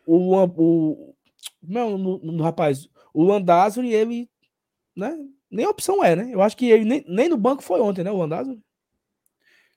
[0.06, 1.16] o, o
[1.62, 4.30] não, no, no- rapaz, o Landázuri, ele,
[4.95, 5.18] né,
[5.49, 6.30] nem opção é, né?
[6.34, 8.60] Eu acho que ele nem, nem no banco foi ontem, né, o Landázuri?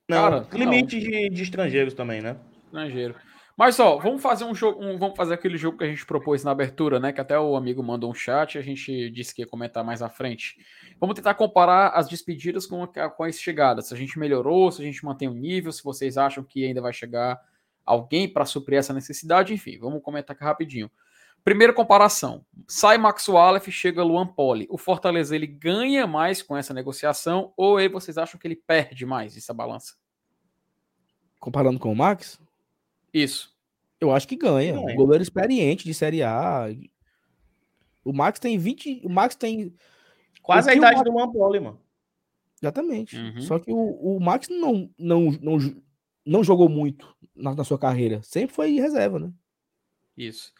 [0.07, 2.37] Não, Cara, limite De, de estrangeiros também, né?
[2.65, 3.15] Estrangeiro.
[3.57, 6.43] Mas ó, vamos fazer um jogo, um- vamos fazer aquele jogo que a gente propôs
[6.43, 7.11] na abertura, né?
[7.13, 10.09] Que até o amigo mandou um chat, a gente disse que ia comentar mais à
[10.09, 10.57] frente.
[10.99, 13.87] Vamos tentar comparar as despedidas com, a, com as chegadas.
[13.87, 16.81] Se a gente melhorou, se a gente mantém o nível, se vocês acham que ainda
[16.81, 17.39] vai chegar
[17.85, 20.89] alguém para suprir essa necessidade, enfim, vamos comentar aqui rapidinho.
[21.43, 22.45] Primeira comparação.
[22.67, 24.67] Sai Max Wallace, chega Luan Poli.
[24.69, 29.05] O Fortaleza ele ganha mais com essa negociação ou aí vocês acham que ele perde
[29.05, 29.95] mais essa balança?
[31.39, 32.39] Comparando com o Max?
[33.13, 33.55] Isso.
[33.99, 34.73] Eu acho que ganha.
[34.73, 34.95] ganha.
[34.95, 36.67] Goleiro experiente de Série A.
[38.03, 39.01] O Max tem 20.
[39.03, 39.73] O Max tem.
[40.41, 41.09] Quase a idade Max...
[41.09, 41.79] do Luan Poli, mano.
[42.61, 43.17] Exatamente.
[43.17, 43.41] Uhum.
[43.41, 45.57] Só que o, o Max não, não, não,
[46.23, 48.21] não jogou muito na, na, sua carreira.
[48.21, 49.33] Sempre foi reserva, né?
[50.15, 50.53] Isso.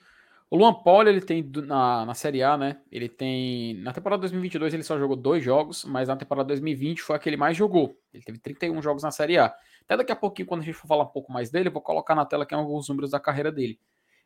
[0.52, 2.82] O Luan Poli, ele tem na, na Série A, né?
[2.92, 3.76] Ele tem.
[3.76, 7.30] Na temporada 2022 ele só jogou dois jogos, mas na temporada 2020 foi a que
[7.30, 7.98] ele mais jogou.
[8.14, 9.46] Ele teve 31 jogos na Série A.
[9.86, 11.82] Até daqui a pouquinho, quando a gente for falar um pouco mais dele, eu vou
[11.82, 13.80] colocar na tela aqui alguns números da carreira dele.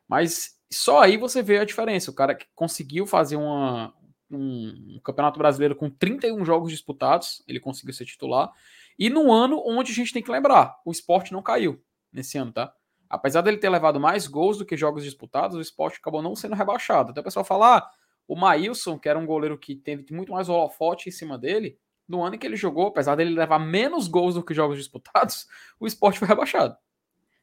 [0.08, 2.10] Mas só aí você vê a diferença.
[2.10, 3.94] O cara que conseguiu fazer uma,
[4.28, 8.50] um, um campeonato brasileiro com 31 jogos disputados, ele conseguiu ser titular.
[8.98, 11.80] E no ano onde a gente tem que lembrar, o esporte não caiu
[12.12, 12.74] nesse ano, tá?
[13.08, 16.54] Apesar dele ter levado mais gols do que jogos disputados, o esporte acabou não sendo
[16.54, 17.10] rebaixado.
[17.10, 17.90] Até o pessoal fala, ah,
[18.26, 21.78] o Maílson, que era um goleiro que teve muito mais holofote em cima dele,
[22.08, 25.46] no ano em que ele jogou, apesar dele levar menos gols do que jogos disputados,
[25.78, 26.76] o esporte foi rebaixado.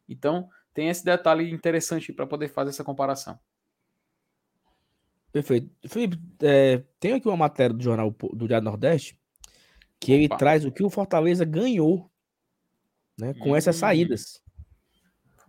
[0.07, 3.39] Então, tem esse detalhe interessante para poder fazer essa comparação.
[5.31, 5.69] Perfeito.
[5.87, 9.17] Felipe, é, tem aqui uma matéria do jornal do Diário Nordeste
[9.99, 10.37] que ele Opa.
[10.37, 12.11] traz o que o Fortaleza ganhou
[13.17, 13.55] né, com hum.
[13.55, 14.42] essas saídas.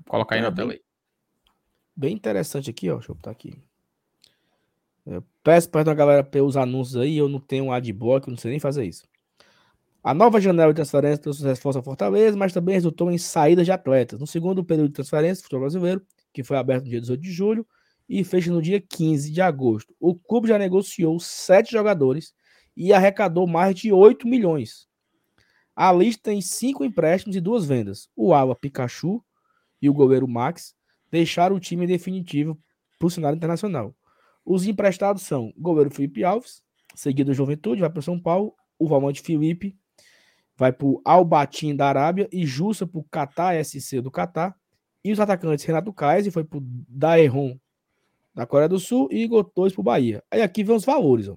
[0.07, 0.81] Colocar aí na tela aí.
[1.97, 2.97] Bem interessante aqui, ó.
[2.97, 3.55] Deixa eu botar aqui.
[5.07, 8.39] Eu peço para a galera os anúncios aí, eu não tenho um adblock, eu não
[8.39, 9.07] sei nem fazer isso.
[10.03, 13.73] A nova janela de transferência trouxe reforço ao Fortaleza, mas também resultou em saídas de
[13.73, 14.21] atletas.
[14.21, 17.33] No segundo período de transferência do futebol brasileiro, que foi aberto no dia 18 de
[17.33, 17.67] julho,
[18.09, 19.95] e fecha no dia 15 de agosto.
[19.99, 22.35] O clube já negociou sete jogadores
[22.77, 24.87] e arrecadou mais de 8 milhões.
[25.75, 28.09] A lista tem cinco empréstimos e duas vendas.
[28.15, 29.25] O Ala Pikachu
[29.81, 30.75] e o goleiro Max
[31.11, 32.59] deixaram o time definitivo
[32.99, 33.95] para o cenário internacional.
[34.45, 36.63] Os emprestados são o goleiro Felipe Alves,
[36.95, 39.77] seguido do Juventude, vai para São Paulo, o Valmante Felipe
[40.57, 44.55] vai para o Albatim da Arábia e Jussa para o Qatar SC do Qatar.
[45.03, 47.59] E os atacantes Renato Kaiser foi para o Daeron
[48.35, 50.23] da Coreia do Sul e Igor Torres para o Bahia.
[50.31, 51.29] Aí aqui vem os valores.
[51.29, 51.37] Ó.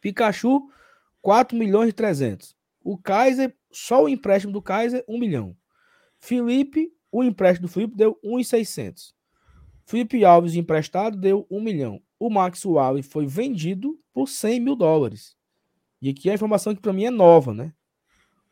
[0.00, 0.68] Pikachu,
[1.22, 2.54] 4 milhões e 300.
[2.82, 5.56] O Kaiser, só o empréstimo do Kaiser, 1 milhão.
[6.18, 9.14] Felipe, o empréstimo do Felipe deu 1,600.
[9.84, 12.02] Felipe Alves emprestado deu 1 milhão.
[12.18, 15.36] O Max Wallace foi vendido por 100 mil dólares.
[16.02, 17.72] E aqui a informação que para mim é nova, né?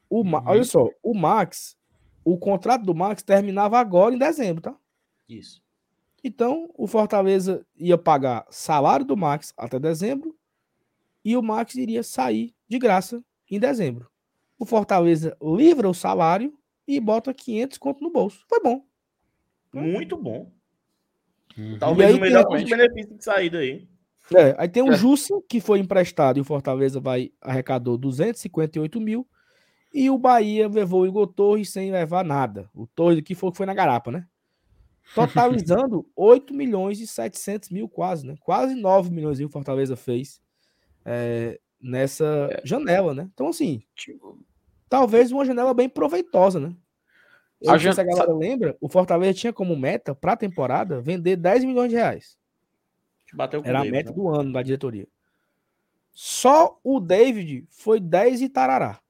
[0.09, 0.43] O uhum.
[0.47, 1.77] Olha só, o Max,
[2.25, 4.77] o contrato do Max terminava agora em dezembro, tá?
[5.29, 5.63] Isso.
[6.23, 10.37] Então, o Fortaleza ia pagar salário do Max até dezembro
[11.25, 14.09] e o Max iria sair de graça em dezembro.
[14.59, 16.57] O Fortaleza livra o salário
[16.87, 18.45] e bota 500 conto no bolso.
[18.49, 18.85] Foi bom.
[19.73, 20.53] Muito bom.
[21.57, 21.79] Uhum.
[21.79, 23.87] Talvez o melhor custo-benefício de saída aí.
[24.35, 24.97] É, aí tem o é.
[24.97, 29.27] Jussa, que foi emprestado e o Fortaleza vai arrecadou 258 mil.
[29.93, 32.69] E o Bahia levou o Igor Torres sem levar nada.
[32.75, 34.27] O Torres que foi, foi na garapa, né?
[35.13, 38.37] totalizando 8 milhões e 700 mil quase, né?
[38.41, 40.41] Quase 9 milhões o Fortaleza fez
[41.05, 42.63] é, nessa é.
[42.65, 43.29] janela, né?
[43.35, 44.39] Então, assim, tipo,
[44.95, 46.73] talvez uma janela bem proveitosa, né?
[47.61, 48.01] Eu a, gente...
[48.01, 51.97] a galera lembra, o Fortaleza tinha como meta para a temporada vender 10 milhões de
[51.97, 52.39] reais.
[53.65, 54.17] Era a meta né?
[54.17, 55.09] do ano da diretoria.
[56.13, 59.01] Só o David foi 10 e tarará.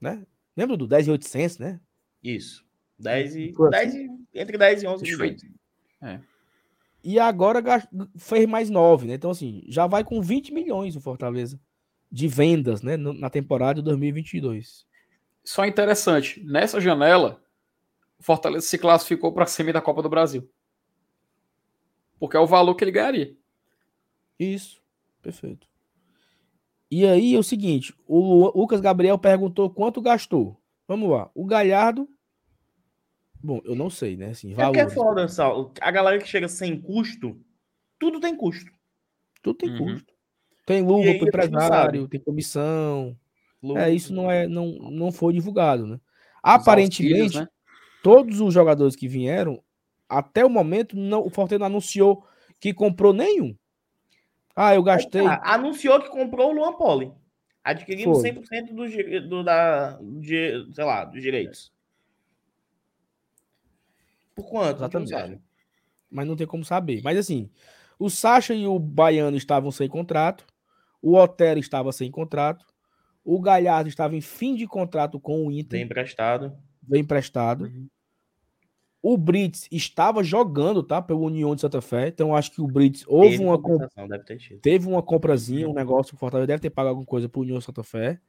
[0.00, 0.26] Né?
[0.56, 1.80] Lembra do 10 e 800, né?
[2.22, 2.64] Isso.
[2.98, 5.42] 10 e, 10 e, entre 10 e 11 milhões.
[6.00, 6.20] É.
[7.04, 7.62] E agora
[8.16, 9.14] fez mais 9, né?
[9.14, 11.60] Então, assim, já vai com 20 milhões o Fortaleza
[12.10, 12.96] de vendas, né?
[12.96, 14.86] Na temporada de 2022.
[15.44, 17.42] Só interessante, nessa janela,
[18.18, 20.50] o Fortaleza se classificou para a semi da Copa do Brasil.
[22.18, 23.34] Porque é o valor que ele ganharia.
[24.38, 24.82] Isso,
[25.22, 25.66] perfeito.
[26.90, 30.60] E aí é o seguinte: o Lucas Gabriel perguntou quanto gastou.
[30.86, 31.30] Vamos lá.
[31.34, 32.08] O Galhardo
[33.42, 34.30] Bom, eu não sei, né?
[34.30, 34.80] Assim, valores.
[34.80, 35.72] É que é foda, Sal.
[35.80, 37.40] A galera que chega sem custo,
[37.98, 38.70] tudo tem custo.
[39.42, 39.94] Tudo tem uhum.
[39.94, 40.12] custo.
[40.70, 43.16] Tem luva para empresário, tem comissão.
[43.62, 43.82] Luva.
[43.82, 46.00] É, isso não é, não, não foi divulgado, né?
[46.42, 47.48] Aparentemente, né?
[48.02, 49.62] todos os jogadores que vieram,
[50.08, 52.24] até o momento, não, o Fortaleza não anunciou
[52.58, 53.54] que comprou nenhum.
[54.54, 55.26] Ah, eu gastei.
[55.26, 57.12] Ah, anunciou que comprou o Luan Poli.
[57.62, 58.30] Adquirindo foi.
[58.30, 61.72] 100% do, do, da, de, sei lá, dos direitos.
[64.34, 64.78] Por quanto?
[64.78, 65.40] Exatamente.
[66.10, 67.00] Mas não tem como saber.
[67.02, 67.50] Mas assim,
[67.98, 70.46] o Sacha e o Baiano estavam sem contrato,
[71.02, 72.64] o Otero estava sem contrato,
[73.24, 75.78] o Galhardo estava em fim de contrato com o Inter.
[75.78, 76.56] Vem emprestado.
[76.82, 77.64] Vem emprestado.
[77.64, 77.88] Uhum.
[79.02, 81.00] o Brits estava jogando, tá?
[81.00, 82.08] Pelo União de Santa Fé.
[82.08, 84.60] Então acho que o Brits houve Teve uma com- compensação, deve ter tido.
[84.60, 87.64] teve uma comprazinha, um negócio, o Fortaleza deve ter pago alguma coisa pro União de
[87.64, 88.20] Santa Fé.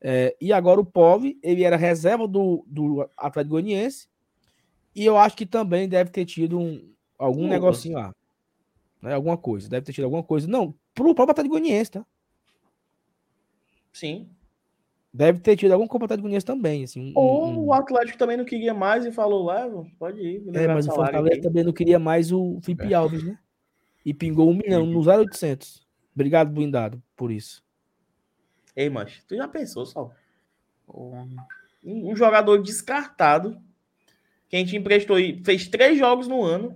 [0.00, 4.08] É, e agora o Pove, ele era reserva do, do Atlético Goianiense.
[4.94, 7.50] E eu acho que também deve ter tido um, algum Lucas.
[7.52, 8.12] negocinho lá.
[9.00, 9.14] Né?
[9.14, 9.68] Alguma coisa.
[9.68, 10.48] Deve ter tido alguma coisa.
[10.48, 12.06] Não, pro próprio Atlético Goianiense, tá?
[13.92, 14.28] Sim.
[15.14, 16.84] Deve ter tido algum compra Atlético Goianiense também.
[16.84, 20.42] Assim, um- Ou um- o Atlético também não queria mais e falou, leva, pode ir.
[20.54, 22.94] É, mas o Fortaleza aqui." também não queria mais o Felipe É.
[22.94, 23.38] Alves, né?
[24.04, 25.86] E pingou um milhão no 0800.
[26.14, 27.62] Obrigado, blindado, por isso.
[28.74, 30.14] Ei, mas tu já pensou, Sal?
[30.88, 31.36] Um,
[31.84, 33.60] um jogador descartado,
[34.48, 36.74] que a gente emprestou e fez três jogos no ano,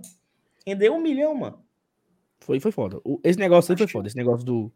[0.65, 1.63] rendeu um milhão, mano.
[2.39, 2.99] Foi, foi foda.
[3.23, 4.07] Esse negócio aí foi foda.
[4.07, 4.71] Esse negócio do.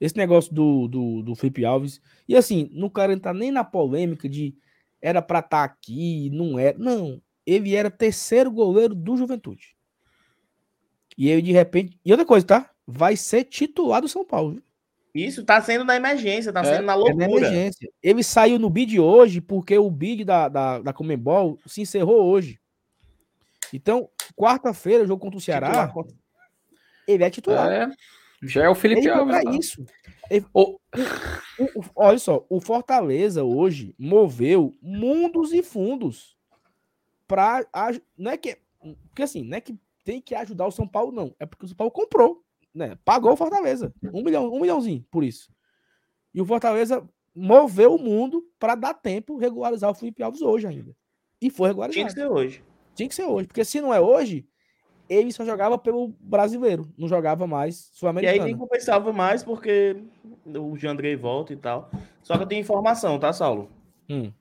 [0.00, 2.00] Esse negócio do, do, do Felipe Alves.
[2.28, 4.54] E assim, não quero entrar nem na polêmica de
[5.00, 6.76] era pra estar aqui, não era.
[6.78, 7.20] Não.
[7.46, 9.76] Ele era terceiro goleiro do Juventude.
[11.16, 11.98] E ele, de repente.
[12.04, 12.70] E outra coisa, tá?
[12.86, 14.52] Vai ser titular do São Paulo.
[14.54, 14.62] viu?
[15.14, 17.24] Isso tá sendo na emergência, tá É, sendo na É na loucura.
[17.46, 17.90] emergência.
[18.02, 22.58] Ele saiu no bid hoje porque o bid da, da, da Comembol se encerrou hoje.
[23.72, 26.06] Então, quarta-feira, jogo contra o Ceará, Titular
[27.06, 27.70] ele é titular.
[27.70, 27.90] É,
[28.42, 29.42] já é o Felipe Ele Alves.
[29.42, 29.50] tá?
[29.52, 29.84] isso.
[30.52, 30.78] Ô,
[31.58, 36.36] O- o- olha só, o Fortaleza hoje moveu mundos e fundos
[37.28, 37.66] para
[38.16, 38.58] não é que
[39.08, 41.68] porque assim, não é que tem que ajudar o São Paulo não, é porque o
[41.68, 42.42] São Paulo comprou,
[42.74, 42.98] né?
[43.04, 45.52] Pagou o Fortaleza, um milhão, um milhãozinho por isso.
[46.34, 50.96] E o Fortaleza moveu o mundo para dar tempo regularizar o Felipe Alves hoje ainda.
[51.40, 51.94] E foi regularizado.
[51.94, 52.64] Tinha que ser hoje.
[52.94, 54.46] Tinha que ser hoje, porque se não é hoje,
[55.08, 58.44] ele só jogava pelo brasileiro, não jogava mais E aí sul-americano.
[58.44, 59.96] nem compensava mais porque
[60.46, 61.90] o Jandrei volta e tal.
[62.22, 63.70] Só que eu tenho informação, tá, Saulo?
[64.08, 64.32] Hum.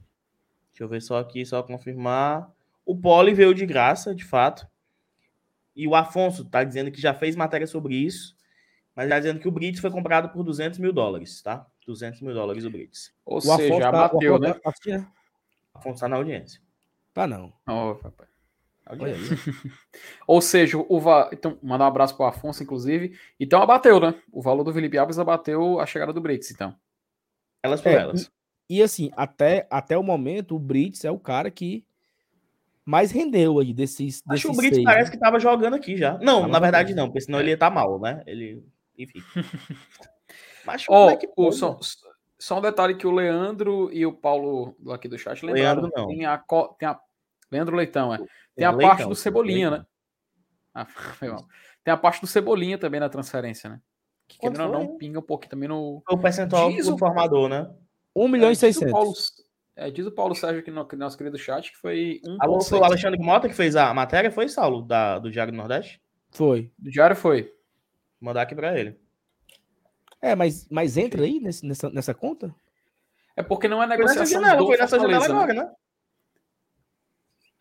[0.72, 2.50] Deixa eu ver só aqui, só confirmar.
[2.86, 4.68] O Poli veio de graça, de fato.
[5.76, 8.36] E o Afonso tá dizendo que já fez matéria sobre isso.
[8.96, 11.66] Mas tá dizendo que o Brits foi comprado por 200 mil dólares, tá?
[11.88, 13.14] 200 mil dólares o Brits.
[13.26, 14.60] ou O seja, Afonso tá- o bateu, Afonso né?
[14.62, 15.08] tá assistindo, né?
[15.74, 16.62] O Afonso tá na audiência.
[17.14, 17.54] Tá não.
[17.68, 18.28] Ó, papai.
[18.88, 19.20] Olha aí.
[20.28, 21.30] Ou seja, o va...
[21.32, 23.18] então, mandar um abraço pro Afonso, inclusive.
[23.40, 24.16] Então abateu, né?
[24.32, 26.76] O valor do Felipe Alves abateu a chegada do Brits, então.
[27.64, 28.32] Elas por É, elas.
[28.70, 31.86] E assim, até, até o momento, o Brits é o cara que
[32.86, 34.24] mais rendeu aí desses.
[34.28, 35.16] Acho que desses o Brits seis, parece né?
[35.16, 36.18] que tava jogando aqui já.
[36.18, 37.04] Não, Tava na verdade jogando.
[37.04, 38.24] não, porque senão ele ia estar mal, né?
[38.26, 38.64] Ele.
[38.98, 39.20] Enfim.
[40.66, 41.80] Mas como é que o, só,
[42.38, 45.82] só um detalhe que o Leandro e o Paulo aqui do chat lembraram.
[45.82, 46.08] Leandro não.
[46.08, 46.38] Tem a,
[46.78, 47.00] tem a
[47.52, 48.18] Leandro Leitão, é.
[48.56, 49.80] Tem a Leitão, parte do Cebolinha, Leitão.
[49.80, 49.86] né?
[50.74, 50.86] Ah,
[51.20, 51.46] foi mal.
[51.84, 53.80] Tem a parte do Cebolinha também na transferência, né?
[54.28, 56.02] Que Quanto querendo não, pinga um pouquinho também no.
[56.10, 57.70] O percentual Diz do o- formador, né?
[58.16, 58.92] 1 milhão É, e diz o 600.
[58.92, 59.14] Paulo,
[59.76, 62.38] é, diz o Paulo Sérgio aqui no, no nosso querido chat que foi um.
[62.40, 65.58] Alô, foi o Alexandre Mota que fez a matéria, foi, Saulo, da, do Diário do
[65.58, 66.02] Nordeste?
[66.30, 66.72] Foi.
[66.80, 67.44] Do diário foi.
[67.44, 67.52] Vou
[68.30, 68.98] mandar aqui pra ele.
[70.22, 72.54] É, mas, mas entra aí nesse- nessa, nessa conta?
[73.36, 75.34] É porque não é Foi nessa negociação janela, do foi nessa janela né?
[75.34, 75.72] agora, né?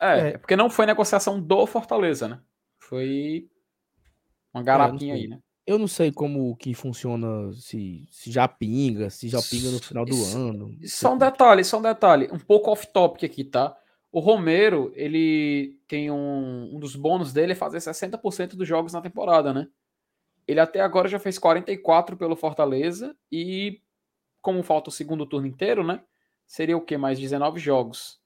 [0.01, 0.29] É, É.
[0.31, 2.41] é porque não foi negociação do Fortaleza, né?
[2.79, 3.49] Foi
[4.53, 5.23] uma garapinha sei.
[5.25, 5.39] aí, né?
[5.67, 10.05] Eu não sei como que funciona, se, se já pinga, se já pinga no final
[10.05, 10.77] do Isso- ano.
[10.85, 13.77] Só um detalhe, só um detalhe, um pouco off-topic aqui, tá?
[14.11, 19.01] O Romero, ele tem um, um dos bônus dele é fazer 60% dos jogos na
[19.01, 19.69] temporada, né?
[20.49, 23.81] Ele até agora já fez 44 pelo Fortaleza e
[24.41, 26.03] como falta o segundo turno inteiro, né?
[26.45, 26.97] Seria o quê?
[26.97, 28.20] Mais 19 jogos.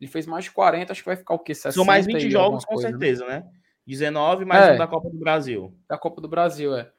[0.00, 1.54] Ele fez mais de 40, acho que vai ficar o quê?
[1.54, 2.98] 60 São mais 20 e jogos, com coisa, né?
[2.98, 3.50] certeza, né?
[3.86, 4.74] 19 mais É.
[4.74, 5.76] um da Copa do Brasil.
[5.88, 6.92] Da Copa do Brasil, é.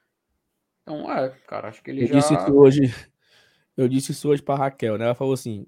[0.82, 2.16] Então, é, cara, acho que ele Eu já...
[2.16, 2.82] disse isso hoje.
[3.78, 5.06] Eu disse isso hoje pra Raquel, né?
[5.06, 5.66] Ela falou assim: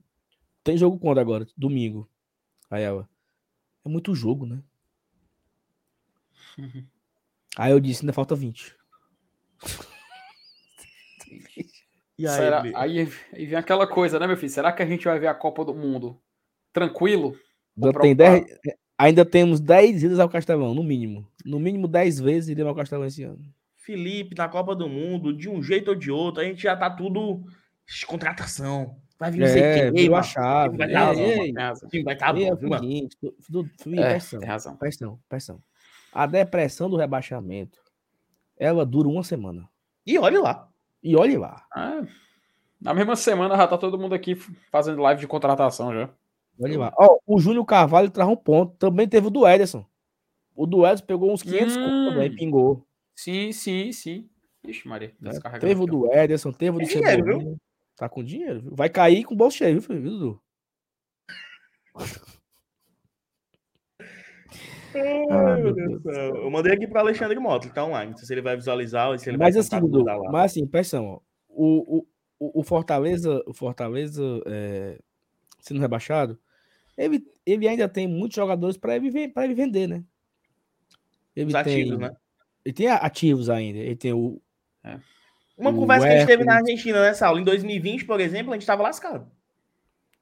[0.64, 1.46] tem jogo quando agora?
[1.56, 2.10] Domingo.
[2.70, 3.08] Aí ela.
[3.86, 4.62] É muito jogo, né?
[7.58, 8.76] Aí eu disse, ainda falta 20.
[12.18, 14.52] E aí, aí, aí vem aquela coisa, né, meu filho?
[14.52, 16.22] Será que a gente vai ver a Copa do Mundo
[16.74, 17.36] tranquilo?
[17.78, 18.46] Ainda, Ou tem preocupado?
[18.64, 21.28] 10 ainda temos 10 idas ao Castelão, no mínimo.
[21.46, 23.40] No mínimo 10 vezes iremos ao Castelão esse ano.
[23.76, 26.90] Felipe na Copa do Mundo, de um jeito ou de outro, a gente já tá
[26.90, 27.44] tudo
[28.08, 28.96] contratação.
[29.20, 30.78] Vai vir não sei É, quem, virou a chave.
[30.78, 31.88] Vai Ei, ei, ei, Tem razão.
[31.88, 32.76] O time vai estar ei, é bom,
[33.98, 34.76] É, pressão, tem razão.
[34.78, 35.64] pressão, pressão.
[36.14, 37.80] A depressão do rebaixamento,
[38.58, 39.68] ela dura uma semana.
[40.06, 40.68] E olha lá.
[41.04, 41.66] E olhe lá.
[41.76, 42.08] É.
[42.80, 44.36] Na mesma semana já tá todo mundo aqui
[44.72, 46.10] fazendo live de contratação já.
[46.60, 46.94] Olha lá.
[46.98, 48.76] Ó, o Júnior Carvalho traz um ponto.
[48.78, 49.86] Também teve o do Ederson.
[50.56, 52.10] O do Ederson pegou uns 500 Hum.
[52.10, 52.86] também, pingou.
[53.16, 54.30] Sim, sim, sim.
[54.68, 57.34] Ixi, Maria, tá descarregando Teve o do Ederson, teve o do Tem dinheiro, viu?
[57.34, 57.58] Cebolinha.
[57.96, 58.76] Tá com dinheiro, viu?
[58.76, 60.42] Vai cair com o bolso cheio, viu, Dudu?
[65.30, 66.36] Ah, meu Deus do céu.
[66.36, 68.12] Eu mandei aqui para Alexandre Mota, ele tá online.
[68.12, 70.66] Não sei se ele vai visualizar ou se ele Mas vai assim, Dudu, mas assim,
[70.66, 71.20] atenção, ó.
[71.50, 72.08] O, o,
[72.40, 75.00] o o Fortaleza, o Fortaleza é,
[75.62, 76.40] sendo rebaixado,
[76.98, 80.04] ele, ele ainda tem muitos jogadores para ele, pra ele vender, né?
[81.36, 82.12] Ele Os ativos, né?
[82.64, 83.80] Ele tem ativos ainda.
[83.80, 84.42] Ele tem o.
[85.58, 86.72] Uma O conversa que a gente teve na Hércules.
[86.72, 87.40] Argentina, né, Saulo?
[87.40, 89.32] Em 2020, por exemplo, a gente tava lascado.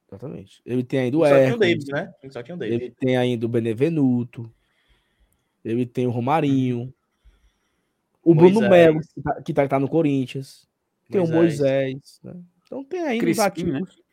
[0.07, 0.61] Exatamente.
[0.65, 2.13] Ele tem ainda o só tinha o Hércules, Davis, né?
[2.29, 2.75] Só tinha o Davis.
[2.75, 4.51] Ele tem ainda o Benevenuto.
[5.63, 6.93] Ele tem o Romarinho.
[8.23, 8.71] O Bruno Moisés.
[8.71, 10.67] Melo, que tá, que tá, tá no Corinthians.
[11.09, 11.93] Tem o Moisés.
[11.93, 12.19] Moisés.
[12.23, 12.35] né?
[12.65, 13.73] Então tem ainda os Crispim, ativos.
[13.73, 14.03] né?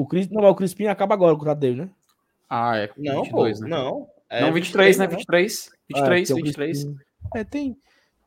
[0.00, 1.90] O Cris, não, mas o Crispim acaba agora o contrato dele, né?
[2.48, 2.90] Ah, é.
[2.96, 3.70] Não, 22, pô, né?
[3.70, 4.08] não.
[4.30, 5.06] É não, 23, né?
[5.06, 5.10] né?
[5.14, 5.70] 23.
[5.90, 6.84] 23, tem o 23.
[6.84, 6.98] Crispim.
[7.34, 7.76] É, tem,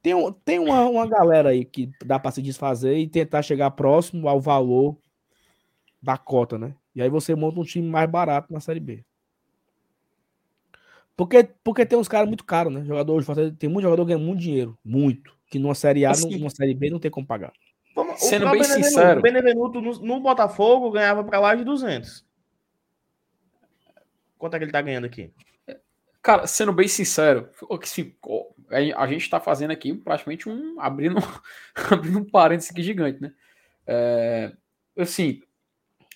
[0.03, 3.71] tem, um- tem uma, uma galera aí que dá pra se desfazer e tentar chegar
[3.71, 4.95] próximo ao valor
[5.99, 6.75] da cota, né?
[6.95, 9.03] E aí você monta um time mais barato na Série B.
[11.17, 12.85] Porque, porque tem uns caras muito caros, né?
[12.85, 13.23] Jogador
[13.57, 14.77] tem muito jogador que ganha muito dinheiro.
[14.85, 15.35] Muito.
[15.49, 17.51] Que numa Série A, Assim, numa Série B não tem como pagar.
[17.95, 21.63] Vamos- o Sendo bem Benevenuto- sincero- O Benevenuto no, no Botafogo ganhava pra lá de
[21.63, 22.25] 200.
[24.37, 25.31] Quanto é que ele tá ganhando aqui?
[26.21, 27.49] Cara, sendo bem sincero,
[28.95, 30.79] a gente tá fazendo aqui praticamente um.
[30.79, 31.15] abrindo,
[31.91, 33.33] abrindo um parênteses aqui gigante, né?
[33.85, 34.53] É,
[34.97, 35.41] assim,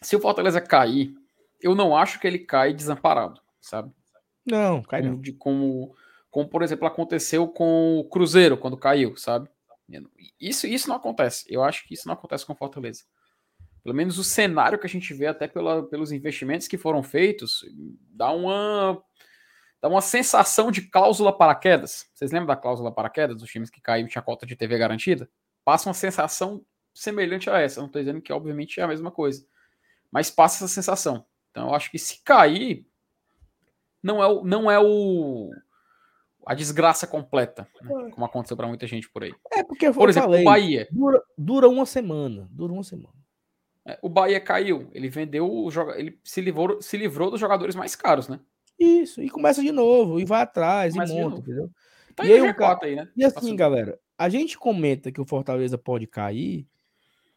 [0.02, 1.14] se o Fortaleza cair,
[1.62, 3.92] eu não acho que ele cai desamparado, sabe?
[4.46, 5.22] Não, cai Como, não.
[5.22, 5.96] de, como,
[6.32, 9.50] como, por exemplo, aconteceu com o Cruzeiro quando caiu, sabe?
[10.40, 11.46] Isso, isso não acontece.
[11.48, 13.04] Eu acho que isso não acontece com Fortaleza.
[13.84, 17.64] Pelo menos o cenário que a gente vê, até pela, pelos investimentos que foram feitos,
[18.12, 19.02] dá uma,
[19.82, 22.06] dá uma sensação de cláusula paraquedas.
[22.14, 25.30] Vocês lembram da cláusula paraquedas dos times que e tinha cota de TV garantida?
[25.64, 27.80] Passa uma sensação semelhante a essa.
[27.80, 29.48] Não estou dizendo que, obviamente, é a mesma coisa.
[30.12, 31.26] Mas passa essa sensação.
[31.52, 32.86] Então, eu acho que se cair,
[34.04, 35.50] não é o, não é o
[36.48, 38.10] a desgraça completa, né?
[38.12, 39.34] como aconteceu para muita gente por aí.
[39.52, 40.88] É porque eu Por exemplo, falei, o Bahia.
[40.92, 42.48] dura, dura uma semana.
[42.52, 43.14] Dura uma semana.
[43.86, 47.76] É, O Bahia caiu, ele vendeu o joga, ele se livrou, se livrou dos jogadores
[47.76, 48.40] mais caros, né?
[48.80, 51.70] Isso, e começa de novo, e vai atrás, Começa e monta, entendeu?
[52.16, 53.08] Tá E aí o cara- G4 aí, né?
[53.16, 53.56] E assim, Passou.
[53.56, 56.68] galera, a gente comenta que o Fortaleza pode cair,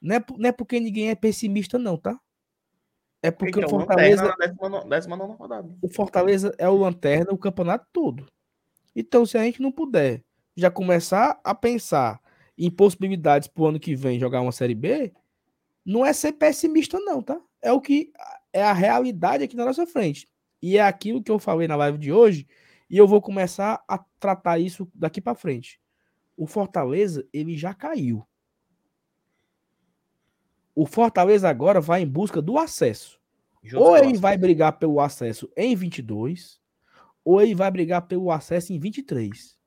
[0.03, 2.19] não é, não é porque ninguém é pessimista, não, tá?
[3.23, 5.69] É porque Então, o Fortaleza, lanterna na décima, décima nona rodada.
[5.83, 8.27] o Fortaleza é o lanterna o campeonato todo.
[8.95, 10.23] Então, se a gente não puder
[10.57, 12.21] já começar a pensar
[12.57, 15.13] em possibilidades pro ano que vem jogar uma Série B,
[15.85, 17.41] não é ser pessimista, não, tá?
[17.63, 18.13] É o que
[18.53, 20.29] é a realidade aqui na nossa frente.
[20.63, 22.47] E é aquilo que eu falei na live de hoje,
[22.89, 25.81] e eu vou começar a tratar isso daqui para frente.
[26.37, 28.27] O Fortaleza, ele já caiu.
[30.75, 33.19] O Fortaleza agora vai em busca do acesso.
[33.63, 34.21] Juntos Ou ele próximos.
[34.21, 36.60] vai brigar pelo acesso em 22,
[37.25, 39.59] ou ele vai brigar pelo acesso em 23.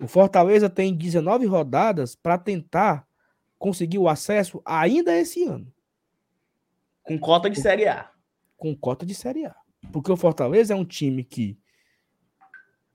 [0.00, 3.06] O Fortaleza tem 19 rodadas para tentar
[3.58, 5.72] conseguir o acesso ainda esse ano,
[7.04, 8.10] Com cota de Série A.
[8.56, 9.54] com cota de Série A.
[9.92, 11.58] Porque o Fortaleza é um time que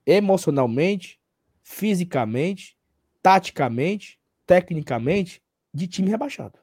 [0.06, 1.20] emocionalmente,
[1.62, 2.78] fisicamente,
[3.22, 5.42] taticamente, tecnicamente,
[5.72, 6.58] de time rebaixado.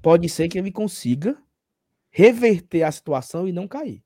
[0.00, 1.40] Pode ser que ele consiga
[2.10, 4.02] reverter a situação e não cair.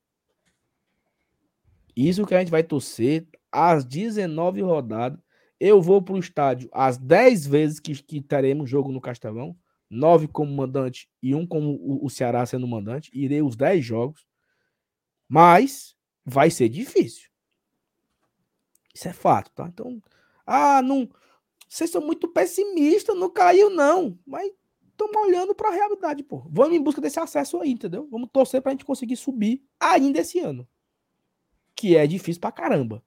[1.96, 5.18] Isso que a gente vai torcer às 19 rodadas.
[5.60, 9.56] Eu vou para o estádio às 10 vezes que, que teremos jogo no Castelão.
[9.88, 13.10] Nove como mandante e um como o, o Ceará sendo mandante.
[13.14, 14.26] Irei os 10 jogos.
[15.28, 15.94] Mas
[16.24, 17.28] vai ser difícil.
[18.94, 19.68] Isso é fato, tá?
[19.68, 20.00] Então,
[20.46, 21.08] ah, não.
[21.68, 24.18] Vocês são muito pessimistas, não caiu, não.
[24.26, 24.50] Mas
[24.90, 26.46] estamos olhando para a realidade, pô.
[26.48, 28.08] Vamos em busca desse acesso aí, entendeu?
[28.10, 30.68] Vamos torcer para a gente conseguir subir ainda esse ano.
[31.85, 33.02] Que é difícil pra caramba.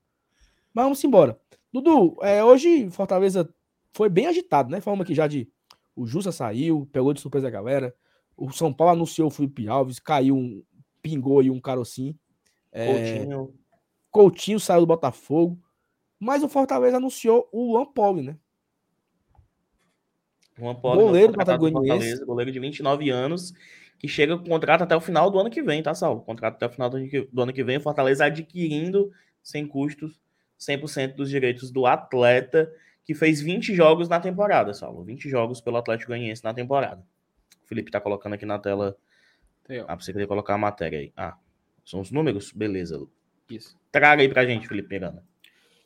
[0.72, 1.42] Mas vamos embora.
[1.74, 3.52] Dudu, é, hoje Fortaleza
[3.92, 4.80] foi bem agitado, né?
[4.80, 5.50] Falamos aqui já de.
[5.96, 7.96] O Justa saiu, pegou de surpresa a galera.
[8.38, 10.64] O São Paulo anunciou o Felipe Alves, caiu um.
[11.02, 12.16] Pingou aí um carocinho.
[12.72, 13.54] É, Coutinho.
[14.12, 15.60] Coutinho saiu do Botafogo.
[16.20, 18.38] Mas o Fortaleza anunciou o Luan Poli, né?
[20.56, 23.54] Juan Poli, Goleiro do Fortaleza, goleiro de 29 anos,
[23.98, 26.22] que chega com contrato até o final do ano que vem, tá, Sal?
[26.22, 29.12] Contrato até o final do ano que, do ano que vem, o Fortaleza adquirindo,
[29.42, 30.20] sem custos,
[30.60, 32.72] 100% dos direitos do atleta,
[33.04, 35.04] que fez 20 jogos na temporada, Saulo.
[35.04, 37.02] 20 jogos pelo Atlético Goianiense na temporada.
[37.64, 38.98] O Felipe tá colocando aqui na tela.
[39.70, 39.86] Ó.
[39.88, 41.14] Ah, você queria colocar a matéria aí.
[41.16, 41.38] Ah,
[41.86, 42.52] são os números?
[42.52, 42.98] Beleza.
[42.98, 43.12] Lu.
[43.50, 43.78] Isso.
[43.92, 45.24] Traga aí pra gente, Felipe Miranda.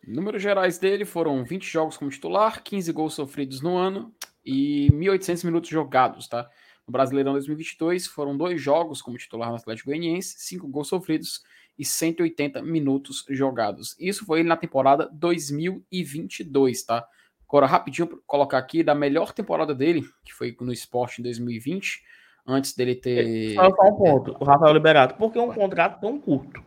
[0.07, 4.11] Números gerais dele foram 20 jogos como titular, 15 gols sofridos no ano
[4.43, 6.49] e 1.800 minutos jogados, tá?
[6.87, 11.41] No Brasileirão 2022 foram dois jogos como titular no Atlético Goianiense, 5 gols sofridos
[11.77, 13.95] e 180 minutos jogados.
[13.99, 17.07] Isso foi na temporada 2022, tá?
[17.47, 22.01] Agora, rapidinho, colocar aqui da melhor temporada dele, que foi no esporte em 2020,
[22.47, 23.55] antes dele ter.
[23.55, 25.15] Só, só um ponto, o Rafael Liberato.
[25.15, 26.63] Por que um contrato tão curto?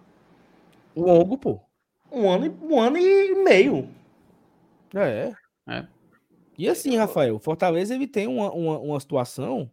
[0.95, 1.61] Longo, pô.
[2.13, 3.89] Um ano, um ano e meio.
[4.95, 5.33] É.
[5.69, 5.87] é.
[6.57, 9.71] E assim, Rafael, o Fortaleza ele tem uma, uma, uma situação.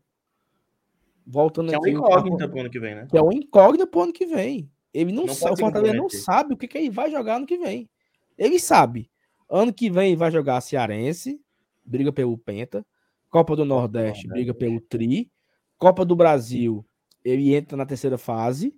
[1.32, 1.90] Voltando que aqui.
[1.90, 3.08] É uma incógnita pro ano que vem, né?
[3.10, 4.70] Que é uma incógnita pro ano que vem.
[4.94, 7.46] Ele não, não sabe, o Fortaleza não sabe o que, que ele vai jogar ano
[7.46, 7.90] que vem.
[8.38, 9.10] Ele sabe.
[9.50, 11.42] Ano que vem vai jogar Cearense,
[11.86, 12.86] briga pelo Penta.
[13.30, 15.32] Copa do Nordeste, briga pelo Tri.
[15.78, 16.86] Copa do Brasil,
[17.24, 18.76] ele entra na terceira fase.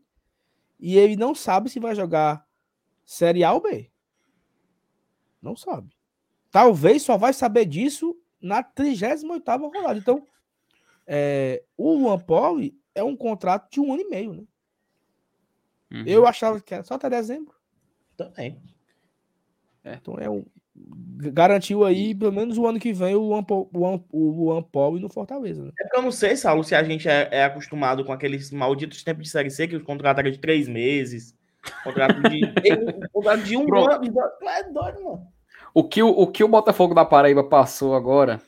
[0.79, 2.45] E ele não sabe se vai jogar
[3.03, 3.89] Série A ou B.
[5.41, 5.89] Não sabe.
[6.51, 9.97] Talvez só vai saber disso na 38 rodada.
[9.97, 10.27] Então,
[11.05, 14.43] é, o Luan Poli é um contrato de um ano e meio, né?
[15.91, 16.03] Uhum.
[16.07, 17.53] Eu achava que era só até dezembro.
[18.17, 18.61] Também.
[19.83, 19.95] É.
[19.95, 20.43] Então é um.
[20.75, 23.45] Garantiu aí, pelo menos o ano que vem, o Luan,
[24.11, 25.63] o Luan Paul no Fortaleza.
[25.63, 25.71] Né?
[25.79, 29.03] É porque eu não sei, Saulo, se a gente é, é, acostumado com aqueles malditos
[29.03, 31.37] tempos de Série C, que os contratos eram de três meses.
[31.83, 32.41] Contrato de,
[33.13, 34.03] contrato de um ano.
[34.41, 35.27] É doido, mano.
[35.75, 38.41] O que o, o que o Botafogo da Paraíba passou agora,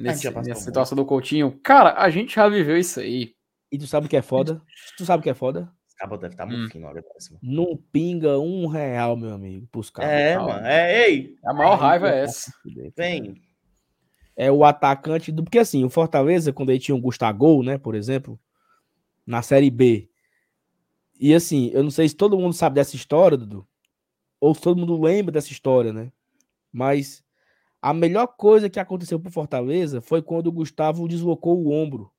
[0.00, 3.34] nesse, nessa situação do Coutinho, cara, a gente já viveu isso aí.
[3.70, 4.60] E tu sabe o que é foda?
[4.96, 5.70] Tu sabe o que é foda?
[6.00, 6.86] Cabo deve estar tá muito hum.
[6.86, 7.04] agora.
[7.42, 10.10] Não pinga um real, meu amigo, pros caras.
[10.10, 10.66] É, mano.
[10.66, 11.36] É, ei.
[11.44, 12.50] A maior raiva é essa.
[12.96, 13.34] Vem.
[14.34, 15.44] É o atacante do.
[15.44, 18.40] Porque assim, o Fortaleza, quando ele tinha o Gustavo, né, por exemplo,
[19.26, 20.08] na Série B.
[21.20, 23.68] E assim, eu não sei se todo mundo sabe dessa história, Dudu.
[24.40, 26.10] Ou se todo mundo lembra dessa história, né?
[26.72, 27.22] Mas
[27.82, 32.12] a melhor coisa que aconteceu pro Fortaleza foi quando o Gustavo deslocou o ombro.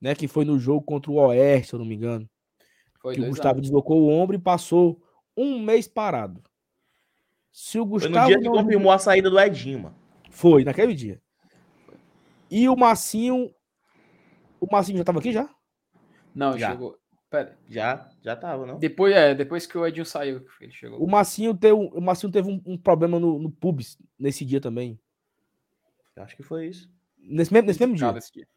[0.00, 2.28] Né, que foi no jogo contra o Oeste, se eu não me engano.
[3.02, 3.62] Foi que o Gustavo anos.
[3.62, 5.02] deslocou o ombro e passou
[5.36, 6.42] um mês parado.
[7.52, 8.14] Se o Gustavo.
[8.14, 8.62] Foi no dia que não...
[8.62, 9.96] confirmou a saída do Edinho, mano.
[10.30, 11.20] Foi, naquele dia.
[12.50, 13.52] E o Massinho.
[14.58, 15.48] O Massinho já tava aqui já?
[16.34, 16.70] Não, já.
[16.70, 16.96] chegou.
[17.30, 17.56] Pera.
[17.68, 18.78] Já, já tava, não?
[18.78, 21.00] Depois, é, depois que o Edinho saiu, ele chegou.
[21.00, 24.98] O Massinho teve, o Massinho teve um, um problema no, no pubis nesse dia também.
[26.16, 26.90] Acho que foi isso.
[27.16, 28.12] Nesse mesmo, nesse mesmo dia.
[28.32, 28.48] dia.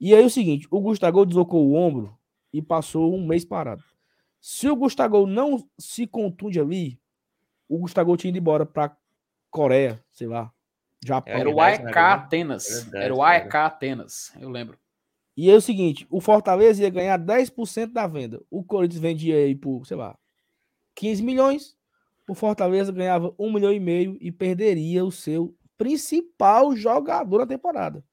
[0.00, 2.18] E aí o seguinte, o Gustavo deslocou o ombro
[2.50, 3.84] e passou um mês parado.
[4.40, 6.98] Se o Gustavo não se contunde ali,
[7.68, 8.96] o Gustavo tinha ido embora para
[9.50, 10.50] Coreia, sei lá,
[11.04, 11.34] Japão.
[11.34, 12.92] Era o AEK Atenas.
[12.94, 14.78] Era o AEK Atenas, eu lembro.
[15.36, 18.40] E é o seguinte, o Fortaleza ia ganhar 10% da venda.
[18.50, 20.16] O Corinthians vendia aí por, sei lá,
[20.94, 21.76] 15 milhões.
[22.28, 28.04] O Fortaleza ganhava 1 milhão e meio e perderia o seu principal jogador na temporada.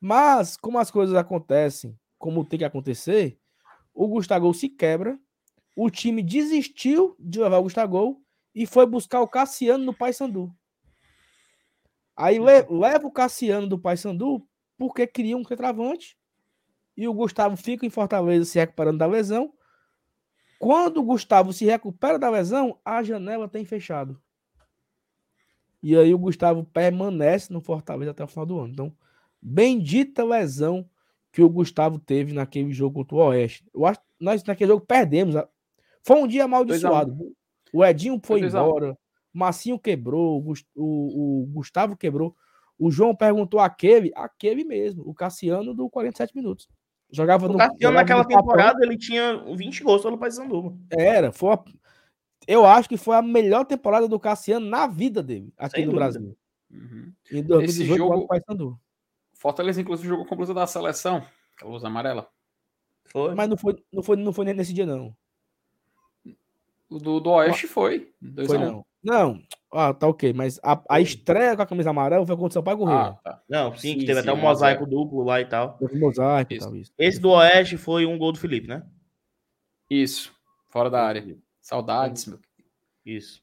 [0.00, 3.38] Mas, como as coisas acontecem como tem que acontecer,
[3.94, 5.18] o Gustavo se quebra,
[5.76, 8.22] o time desistiu de levar o Gustavo
[8.54, 10.50] e foi buscar o Cassiano no Paysandu.
[12.16, 16.16] Aí le leva o Cassiano do Paysandu porque queria um retravante
[16.96, 19.52] e o Gustavo fica em Fortaleza se recuperando da lesão.
[20.58, 24.20] Quando o Gustavo se recupera da lesão, a janela tem fechado.
[25.82, 28.72] E aí o Gustavo permanece no Fortaleza até o final do ano.
[28.72, 28.96] Então,
[29.40, 30.88] bendita lesão
[31.30, 33.64] que o Gustavo teve naquele jogo contra o Oeste.
[33.74, 35.34] Eu acho nós naquele jogo perdemos.
[36.02, 37.16] Foi um dia amaldiçoado.
[37.72, 38.92] O Edinho foi embora,
[39.34, 42.34] o Massinho quebrou, o, o, o, Gustavo quebrou.
[42.78, 46.68] O João perguntou aquele, aquele mesmo, o Cassiano do 47 minutos.
[47.10, 47.58] Jogava o no.
[47.58, 50.78] Cassiano naquela temporada ele tinha 20 gols pelo Paysandu.
[50.90, 51.64] Era, foi a,
[52.46, 55.92] eu acho que foi a melhor temporada do Cassiano na vida dele aqui Sem no
[55.92, 56.04] dúvida.
[56.04, 56.36] Brasil.
[56.70, 57.12] Uhum.
[57.30, 58.78] Em 2018, Esse jogo, Paysandu.
[59.34, 61.24] Fortaleza, inclusive, jogou com a blusa da seleção,
[61.60, 62.28] a blusa amarela.
[63.06, 63.34] Foi.
[63.34, 65.16] Mas não foi, não foi, não foi nesse dia, não.
[66.88, 68.12] O do, do Oeste foi.
[68.46, 68.84] Foi, não.
[69.02, 69.40] Não,
[69.76, 70.32] ah, tá ok.
[70.32, 73.00] Mas a, a estreia com a camisa amarela foi contra o Sampaio Correia.
[73.00, 73.42] Ah, tá.
[73.48, 74.86] Não, sim, sim que teve sim, até um mosaico é.
[74.86, 75.74] duplo lá e tal.
[75.78, 76.66] Teve um mosaico isso.
[76.66, 76.76] e tal.
[76.76, 76.92] Isso.
[76.98, 78.82] Esse do Oeste foi um gol do Felipe, né?
[79.90, 80.34] Isso.
[80.68, 81.24] Fora da área.
[81.60, 82.38] Saudades, meu.
[83.04, 83.42] Isso.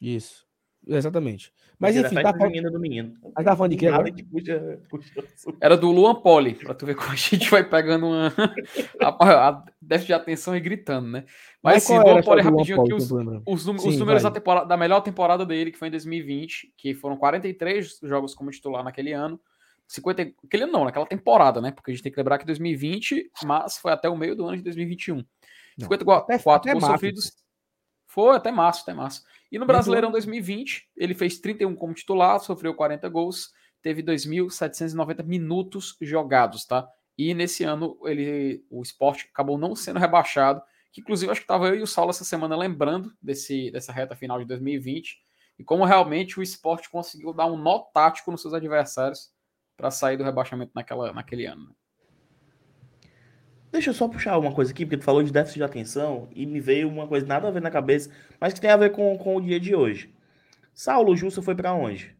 [0.00, 0.43] Isso.
[0.86, 1.52] Exatamente.
[1.78, 2.70] Mas enfim, tá falando...
[2.70, 3.14] do menino.
[3.34, 4.12] Mas tá falando de quê agora?
[4.30, 5.56] Puxa, puxa.
[5.60, 8.26] Era do Luan Poli, pra tu ver como a gente vai pegando uma
[9.00, 11.24] a, a déficit de atenção e gritando, né?
[11.62, 14.76] Mas, Mas sim, Luan Poli rapidinho aqui, os, os, sim, os números da, temporada, da
[14.76, 19.40] melhor temporada dele, que foi em 2020, que foram 43 jogos como titular naquele ano.
[19.86, 21.70] 50, aquele não, naquela temporada, né?
[21.70, 24.56] Porque a gente tem que lembrar que 2020, mas foi até o meio do ano
[24.56, 25.16] de 2021.
[25.16, 25.24] Não,
[25.78, 27.32] 54 até, até gols sofridos.
[28.06, 29.24] Foi até março, até março.
[29.54, 35.96] E no Brasileirão 2020, ele fez 31 como titular, sofreu 40 gols, teve 2.790 minutos
[36.00, 36.84] jogados, tá?
[37.16, 40.60] E nesse ano ele, o esporte acabou não sendo rebaixado,
[40.92, 44.16] que inclusive acho que estava eu e o Saulo essa semana lembrando desse, dessa reta
[44.16, 45.18] final de 2020
[45.56, 49.30] e como realmente o esporte conseguiu dar um nó tático nos seus adversários
[49.76, 51.76] para sair do rebaixamento naquela, naquele ano.
[53.74, 56.46] Deixa eu só puxar uma coisa aqui, porque tu falou de déficit de atenção e
[56.46, 59.18] me veio uma coisa nada a ver na cabeça, mas que tem a ver com,
[59.18, 60.14] com o dia de hoje.
[60.72, 62.16] Saulo Justo foi pra onde?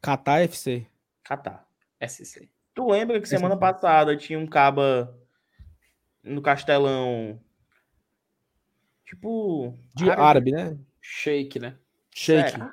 [0.00, 0.86] Catar FC.
[1.24, 1.66] Catar.
[2.00, 2.48] SC.
[2.72, 5.18] Tu lembra que semana passada tinha um caba
[6.22, 7.40] no Castelão,
[9.04, 9.76] tipo...
[9.96, 10.78] De árabe, né?
[11.00, 11.76] Shake, né?
[12.14, 12.52] Shake.
[12.52, 12.70] Será?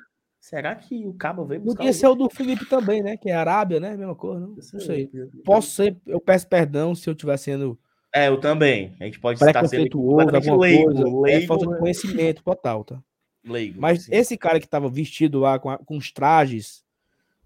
[0.50, 3.16] Será que o caba veio buscar Podia ser o do Felipe também, né?
[3.16, 3.96] Que é Arábia, né?
[3.96, 5.06] Mesma coisa, não, não sei.
[5.06, 5.42] Posso...
[5.44, 7.78] Posso ser, eu peço perdão se eu estiver sendo
[8.12, 8.96] É, eu também.
[9.00, 11.00] A gente pode estar sendo completamente alguma leigo, coisa.
[11.02, 11.78] É leigo, falta de né?
[11.78, 13.00] conhecimento total, tá?
[13.44, 13.80] leigo.
[13.80, 14.10] Mas sim.
[14.12, 16.84] esse cara que tava vestido lá com, a- com os trajes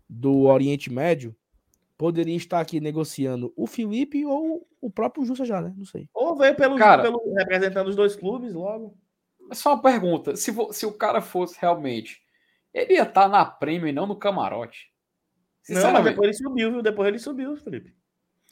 [0.08, 1.36] do Oriente Médio
[1.98, 5.74] poderia estar aqui negociando o Felipe ou o próprio Justa já, né?
[5.76, 6.08] Não sei.
[6.14, 8.96] Ou veio pelo, Cara- pelo representando os dois clubes logo.
[9.50, 12.23] É só uma pergunta: se, vo- se o cara fosse realmente.
[12.74, 14.90] Ele ia estar na prêmio e não no camarote.
[15.68, 16.82] Não, mas depois ele subiu, viu?
[16.82, 17.94] Depois ele subiu, Felipe.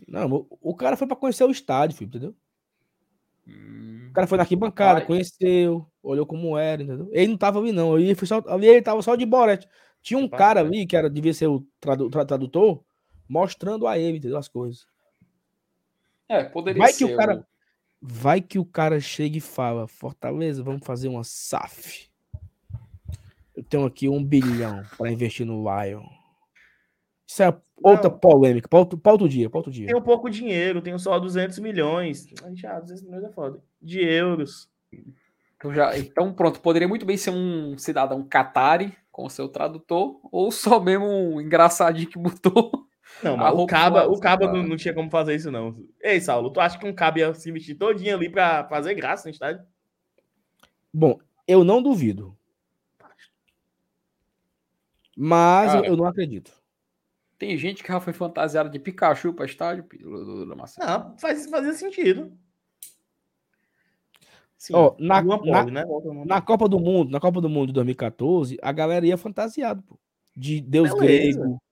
[0.09, 2.37] Não, o, cara foi pra conhecer o estádio, Felipe, entendeu?
[3.47, 5.07] Hum, O cara foi na arquibancada, Vai.
[5.07, 7.09] conheceu, olhou como era, entendeu?
[7.13, 7.99] Ele não tava ali, não.
[7.99, 9.69] Ele, foi só, ali ele tava só de borete.
[10.01, 10.73] Tinha um Tá cara certo.
[10.75, 12.83] ali, que era, devia ser o tradu- tra- tradutor,
[13.29, 14.39] mostrando a ele, entendeu?
[14.39, 14.87] As coisas.
[16.29, 17.05] É, poderia Vai que ser.
[17.13, 17.47] o cara-
[18.01, 22.11] Vai que o cara chega e fala: Fortaleza, vamos fazer uma SAF.
[23.73, 26.03] Tenho aqui um bilhão para investir no Lion.
[27.27, 28.19] Isso é outra Não.
[28.19, 28.69] polêmica.
[28.69, 29.87] Para outro, outro dia, para outro dia.
[29.87, 32.27] Tenho pouco dinheiro, tenho só 200 milhões.
[32.45, 33.63] A gente, ah, 200 milhões é foda.
[33.81, 34.69] De euros.
[35.65, 40.53] Eu já- então, pronto, poderia muito bem ser um cidadão catari com seu tradutor, ou
[40.53, 42.71] só mesmo um engraçadinho que botou.
[43.23, 44.59] Não, A mas o roupa Caba, o Caba cara.
[44.59, 45.75] não, não tinha como fazer isso, não.
[46.03, 49.29] Ei, Saulo, tu acha que um Caba ia se vestir todinho ali pra fazer graça
[49.29, 49.65] no estádio?
[50.93, 51.19] Bom,
[51.49, 52.37] eu não duvido.
[55.17, 55.93] Mas eu- Cara.
[55.93, 56.53] eu não acredito.
[57.39, 60.89] Tem gente que já foi fantasiada de Pikachu para estádio, do- do- do Marcelo.
[61.11, 62.33] Não, faz, fazia sentido.
[64.57, 65.85] Sim, Ó, na- Luan na- né?
[66.25, 69.99] Na Copa do Mundo, na Copa do Mundo de 2014, a galera ia fantasiado, pô.
[70.37, 71.41] De Deus Beleza.
[71.41, 71.63] grego.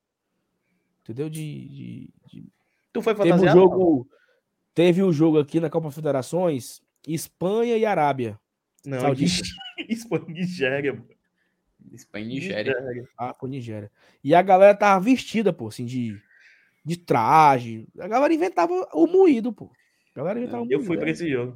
[1.02, 1.30] Entendeu?
[1.30, 2.52] De, de- de-
[2.92, 3.58] Tu foi Teve um fantasiado?
[3.60, 4.08] jogo.
[4.74, 8.38] Teve o jogo aqui na Copa Federações, Espanha e Arábia.
[8.84, 9.42] Não, Saudita.
[9.88, 10.92] Espanha e Nigéria.
[10.94, 11.08] mano.
[11.92, 12.74] Espanha e Nigéria.
[13.18, 13.90] Ah, foi Nigéria.
[14.22, 16.16] E a galera tava vestida, pô, assim, de,
[16.84, 17.86] de traje.
[17.98, 19.70] A galera inventava o moído, pô.
[20.14, 21.00] A galera inventava o Eu fui é.
[21.00, 21.54] pra esse jogo.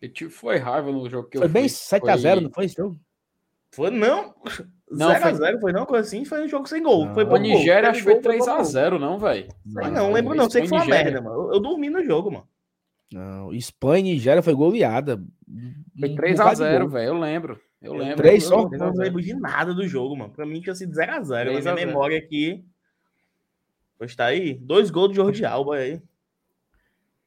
[0.00, 1.98] Eu tive, foi raiva no jogo que Foi eu bem fui.
[1.98, 3.00] 7x0, Foi- não foi esse jogo?
[3.72, 4.34] Foi, não.
[4.90, 5.72] Não, 0x0, foi...
[5.72, 7.06] não, coisa assim, foi um jogo sem gol.
[7.06, 7.14] Não.
[7.14, 7.52] Foi A pouco gol.
[7.58, 8.62] Nigéria acho que foi gol, foi pouco gol.
[8.64, 9.48] 3x0, não, velho?
[9.66, 11.48] Sei não, lembro não, sei que foi uma merda, mano.
[11.48, 12.48] Eu, eu dormi no jogo, mano.
[13.12, 15.16] Não, Espanha e Nigéria foi goleada.
[15.98, 16.88] Foi Um 3x0, bocado de gol.
[16.88, 17.08] velho.
[17.08, 17.60] Eu lembro.
[17.80, 18.16] Eu lembro.
[18.16, 18.62] Três só?
[18.72, 20.32] Eu não lembro de nada do jogo, mano.
[20.32, 21.28] Pra mim tinha sido 0x0.
[21.28, 21.88] Na 3 a minha 0.
[21.88, 22.64] memória aqui.
[23.98, 24.54] Pois tá aí.
[24.54, 26.00] Dois gols do Jordi Alba aí.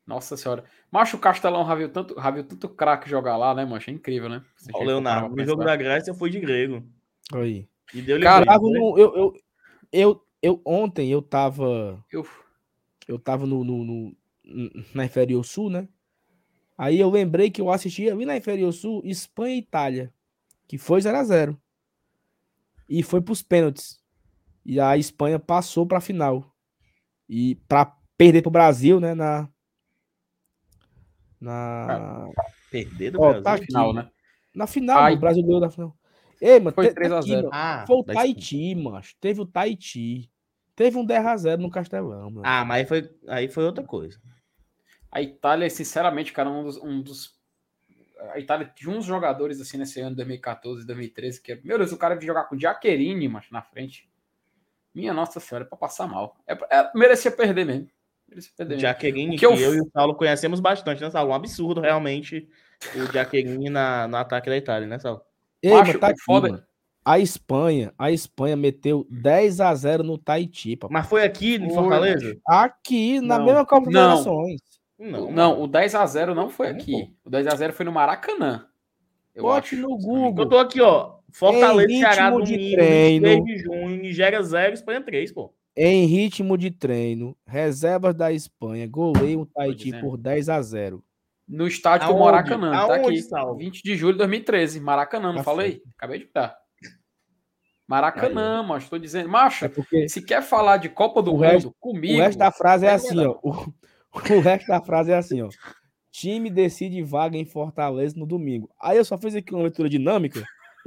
[0.06, 0.64] Nossa senhora.
[0.92, 3.92] Macho o Castelão já viu tanto, já viu tanto craque jogar lá, né, mancha?
[3.92, 4.44] É incrível, né?
[4.58, 6.84] Você Ó, Leonardo, no jogo da Grécia eu fui de grego.
[7.34, 7.68] Aí.
[7.94, 8.80] E deu-lhe Cara, bem, Tava né?
[8.80, 9.34] no- eu, eu,
[9.92, 12.04] eu, eu, ontem eu tava.
[12.12, 12.26] Eu-
[13.08, 14.16] Eu tava no, no- no-
[14.94, 15.88] na Inferior Sul, né?
[16.78, 20.14] Aí eu lembrei que eu assisti ali na Inferior Sul Espanha e Itália,
[20.70, 21.60] que foi 0 a 0
[22.88, 24.00] E foi pros pênaltis.
[24.66, 26.56] E a Espanha passou pra final.
[27.28, 29.14] E pra perder pro Brasil, né?
[29.16, 29.50] Na.
[31.42, 32.28] Na.
[32.72, 33.44] Perder do Ó, Brasil.
[33.44, 33.66] tá aqui.
[33.66, 34.10] final, né?
[34.56, 35.14] Na final, Ai.
[35.16, 35.96] o Brasil ganhou na final.
[36.42, 37.42] Ei, mano, Foi te- 3 a aqui, 0.
[37.44, 39.02] mano, Ah, Foi o Tahiti, mano.
[39.20, 40.32] Teve o Tahiti.
[40.76, 42.42] Teve um 10 a 0 no Castelão, mano.
[42.46, 44.20] Ah, mas aí foi, aí foi outra coisa.
[45.12, 47.39] A Itália, sinceramente, cara, um dos, um dos-
[48.34, 51.98] A Itália tinha uns jogadores assim nesse ano de 2014, 2013, que, meu Deus, o
[51.98, 54.10] cara veio jogar com Giaccherini, mas na frente.
[54.94, 56.36] Minha nossa senhora, é pra passar mal.
[56.48, 57.88] É, é- merecia perder mesmo.
[58.28, 59.54] Merecia perder O que que eu...
[59.56, 61.32] eu- e o Saulo conhecemos bastante, né, Saulo?
[61.32, 62.48] Um absurdo, realmente,
[62.96, 65.22] o Jaqueline na, no ataque da Itália, né, Saulo?
[65.62, 66.64] Ei, Macho, mas tá aqui, foda- mano.
[67.06, 70.94] A Espanha, a Espanha meteu 10 a 0 no Tahiti, papai.
[70.94, 72.38] Mas foi aqui em Fortaleza?
[72.46, 73.46] Aqui, na Não.
[73.46, 74.18] mesma Copa Não.
[74.18, 74.60] Federações.
[75.00, 77.16] Não, Não, o 10x0 não foi aqui.
[77.24, 78.66] O 10x0 foi no Maracanã.
[79.34, 79.82] Eu Bote acho.
[79.82, 79.98] no.
[79.98, 80.44] Google.
[80.44, 81.18] Eu tô aqui, ó.
[81.32, 83.28] Fortaleza, Em Ceará, ritmo de domingo, treino.
[83.28, 85.54] 23 de junho, Nigéria 0, Espanha 3, pô.
[85.78, 91.02] Em ritmo de treino, reservas da Espanha goleiam o Tahiti por 10 a 0
[91.48, 92.26] No estádio do Aonde?
[92.26, 92.72] Maracanã.
[92.72, 93.22] Tá Aonde, aqui.
[93.22, 93.58] Saulo?
[93.58, 94.80] 20 de julho de 2013.
[94.82, 95.82] Maracanã, não Tá falei?
[95.98, 96.58] Acabei de dar.
[97.88, 98.90] Maracanã, macho.
[98.90, 99.30] Tô dizendo.
[99.30, 102.20] Macho, É porque se quer falar de Copa do O Mundo resto- comigo.
[102.20, 103.38] o resto da frase é assim, ó.
[103.42, 103.72] O,
[104.38, 105.50] o resto da frase é assim, ó.
[106.12, 108.70] Time decide vaga em Fortaleza no domingo.
[108.82, 110.44] Aí eu só fiz aqui uma leitura dinâmica.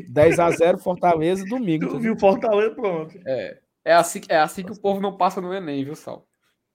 [0.09, 1.89] 10 a 0 Fortaleza domingo.
[1.89, 3.19] Tu viu Fortaleza, pronto.
[3.27, 6.27] É, é, assim, é assim que o povo não passa no Enem, viu, Sal?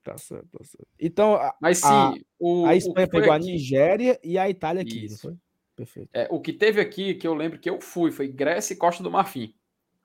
[0.03, 0.87] Tá certo, tá certo.
[0.99, 4.81] Então, a, Mas sim, a, o, a Espanha pegou a aqui- Nigéria e a Itália
[4.81, 5.27] aqui, Isso.
[5.27, 5.39] não foi?
[5.75, 6.09] Perfeito.
[6.11, 9.03] é, o que teve aqui, que eu lembro que eu fui, foi Grécia e Costa
[9.03, 9.53] do Marfim.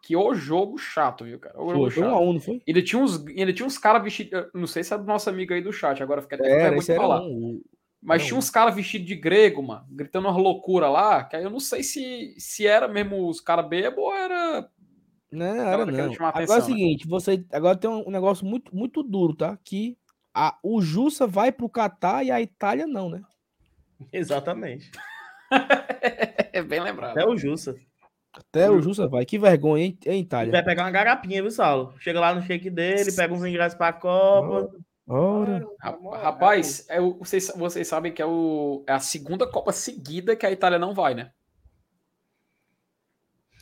[0.02, 1.54] Que o jogo chato, viu, cara?
[1.62, 2.16] O jogo Foi, foi um chato.
[2.16, 2.60] a um, não foi?
[2.66, 4.50] Ele tinha uns, ele tinha uns caras vestidos.
[4.52, 6.96] Não sei se é do nosso amigo aí do chat, agora fica até de era
[6.96, 7.22] falar.
[7.22, 7.62] um.
[8.02, 8.38] Mas era tinha um.
[8.40, 11.84] uns caras vestidos de grego, mano, gritando umas loucuras lá, que aí eu não sei
[11.84, 14.68] se, se era mesmo os caras bêbados ou era.
[15.30, 16.12] Não, era não.
[16.12, 16.66] chamar Agora é atenção, o né?
[16.66, 19.56] seguinte, você agora tem um negócio muito, muito duro, tá?
[19.64, 19.96] Que
[20.34, 23.22] a, o Jussa vai pro Catar e a Itália não, né?
[24.12, 24.90] Exatamente.
[26.54, 27.12] É bem lembrado.
[27.12, 27.74] Até o Jussa.
[28.34, 29.24] Até o Jussa vai.
[29.26, 30.52] Que vergonha, hein, hein Ele Itália?
[30.52, 31.94] vai pegar uma garapinha, viu, Saulo?
[31.98, 34.70] Chega lá no shake dele, pega uns ingressos pra Copa.
[35.06, 39.72] Ora, Ra- Rapaz, é o- vocês, vocês sabem que é, o, é a segunda Copa
[39.72, 41.32] seguida que a Itália não vai, né?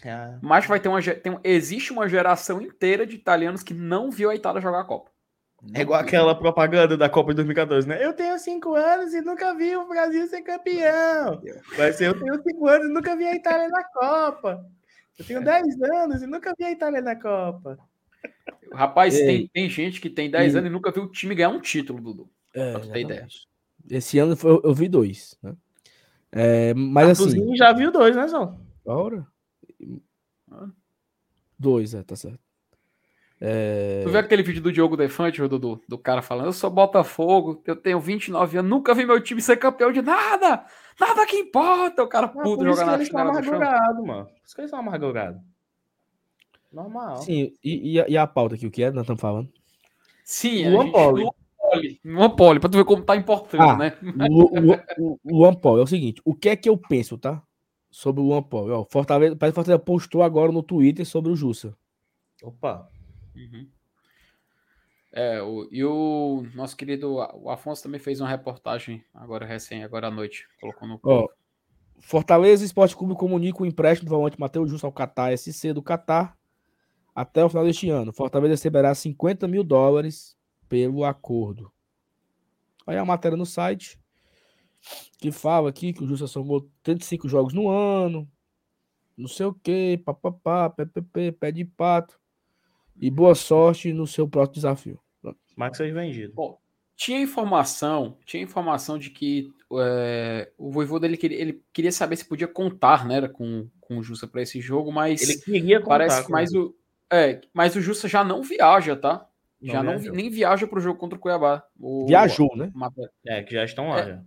[0.05, 0.39] É.
[0.41, 1.03] Mas vai ter uma.
[1.03, 5.11] Tem, existe uma geração inteira de italianos que não viu a Itália jogar a Copa.
[5.75, 8.05] É igual aquela propaganda da Copa de 2014, né?
[8.05, 11.43] Eu tenho cinco anos e nunca vi o Brasil ser campeão.
[11.77, 14.65] Vai ser, eu tenho cinco anos e nunca vi a Itália na Copa.
[15.19, 17.79] Eu tenho 10 anos e nunca vi a Itália na Copa.
[18.73, 19.27] Rapaz, Ei.
[19.27, 21.61] tem, tem gente que tem 10 E- anos e nunca viu o time ganhar um
[21.61, 22.31] título, Dudu.
[22.55, 23.27] é, Pra tu ter ideia.
[23.91, 25.55] Esse ano foi- eu, eu vi dois, né?
[26.33, 28.59] É, mas assim, Arthurzinho já viu dois, né, Sal?
[28.87, 29.27] ora.
[30.51, 30.69] Ah.
[31.59, 32.41] Dois, é, tá certo.
[33.43, 35.81] É, Tu viu aquele vídeo do Diogo Defante, Dudu?
[35.89, 39.57] Do cara falando, eu sou Botafogo, eu tenho 29 anos, nunca vi meu time ser
[39.57, 40.65] campeão de nada!
[41.01, 42.03] Nada que importa!
[42.03, 44.07] O cara Ah, puto por isso jogando que na chinela do chão.
[44.07, 44.25] mano.
[44.27, 45.41] Por isso que eles estão amargurados.
[46.73, 47.17] Normal.
[47.23, 48.91] Sim, e, e a, e a pauta aqui, o que é?
[48.91, 49.49] Nós estamos falando.
[50.25, 51.23] Sim, Luan gente- Poli.
[51.23, 51.31] Luan
[52.31, 52.37] Poli.
[52.37, 53.97] Poli, pra tu ver como tá importante, Ah, né?
[55.25, 57.43] Luan Paul, é o seguinte, o que é que eu penso, tá?
[57.91, 58.45] Sobre o Luan.
[58.53, 61.75] Ó, Fortaleza, parece que Fortaleza postou agora no Twitter sobre o Jussa.
[62.43, 62.89] Opa.
[63.35, 63.69] Uhum.
[65.13, 70.07] É, o, e o nosso querido o Afonso também fez uma reportagem agora recém, agora
[70.07, 70.47] à noite.
[70.61, 71.01] Colocou no.
[71.03, 71.29] Ó,
[71.99, 76.37] Fortaleza Esporte Clube comunica o empréstimo do volante Matheus Jussa ao Qatar SC do Qatar
[77.15, 78.13] até o final deste ano.
[78.13, 80.37] Fortaleza receberá 50 mil dólares
[80.69, 81.73] pelo acordo.
[82.87, 84.01] Aí a matéria no site
[85.19, 88.27] que fala aqui que o Jussa somou 35 jogos no ano,
[89.17, 92.19] não sei o que, papapá, ppp, pé de pato.
[93.01, 95.01] E boa sorte no seu próximo desafio.
[95.57, 96.35] Max seja vendido.
[96.97, 99.51] Tinha informação, tinha informação de que
[99.81, 104.03] é, o Voivoda ele queria, ele queria saber se podia contar, né, com, com o
[104.03, 106.75] Jussa para esse jogo, mas Ele queria contar parece que mais o
[107.13, 109.27] é, mas o Jussa já não viaja, tá?
[109.61, 110.15] Não já não vi- viajou.
[110.17, 111.63] nem viaja pro jogo contra o Cuiabá.
[111.79, 112.71] O, Viajou, né?
[112.75, 114.23] Mate- É, que já estão lá, já.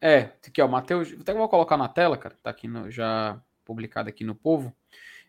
[0.00, 4.08] É, aqui ó, Matheus, até vou colocar na tela, cara, tá aqui no- já publicado
[4.08, 4.72] aqui no Povo.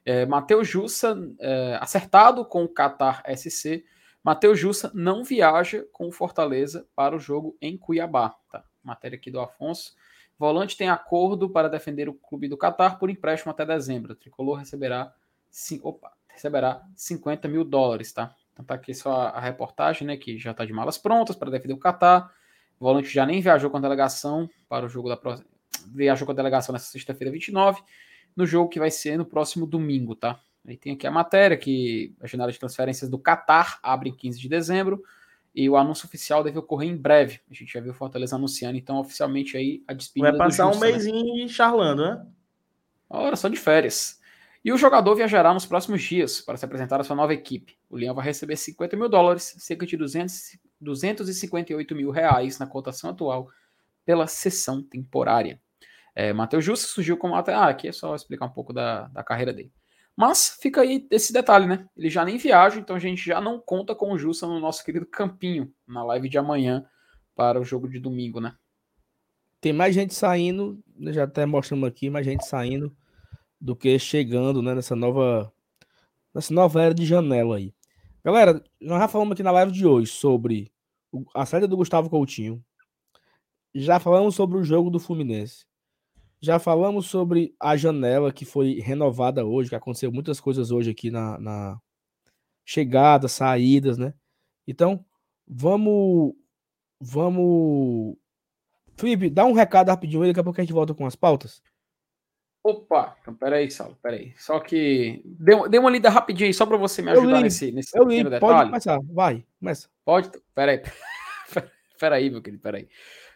[0.09, 3.85] É, Matheus Jussa, é, acertado com o Qatar SC,
[4.23, 8.63] Matheus Jussa não viaja com o Fortaleza para o jogo em Cuiabá, tá?
[8.83, 9.93] Matéria aqui do Afonso.
[10.35, 14.13] Volante tem acordo para defender o clube do Qatar por empréstimo até dezembro.
[14.13, 15.13] O tricolor receberá,
[15.51, 18.33] cin- opa, receberá 50 mil dólares, tá?
[18.53, 21.51] Então tá aqui só a, a reportagem, né, que já tá de malas prontas para
[21.51, 22.33] defender o Qatar.
[22.79, 25.47] O volante já nem viajou com a delegação para o jogo da próxima.
[25.93, 27.79] Viajou com a delegação nessa sexta-feira 29,
[28.35, 30.39] no jogo que vai ser no próximo domingo, tá?
[30.67, 34.39] Aí tem aqui a matéria que a janela de transferências do Qatar abre em 15
[34.39, 35.03] de dezembro
[35.53, 37.41] e o anúncio oficial deve ocorrer em breve.
[37.49, 40.69] A gente já viu o Fortaleza anunciando, então, oficialmente aí a despedida Vai passar do
[40.69, 41.47] um Jussa, né?
[41.47, 42.25] charlando, né?
[43.09, 44.19] Hora só de férias.
[44.63, 47.77] E o jogador viajará nos próximos dias para se apresentar à sua nova equipe.
[47.89, 53.09] O Leão vai receber 50 mil dólares, cerca de 200, 258 mil reais na cotação
[53.09, 53.49] atual,
[54.05, 55.59] pela sessão temporária.
[56.19, 57.33] É, Matheus Justo surgiu como.
[57.35, 59.71] até- Ah, aqui é só explicar um pouco da, da carreira dele.
[60.17, 61.87] Mas fica aí esse detalhe, né?
[61.95, 64.83] Ele já nem viaja, então a gente já não conta com o Justa no nosso
[64.83, 66.85] querido Campinho, na live de amanhã,
[67.33, 68.53] para o jogo de domingo, né?
[69.61, 72.93] Tem mais gente saindo, já até mostrando aqui, mais gente saindo
[73.61, 75.51] do que chegando, né, nessa nova
[76.35, 77.73] nessa nova era de janela aí.
[78.25, 80.69] Galera, nós já falamos aqui na live de hoje sobre
[81.33, 82.61] a saída do Gustavo Coutinho.
[83.73, 85.68] Já falamos sobre o jogo do Fluminense.
[86.41, 91.11] Já falamos sobre a janela que foi renovada hoje, que aconteceu muitas coisas hoje aqui
[91.11, 91.79] na, na
[92.65, 94.13] chegadas, saídas, né?
[94.67, 95.03] Então,
[95.47, 96.33] vamos
[97.01, 98.15] vamos
[98.97, 101.61] Felipe, dá um recado rapidinho aí, daqui a pouco a gente volta com as pautas.
[102.61, 104.33] Opa, então peraí, Saulo, peraí.
[104.37, 105.21] Só que.
[105.25, 107.97] Dê, uma- dê uma lida rapidinho aí, só para você me ajudar li, nesse, nesse
[107.97, 109.89] Eu li, pode começar, vai, começa.
[110.03, 110.29] Pode?
[110.53, 110.81] Peraí.
[111.97, 112.87] Peraí, meu querido, peraí.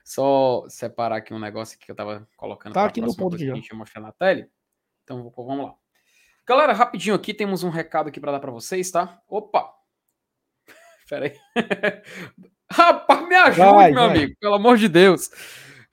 [0.03, 2.73] Só separar aqui um negócio que eu tava colocando.
[2.73, 4.45] Tá aqui no ponto que a gente mostrar na tela.
[5.03, 5.75] Então vamos lá.
[6.45, 9.21] Galera, rapidinho aqui, temos um recado aqui para dar para vocês, tá?
[9.29, 9.73] Opa!
[11.09, 11.39] Pera aí.
[12.69, 14.17] Rapaz, me ajude, vai, meu vai.
[14.17, 15.29] amigo, pelo amor de Deus.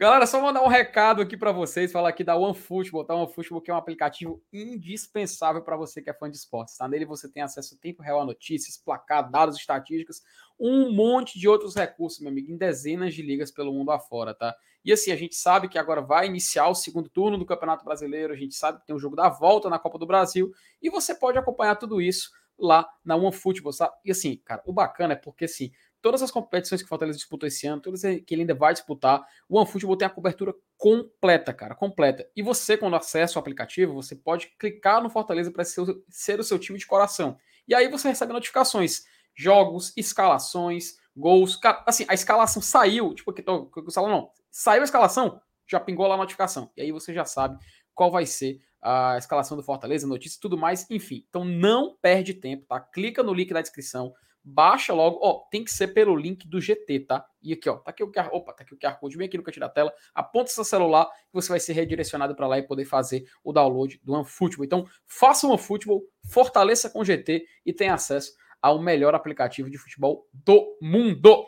[0.01, 3.15] Galera, só mandar um recado aqui para vocês, falar aqui da OneFootball, tá?
[3.15, 6.89] OneFootball que é um aplicativo indispensável para você que é fã de esportes, tá?
[6.89, 10.23] Nele você tem acesso a tempo real a notícias, placar, dados, estatísticas,
[10.59, 14.57] um monte de outros recursos, meu amigo, em dezenas de ligas pelo mundo afora, tá?
[14.83, 18.33] E assim, a gente sabe que agora vai iniciar o segundo turno do Campeonato Brasileiro,
[18.33, 20.51] a gente sabe que tem o jogo da volta na Copa do Brasil,
[20.81, 23.93] e você pode acompanhar tudo isso lá na OneFootball, tá?
[24.03, 25.71] E assim, cara, o bacana é porque assim,
[26.03, 29.25] todas as competições que o Fortaleza disputou esse ano, todas que ele ainda vai disputar,
[29.49, 32.29] o OneFootball tem a cobertura completa, cara, completa.
[32.35, 36.59] E você, quando acessa o aplicativo, você pode clicar no Fortaleza para ser, o seu
[36.59, 37.37] time de coração.
[37.69, 39.05] E aí você recebe notificações,
[39.35, 41.57] jogos, escalações, gols.
[41.57, 45.79] Cara, assim, a escalação saiu, tipo, que tô, o salão não, saiu a escalação, já
[45.79, 46.71] pingou lá a notificação.
[46.77, 47.59] E aí você já sabe
[47.95, 51.25] qual vai ser a escalação do Fortaleza, notícias e tudo mais, enfim.
[51.29, 52.81] Então não perde tempo, tá?
[52.81, 57.01] Clica no link da descrição baixa logo, ó, tem que ser pelo link do GT,
[57.01, 57.25] tá?
[57.43, 59.37] E aqui, ó, tá aqui o QR, opa, tá aqui o QR Code, vem aqui
[59.37, 62.62] no cantinho da tela, aponta seu celular que você vai ser redirecionado para lá e
[62.62, 64.65] poder fazer o download do OneFootball.
[64.65, 70.29] Então, faça o OneFootball, fortaleça com GT e tenha acesso ao melhor aplicativo de futebol
[70.33, 71.47] do mundo.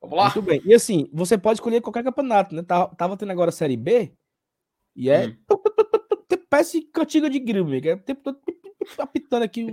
[0.00, 0.24] Vamos lá?
[0.24, 0.60] Muito bem.
[0.64, 2.62] E assim, você pode escolher qualquer campeonato, né?
[2.62, 4.12] Tava, tava tendo agora a Série B
[4.94, 5.36] e é hum.
[6.50, 7.88] parece cantiga de grilo, amigo.
[7.88, 8.38] É tempo todo
[8.98, 9.66] apitando aqui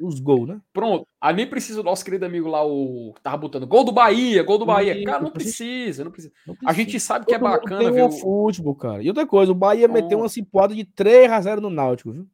[0.00, 0.60] os gols, né?
[0.72, 1.06] Pronto.
[1.20, 4.58] Aí nem precisa o nosso querido amigo lá, o tava botando gol do Bahia, gol
[4.58, 5.04] do Bahia.
[5.04, 6.70] cara, não precisa, não precisa, não precisa.
[6.70, 9.02] A gente sabe que é bacana ver o futebol, cara.
[9.02, 9.92] E outra coisa, o Bahia oh.
[9.92, 12.26] meteu uma cipuada de 3 a 0 no Náutico, viu?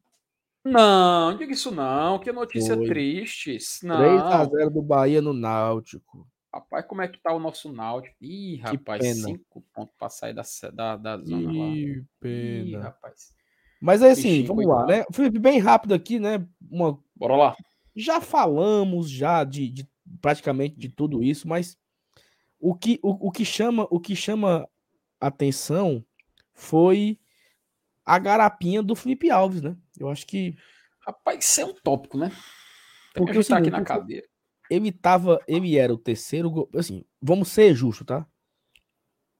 [0.63, 2.87] Não, não diga isso não, que notícia Foi.
[2.87, 3.57] triste.
[3.83, 3.97] Não.
[3.97, 6.27] 3 a 0 do Bahia no Náutico.
[6.53, 8.15] Rapaz, como é que tá o nosso Náutico?
[8.21, 12.05] Ih, rapaz, 5 pontos pra sair da, da, da zona Ih, lá.
[12.19, 12.65] Pena.
[12.65, 13.36] Ih, rapaz.
[13.81, 15.05] Mas é assim, vamos lá, né?
[15.11, 16.45] Felipe, bem rápido aqui, né?
[16.69, 16.99] Uma...
[17.15, 17.55] Bora lá.
[17.95, 19.89] Já falamos já de, de,
[20.21, 21.77] praticamente de tudo isso, mas
[22.59, 24.67] o que, o, o, que chama o que chama
[25.19, 26.03] atenção
[26.53, 27.19] foi
[28.05, 29.75] a garapinha do Felipe Alves, né?
[29.99, 30.55] Eu acho que
[30.99, 32.31] rapaz, isso é um tópico, né?
[33.13, 34.27] Tem porque tá aqui na cadeira.
[34.69, 38.27] Ele tava, ele era o terceiro, assim, vamos ser justos, tá?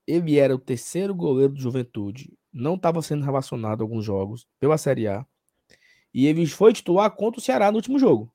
[0.05, 4.77] Ele era o terceiro goleiro do Juventude não estava sendo relacionado a alguns jogos pela
[4.77, 5.25] Série A.
[6.13, 8.33] E ele foi titular contra o Ceará no último jogo.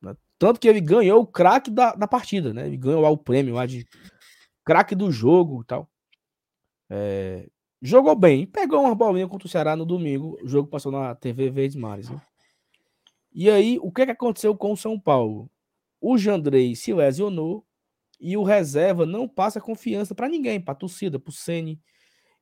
[0.00, 0.14] Né?
[0.38, 2.66] Tanto que ele ganhou o craque da, da partida, né?
[2.66, 3.86] Ele ganhou lá o prêmio lá de
[4.64, 5.88] craque do jogo e tal.
[6.90, 7.48] É,
[7.80, 10.38] jogou bem, pegou uma bolinha contra o Ceará no domingo.
[10.42, 12.10] O jogo passou na TV Verdes Mares.
[12.10, 12.20] Né?
[13.32, 15.50] E aí, o que, que aconteceu com o São Paulo?
[16.00, 17.64] O Jandrei se lesionou
[18.20, 21.80] e o reserva não passa confiança para ninguém, para torcida, para o Sene.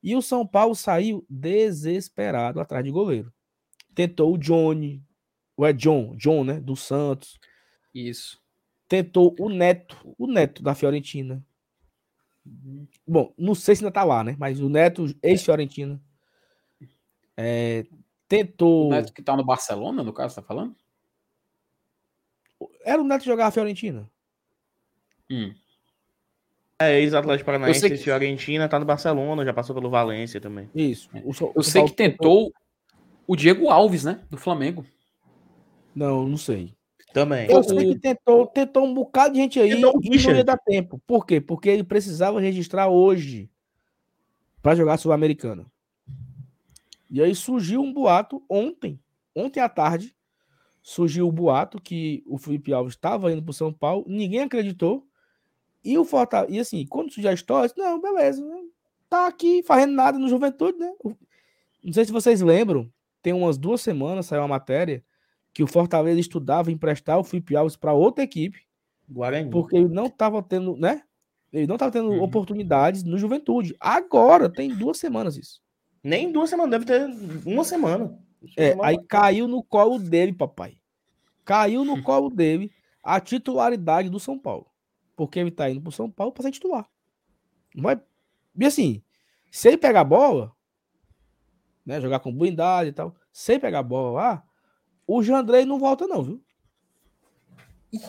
[0.02, 3.32] E o São Paulo saiu desesperado atrás de goleiro.
[3.94, 5.04] Tentou o Johnny,
[5.56, 7.38] o é John, John, né, do Santos.
[7.94, 8.40] Isso.
[8.88, 11.44] Tentou o Neto, o Neto da Fiorentina.
[13.06, 14.34] Bom, não sei se ainda tá lá, né?
[14.38, 16.00] Mas o Neto, ex-Fiorentina.
[17.36, 17.86] É,
[18.26, 18.88] tentou.
[18.88, 20.74] O Neto que tá no Barcelona, no caso, tá falando?
[22.82, 24.10] Era o Neto jogar a Fiorentina.
[25.30, 25.54] Hum.
[26.80, 27.96] É, ex-Atlético Paranaense, que...
[27.98, 30.70] Fiorentina, tá no Barcelona, já passou pelo Valência também.
[30.74, 31.10] Isso.
[31.22, 32.52] O, o, eu sei que tentou
[33.26, 34.22] o Diego Alves, né?
[34.30, 34.86] Do Flamengo.
[35.94, 36.74] Não, não sei.
[37.12, 37.50] Também.
[37.50, 40.98] Eu sei que tentou, tentou um bocado de gente aí e não ia dar tempo.
[41.06, 41.40] Por quê?
[41.40, 43.50] Porque ele precisava registrar hoje
[44.62, 45.66] para jogar Sul-Americana.
[47.10, 48.98] E aí surgiu um boato ontem,
[49.34, 50.14] ontem à tarde,
[50.80, 55.06] surgiu o boato que o Felipe Alves estava indo para São Paulo, ninguém acreditou.
[55.82, 58.60] E o Fortaleza, e assim, quando surgiu a história, não, beleza, né?
[59.10, 60.92] tá aqui fazendo nada no Juventude, né?
[61.82, 62.88] Não sei se vocês lembram,
[63.20, 65.04] tem umas duas semanas saiu uma matéria
[65.52, 68.60] que o Fortaleza estudava emprestar o Felipe Alves para outra equipe,
[69.08, 69.50] Guarani.
[69.50, 71.02] porque ele não estava tendo, né?
[71.52, 72.22] Ele não estava tendo uhum.
[72.22, 73.74] oportunidades no Juventude.
[73.80, 75.60] Agora tem duas semanas isso.
[76.02, 77.10] Nem duas semanas, deve ter
[77.44, 78.16] uma semana.
[78.56, 80.76] É, aí caiu no colo dele, papai.
[81.44, 82.70] Caiu no colo dele
[83.02, 84.69] a titularidade do São Paulo
[85.20, 86.88] porque ele tá indo pro São Paulo para ser titular.
[87.74, 88.00] Não vai...
[88.56, 89.02] E assim,
[89.50, 90.50] se ele pegar a bola,
[91.84, 94.44] né, jogar com blindade e tal, se ele pegar a bola lá,
[95.06, 96.42] o Jandrei não volta não, viu?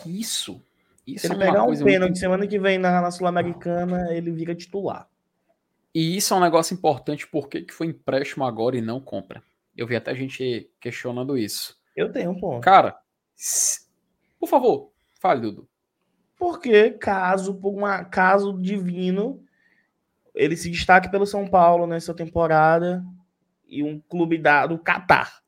[0.06, 0.58] Isso.
[1.06, 2.18] Isso se ele é pegar um pênalti muito...
[2.18, 5.06] semana que vem na, na Sul-Americana, ele vira titular.
[5.94, 9.42] E isso é um negócio importante, porque que foi empréstimo agora e não compra.
[9.76, 11.78] Eu vi até gente questionando isso.
[11.94, 12.62] Eu tenho um ponto.
[12.62, 12.98] Cara,
[13.36, 13.86] se...
[14.40, 15.68] por favor, fale, Dudu.
[16.42, 19.40] Porque caso, por um caso divino,
[20.34, 23.04] ele se destaque pelo São Paulo nessa temporada
[23.64, 25.40] e um clube da, do Catar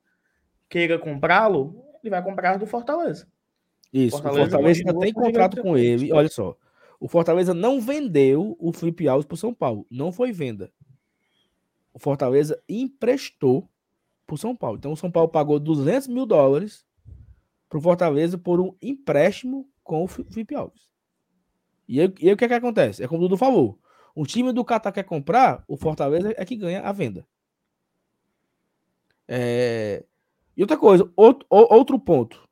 [0.69, 3.27] queira comprá-lo, ele vai comprar do Fortaleza.
[3.93, 6.12] Isso, Fortaleza o Fortaleza ainda tem contrato com ele.
[6.12, 6.57] Olha só,
[7.01, 9.85] o Fortaleza não vendeu o Felipe Alves para o São Paulo.
[9.91, 10.71] Não foi venda.
[11.93, 13.69] O Fortaleza emprestou
[14.25, 14.79] para o São Paulo.
[14.79, 16.87] Então o São Paulo pagou 200 mil dólares
[17.69, 20.89] para o Fortaleza por um empréstimo com o Felipe Alves.
[21.86, 23.05] E aí, e aí o que, é que acontece?
[23.05, 23.78] É como o Dudu falou.
[24.15, 27.27] O time do Catar quer comprar, o Fortaleza é que ganha a venda.
[29.28, 30.05] É...
[30.56, 32.48] E outra coisa, outro, outro ponto.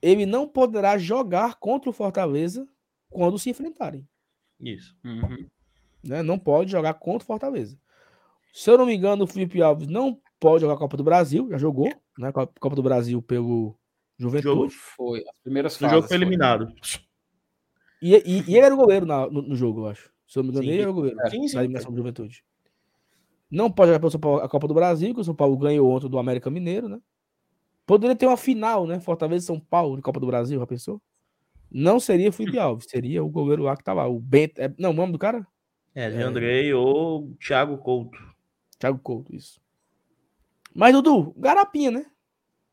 [0.00, 2.66] Ele não poderá jogar contra o Fortaleza
[3.10, 4.08] quando se enfrentarem.
[4.60, 4.96] Isso.
[5.04, 5.46] Uhum.
[6.04, 6.22] Né?
[6.22, 7.78] Não pode jogar contra o Fortaleza.
[8.52, 11.48] Se eu não me engano, o Felipe Alves não pode jogar a Copa do Brasil,
[11.50, 12.32] já jogou, né?
[12.32, 13.76] Copa do Brasil pelo
[14.18, 14.42] Juventude.
[14.42, 15.92] Jogo foi, as primeiras fases.
[15.92, 16.74] O jogo foi eliminado.
[18.02, 20.10] E, e, e, ele era o goleiro na, no, no, jogo, eu acho.
[20.26, 21.90] Se eu não me engano, sim, ele era o goleiro é, sim, sim, na eliminação
[21.90, 22.44] do Juventude.
[23.50, 25.88] Não pode jogar pelo São Paulo a Copa do Brasil, que o São Paulo ganhou
[25.90, 27.00] ontem do América Mineiro, né?
[27.86, 29.00] Poderia ter uma final, né?
[29.00, 31.00] Fortaleza e São Paulo de Copa do Brasil, já pensou?
[31.70, 34.06] Não seria Felipe Alves, seria o goleiro lá que tá lá.
[34.06, 34.60] O Bento.
[34.60, 35.46] É, não, o nome do cara?
[35.94, 36.74] É, de Andrei é...
[36.74, 38.18] ou Thiago Couto.
[38.78, 39.60] Thiago Couto, isso.
[40.74, 42.06] Mas, Dudu, garapinha, né?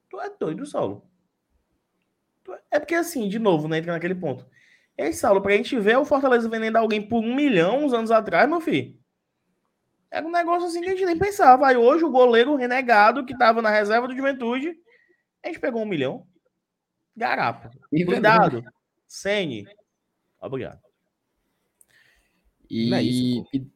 [0.09, 1.03] Tu é doido, Saulo.
[2.71, 3.77] É porque, assim, de novo, né?
[3.77, 4.45] Entra naquele ponto.
[4.97, 8.47] Ei, Saulo, pra gente ver o Fortaleza vendendo alguém por um milhão uns anos atrás,
[8.47, 8.97] meu filho.
[10.09, 11.67] Era um negócio assim que a gente nem pensava.
[11.67, 14.73] Aí hoje o goleiro renegado que tava na reserva do Juventude,
[15.43, 16.25] a gente pegou um milhão.
[17.15, 17.69] Garapa.
[17.91, 18.63] E Cuidado.
[19.07, 19.67] Sene.
[20.39, 20.79] Obrigado.
[22.69, 23.67] E, é isso, e...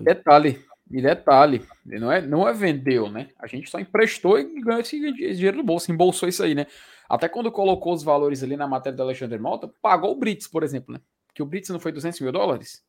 [0.00, 3.30] detalhe, e detalhe, não é, não é vendeu, né?
[3.38, 6.66] A gente só emprestou e ganhou esse dinheiro do bolso, embolsou isso aí, né?
[7.08, 10.62] Até quando colocou os valores ali na matéria do Alexandre Malta, pagou o Brits, por
[10.62, 11.00] exemplo, né?
[11.34, 12.84] Que o Brits não foi 200 mil dólares?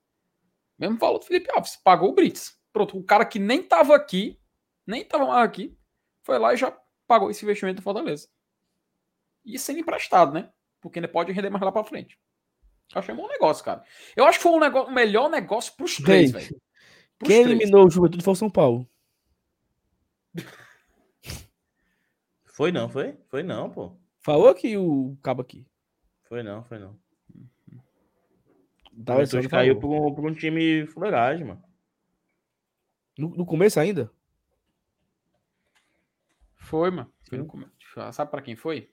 [0.77, 2.57] Mesmo valor do Felipe Alves, pagou o Brits.
[2.71, 4.39] Pronto, o cara que nem tava aqui,
[4.85, 5.75] nem tava mais aqui,
[6.23, 6.75] foi lá e já
[7.07, 8.27] pagou esse investimento do Fortaleza.
[9.43, 10.51] E sendo emprestado, né?
[10.81, 12.19] Porque ainda pode render mais lá pra frente.
[12.93, 13.83] Achei um bom negócio, cara.
[14.15, 16.61] Eu acho que foi um negócio, o melhor negócio pros três, velho.
[17.19, 17.47] Quem três.
[17.47, 18.87] eliminou o Juventude foi o São Paulo.
[22.57, 23.15] Foi não, foi?
[23.29, 23.95] Foi não, pô.
[24.19, 25.63] Falou que o cabo aqui.
[26.23, 26.97] Foi não, foi não.
[29.05, 31.63] Tava o caiu por um, por um time fuleiragem, mano.
[33.15, 34.11] No, no, começo ainda?
[36.55, 37.13] Foi, mano.
[37.29, 37.71] Foi no começo.
[38.11, 38.89] Sabe pra quem foi?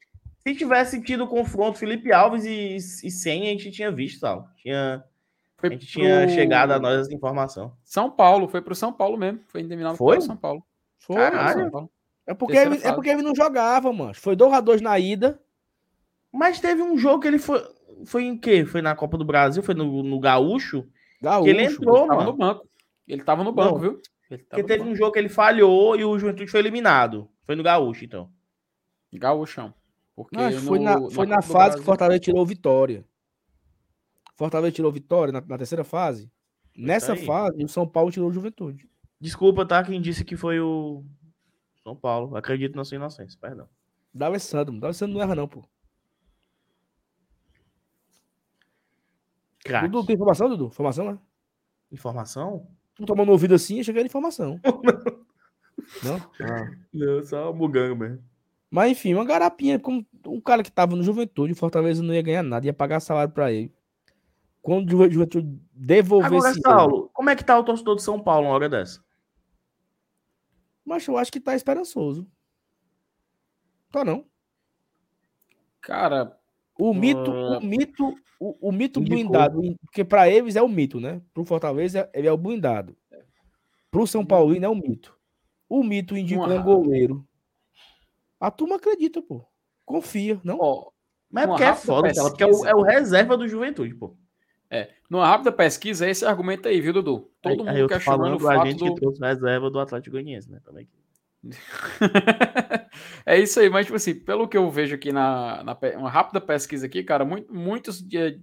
[0.46, 4.50] Se tivesse tido o confronto Felipe Alves e, e Senha, a gente tinha visto, tal.
[4.58, 5.02] Tinha,
[5.68, 6.02] foi a gente pro...
[6.02, 7.76] tinha chegado a nós essa informação.
[7.84, 9.40] São Paulo, foi pro São Paulo mesmo.
[9.48, 10.20] Foi eliminado foi?
[10.20, 10.62] São Paulo.
[10.98, 11.70] Foi, Caralho.
[11.70, 11.90] Paulo.
[12.26, 14.14] É porque, ele, é porque ele não jogava, mano.
[14.14, 15.40] Foi 2x2 na ida.
[16.32, 17.62] Mas teve um jogo que ele foi.
[18.06, 18.64] Foi em quê?
[18.64, 19.62] Foi na Copa do Brasil?
[19.62, 20.86] Foi no, no Gaúcho?
[21.20, 21.44] Gaúcho.
[21.44, 22.68] Que ele entrou, ele tava no banco.
[23.06, 24.00] Ele tava no banco, não, viu?
[24.28, 24.90] Porque teve banco.
[24.90, 27.28] um jogo que ele falhou e o Juventude foi eliminado.
[27.44, 28.30] Foi no Gaúcho, então.
[29.12, 29.72] Gaúchão.
[30.16, 33.04] Porque não, foi no, na, foi na, na fase que o Fortaleza tirou vitória.
[34.36, 36.30] Fortaleza tirou vitória na, na terceira fase.
[36.76, 38.88] Nessa fase, o São Paulo tirou o Juventude.
[39.20, 39.82] Desculpa, tá?
[39.82, 41.04] Quem disse que foi o
[41.82, 42.36] São Paulo.
[42.36, 43.68] Acredito na sua inocência, perdão.
[44.12, 44.78] D'Alessandro.
[44.78, 45.64] D'Alessandro não erra, não, pô.
[49.64, 49.88] Crack.
[49.88, 50.66] Dudu, tem informação, Dudu?
[50.66, 51.18] Informação, né?
[51.90, 52.68] Informação?
[52.94, 54.60] Tu tomou no ouvido assim, que era informação.
[56.02, 56.16] não?
[56.40, 56.70] Ah.
[56.92, 58.22] Não, só bugando mesmo.
[58.70, 62.22] Mas enfim, uma garapinha, como um cara que tava no Juventude, o Fortaleza não ia
[62.22, 63.72] ganhar nada, ia pagar salário para ele.
[64.64, 66.34] Quando o Juventude devolvesse.
[66.34, 69.04] Agora, Saulo, como é que tá o torcedor de São Paulo uma hora dessa?
[70.82, 72.26] Mas eu acho que tá esperançoso.
[73.92, 74.24] Tá não.
[75.82, 76.34] Cara,
[76.78, 77.58] o mito, uh...
[77.58, 79.18] o mito o, o mito Indicou.
[79.18, 81.20] blindado, porque para eles é o mito, né?
[81.34, 82.96] Pro Fortaleza, ele é o blindado.
[83.90, 85.14] Pro São Paulino é o mito.
[85.68, 87.28] O mito indicou um goleiro.
[88.40, 89.46] A turma acredita, pô.
[89.84, 90.58] Confia, não?
[90.58, 90.90] Oh,
[91.30, 92.30] mas é porque é foda, pesquisa...
[92.30, 94.16] porque é o, é o, reserva do Juventude, pô.
[94.70, 97.30] É, numa rápida pesquisa, esse argumento aí, viu, Dudu?
[97.40, 98.94] Todo aí, mundo questionando o fato a gente do...
[98.94, 100.60] que trouxe reserva do Atlético Goianiense, né?
[100.64, 100.88] Também.
[103.26, 106.40] é isso aí, mas tipo assim, pelo que eu vejo aqui na, na uma rápida
[106.40, 108.40] pesquisa aqui, cara, muito, muitos de,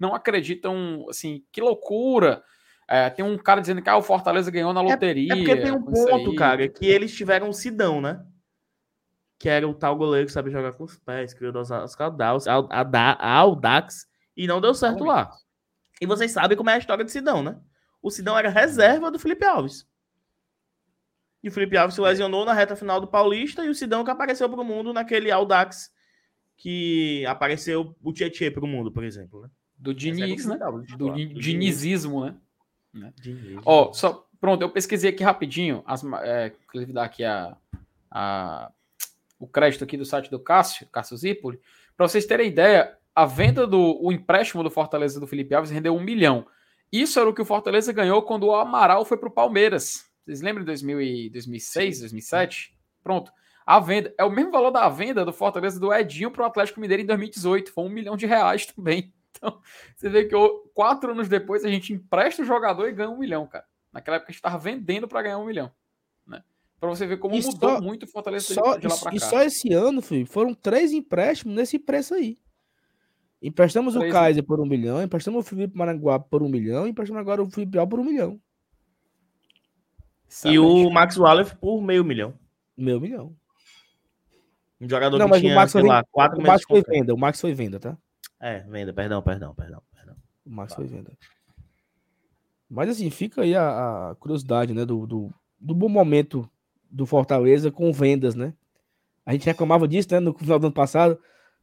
[0.00, 2.42] não acreditam, assim, que loucura.
[2.88, 5.34] É, tem um cara dizendo que ah, o Fortaleza ganhou na loteria.
[5.34, 8.24] É, é porque tem um ponto, cara, que eles tiveram um Sidão, né?
[9.38, 11.70] Que era o tal goleiro que sabe jogar com os pés, criou os
[13.18, 15.30] Audax, e não deu certo lá.
[16.00, 17.56] E vocês sabem como é a história de Sidão, né?
[18.02, 19.86] O Sidão era reserva do Felipe Alves.
[21.42, 24.10] E o Felipe Alves se lesionou na reta final do Paulista e o Sidão que
[24.10, 25.92] apareceu para o mundo naquele Audax
[26.56, 29.42] que apareceu o Tietchan para o mundo, por exemplo.
[29.42, 29.50] Né?
[29.76, 30.56] Do Diniz, é né?
[30.58, 33.12] complicado de Do Do dinizismo, né?
[33.20, 33.60] Diniz.
[33.64, 37.56] Ó, só, pronto, eu pesquisei aqui rapidinho, as, é, inclusive dar aqui a,
[38.10, 38.72] a-
[39.38, 41.60] o crédito aqui do site do Cássio, Cássio Zipoli,
[41.96, 45.94] para vocês terem ideia, a venda do o empréstimo do Fortaleza do Felipe Alves rendeu
[45.94, 46.46] um milhão.
[46.92, 50.08] Isso era o que o Fortaleza ganhou quando o Amaral foi para o Palmeiras.
[50.24, 52.74] Vocês lembram de 2000 e 2006, 2007?
[53.02, 53.30] Pronto.
[53.66, 56.80] A venda é o mesmo valor da venda do Fortaleza do Edinho para o Atlético
[56.80, 57.72] Mineiro em 2018.
[57.72, 59.12] Foi um milhão de reais também.
[59.40, 59.60] Então,
[59.94, 60.34] você vê que
[60.74, 63.64] quatro anos depois a gente empresta o jogador e ganha um milhão, cara.
[63.92, 65.70] Naquela época a gente estava vendendo para ganhar um milhão.
[66.26, 66.42] Né?
[66.80, 69.16] Para você ver como E mudou só- muito o Fortaleza Só, de lá para cá.
[69.16, 72.36] e só esse ano, filho, foram três empréstimos nesse preço aí.
[73.40, 74.10] Emprestamos o né?
[74.10, 77.78] Kaiser por um milhão, emprestamos o Felipe Maranguá por um milhão, emprestamos agora o Felipe
[77.78, 78.40] Alves por um milhão.
[80.44, 82.34] E o Max Wallace por meio milhão.
[82.76, 83.34] Meu milhão.
[84.80, 86.64] Um jogador Não, que mas o tinha, Max sei foi- lá, quatro O meses Max
[86.66, 86.94] foi contrato.
[86.98, 87.96] venda, o Max foi venda, tá?
[88.40, 89.82] É, venda, perdão, perdão, perdão.
[89.92, 90.16] perdão.
[90.46, 90.76] O Max Tá.
[90.76, 91.12] foi venda.
[92.70, 94.84] Mas assim, fica aí a, a curiosidade, né?
[94.84, 96.48] Do, do, do bom momento
[96.90, 98.52] do Fortaleza com vendas, né?
[99.24, 100.20] A gente reclamava disso, né?
[100.20, 101.18] No final do ano passado.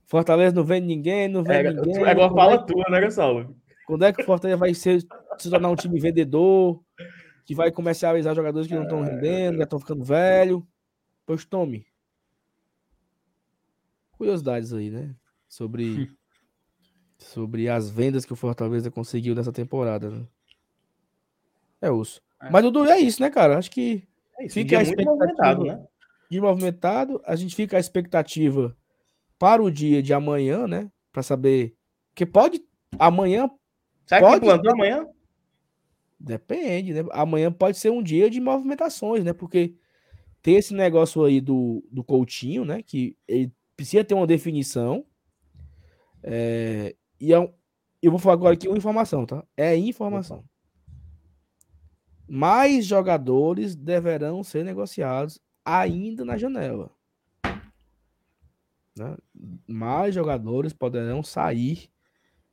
[0.05, 1.97] Fortaleza não vende ninguém, não É, vende ninguém.
[2.05, 3.55] agora quando, é, fala tua, né, Gonçalo?
[3.87, 5.01] quando é que o Fortaleza vai ser,
[5.37, 6.81] se tornar um time vendedor?
[7.45, 10.65] Que vai comercializar jogadores que não estão rendendo, já estão ficando velho.
[11.25, 11.85] Pois tome.
[14.17, 15.13] Curiosidades aí, né?
[15.47, 16.09] Sobre,
[17.17, 20.09] sobre as vendas que o Fortaleza conseguiu nessa temporada.
[20.09, 20.25] Né?
[21.81, 22.21] É osso.
[22.41, 22.49] É.
[22.49, 23.57] Mas, Dudu, é isso, né, cara?
[23.57, 24.07] Acho que
[24.39, 25.11] É isso, Fica a expectativa.
[25.15, 25.85] movimentado, né?
[26.29, 28.75] de movimentado, a gente fica à expectativa
[29.45, 30.89] para o dia de amanhã, né?
[31.11, 31.75] Para saber.
[32.15, 32.59] Que pode.
[32.97, 33.47] Amanhã
[34.07, 34.75] que Pode plantou ser.
[34.75, 35.07] amanhã?
[36.19, 37.03] Depende, né?
[37.11, 39.33] Amanhã pode ser um dia de movimentações, né?
[39.33, 39.75] Porque
[40.41, 42.81] tem esse negócio aí do, do Coutinho, né?
[42.81, 45.05] Que ele precisa ter uma definição.
[46.23, 47.53] É, e é um-
[48.01, 49.45] eu vou falar agora aqui uma informação, tá?
[49.55, 50.43] É informação.
[52.27, 56.89] Mais jogadores deverão ser negociados ainda na janela.
[58.97, 59.17] Né?
[59.67, 61.89] Mais jogadores poderão sair.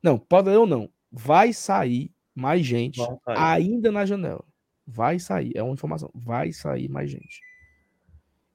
[0.02, 0.90] Não, poderão não.
[1.10, 3.18] Vai sair mais gente sair.
[3.26, 4.44] ainda na janela.
[4.86, 6.10] Vai sair, é uma informação.
[6.14, 7.40] Vai sair mais gente.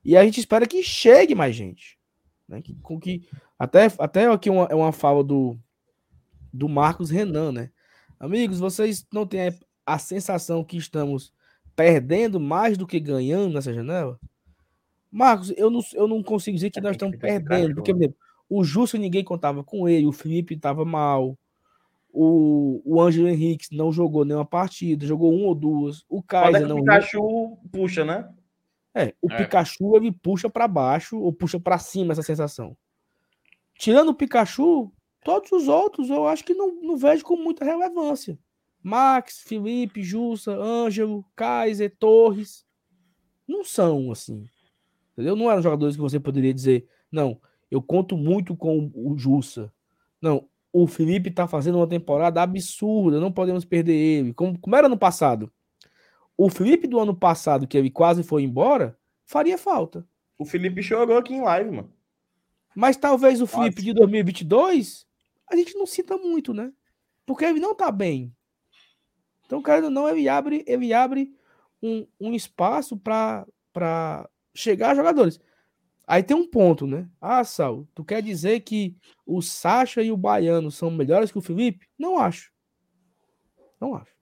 [0.03, 1.97] E a gente espera que chegue mais gente.
[2.47, 2.61] Né?
[2.61, 3.27] Que, com que,
[3.57, 5.57] até, até aqui uma, é uma fala do,
[6.51, 7.71] do Marcos Renan, né?
[8.19, 9.53] Amigos, vocês não têm a,
[9.85, 11.33] a sensação que estamos
[11.75, 14.19] perdendo mais do que ganhando nessa janela?
[15.17, 17.73] Marcos, eu não, eu não consigo dizer que É, nós estamos perdendo.
[17.73, 18.17] Porque, por exemplo,
[18.47, 21.35] o Justo ninguém contava com ele, o Felipe estava mal,
[22.13, 26.61] o, o Ângelo Henrique não jogou nenhuma partida, jogou uma ou duas, o é Kaiser
[26.61, 26.77] que o não.
[26.77, 28.29] Pikachu puxa, né?
[28.93, 29.37] É, o É.
[29.37, 32.77] Pikachu ele puxa pra baixo ou puxa pra cima essa sensação.
[33.79, 34.91] Tirando o Pikachu,
[35.23, 38.37] todos os outros eu acho que não, não vejo com muita relevância.
[38.83, 42.65] Max, Felipe, Jussa, Ângelo, Kaiser, Torres.
[43.47, 44.47] Não são assim.
[45.17, 45.35] Entendeu?
[45.35, 47.41] Não eram jogadores que você poderia dizer, não,
[47.71, 49.73] eu conto muito com o Jussa.
[50.21, 54.33] Não, o Felipe tá fazendo uma temporada absurda, não podemos perder ele.
[54.33, 55.51] Como, como era no passado.
[56.37, 58.95] O Felipe do ano passado, que ele quase foi embora,
[59.25, 60.07] faria falta.
[60.37, 61.91] O Felipe chorou aqui em live, mano.
[62.75, 63.47] Mas talvez o.
[63.47, 65.07] Felipe de 2022
[65.49, 66.71] a gente não sinta muito, né?
[67.25, 68.35] Porque ele não tá bem.
[69.45, 71.33] Então, cara, não, ele abre, ele abre
[71.81, 73.45] um, um espaço para
[74.57, 75.39] chegar a jogadores.
[76.05, 77.09] Aí tem um ponto, né?
[77.19, 81.41] Ah, Sal, tu quer dizer que o Sacha e o Baiano são melhores que o
[81.41, 81.87] Felipe?
[81.97, 82.51] Não acho.
[83.79, 84.15] Não acho.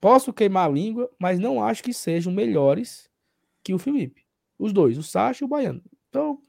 [0.00, 3.10] Posso queimar a língua, mas não acho que sejam melhores
[3.62, 4.26] que o Felipe.
[4.58, 5.82] Os dois, o Sacha e o Baiano.
[6.08, 6.40] Então,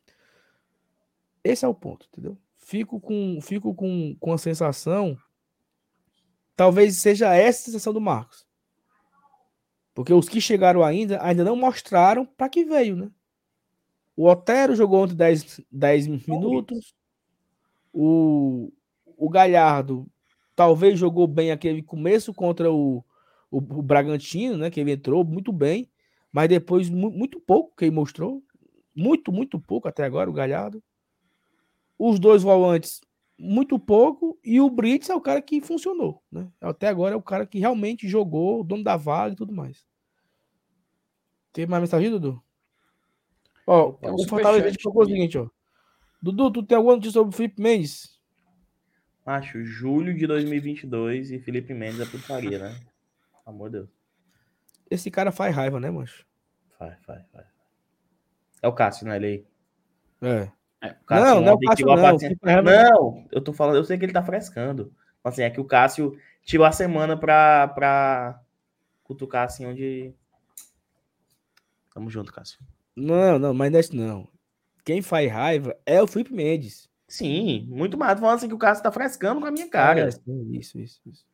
[1.44, 2.38] esse é o ponto, entendeu?
[2.58, 5.18] Fico com, fico com, com a sensação.
[6.56, 8.43] Talvez seja essa a sensação do Marcos.
[9.94, 13.12] Porque os que chegaram ainda, ainda não mostraram para que veio, né?
[14.16, 16.94] O Otero jogou ontem 10, 10 minutos.
[17.92, 18.72] O,
[19.18, 20.08] o Galhardo
[20.56, 23.04] talvez jogou bem aquele começo contra o,
[23.52, 24.70] o, o Bragantino, né?
[24.70, 25.90] Que ele entrou muito bem,
[26.32, 28.44] mas depois mu- muito pouco que ele mostrou.
[28.96, 30.84] Muito, muito pouco até agora, o Galhardo.
[31.98, 33.02] Os dois volantes,
[33.38, 34.40] muito pouco.
[34.44, 36.52] E o Brits é o cara que funcionou, né?
[36.62, 39.86] Até agora é o cara que realmente jogou, o dono da vaga e tudo mais.
[41.52, 42.42] Tem mais mensagem, Dudu?
[43.66, 45.48] Ó, Tem um o Fortaleza colocou o seguinte, ó.
[46.22, 48.20] Dudu, tu tem alguma notícia sobre o Felipe Mendes?
[49.26, 52.80] Acho, julho de 2022 e Felipe Mendes é putaria, né?
[53.46, 53.90] Amor de Deus.
[54.90, 56.26] Esse cara faz raiva, né, mancho?
[56.80, 57.46] Vai, vai, vai.
[58.62, 59.16] É o Cássio, né?
[59.16, 59.46] Ele aí.
[60.22, 60.52] É.
[60.92, 61.96] O Cássio Não, não é Cássio, não.
[61.96, 64.94] paciência- Felipe Raiva- Não, eu tô falando, eu sei que ele tá frescando.
[65.24, 68.42] Assim, é que o Cássio tirou a semana pra, pra
[69.04, 70.14] cutucar assim onde.
[71.94, 72.60] Tamo junto, Cássio.
[72.96, 74.28] Não, não, mas nesse não.
[74.84, 76.90] Quem faz raiva é o Felipe Mendes.
[77.08, 78.16] Sim, muito mais.
[78.16, 80.02] Tô falando assim que o Cássio tá frescando com a minha cara.
[80.02, 81.26] É, sim, isso, isso, isso.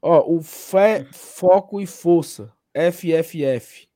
[0.00, 3.88] Ó, o Fé, Foco e Força, FFF.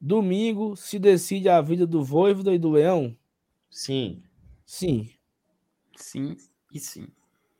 [0.00, 3.16] Domingo se decide a vida do Voivoda e do Leão?
[3.70, 4.22] Sim,
[4.64, 5.10] Sim.
[5.96, 6.36] Sim
[6.72, 7.08] e sim.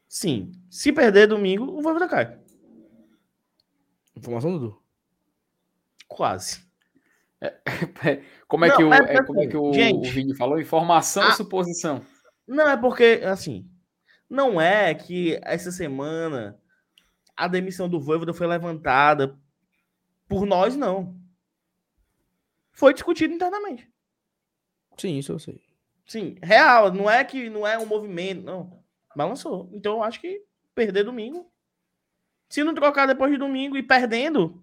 [0.08, 0.52] sim.
[0.70, 2.38] Se perder domingo, o Voivoda cai.
[4.16, 4.82] Informação, Dudu?
[6.08, 6.66] Quase.
[8.48, 10.08] Como é Não, que o, é é, como é assim, que o, gente.
[10.08, 10.60] o Vini falou?
[10.60, 11.26] Informação Ah.
[11.28, 12.04] ou suposição?
[12.46, 13.68] Não, é porque, assim,
[14.28, 16.60] não é que essa semana
[17.36, 19.38] a demissão do Voivoda foi levantada
[20.28, 21.14] por nós, não.
[22.72, 23.90] Foi discutido internamente.
[24.96, 25.65] Sim, isso eu sei.
[26.06, 28.82] Sim, real, não é que não é um movimento, não.
[29.14, 29.68] Balançou.
[29.72, 30.42] Então eu acho que
[30.74, 31.50] perder domingo.
[32.48, 34.62] Se não trocar depois de domingo e perdendo,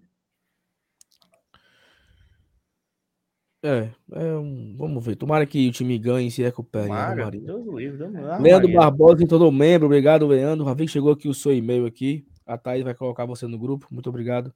[3.66, 5.16] É, é um- vamos ver.
[5.16, 6.84] Tomara que o time ganhe e se recupere.
[6.84, 7.40] Ave Mara, Maria.
[7.40, 8.06] Deus livre.
[8.38, 8.70] Leandro.
[8.70, 9.86] Barbosa em todo membro.
[9.86, 10.66] Obrigado, Leandro.
[10.66, 12.26] Ravi chegou aqui o seu e-mail aqui.
[12.44, 13.86] A Thaís vai colocar você no grupo.
[13.90, 14.54] Muito obrigado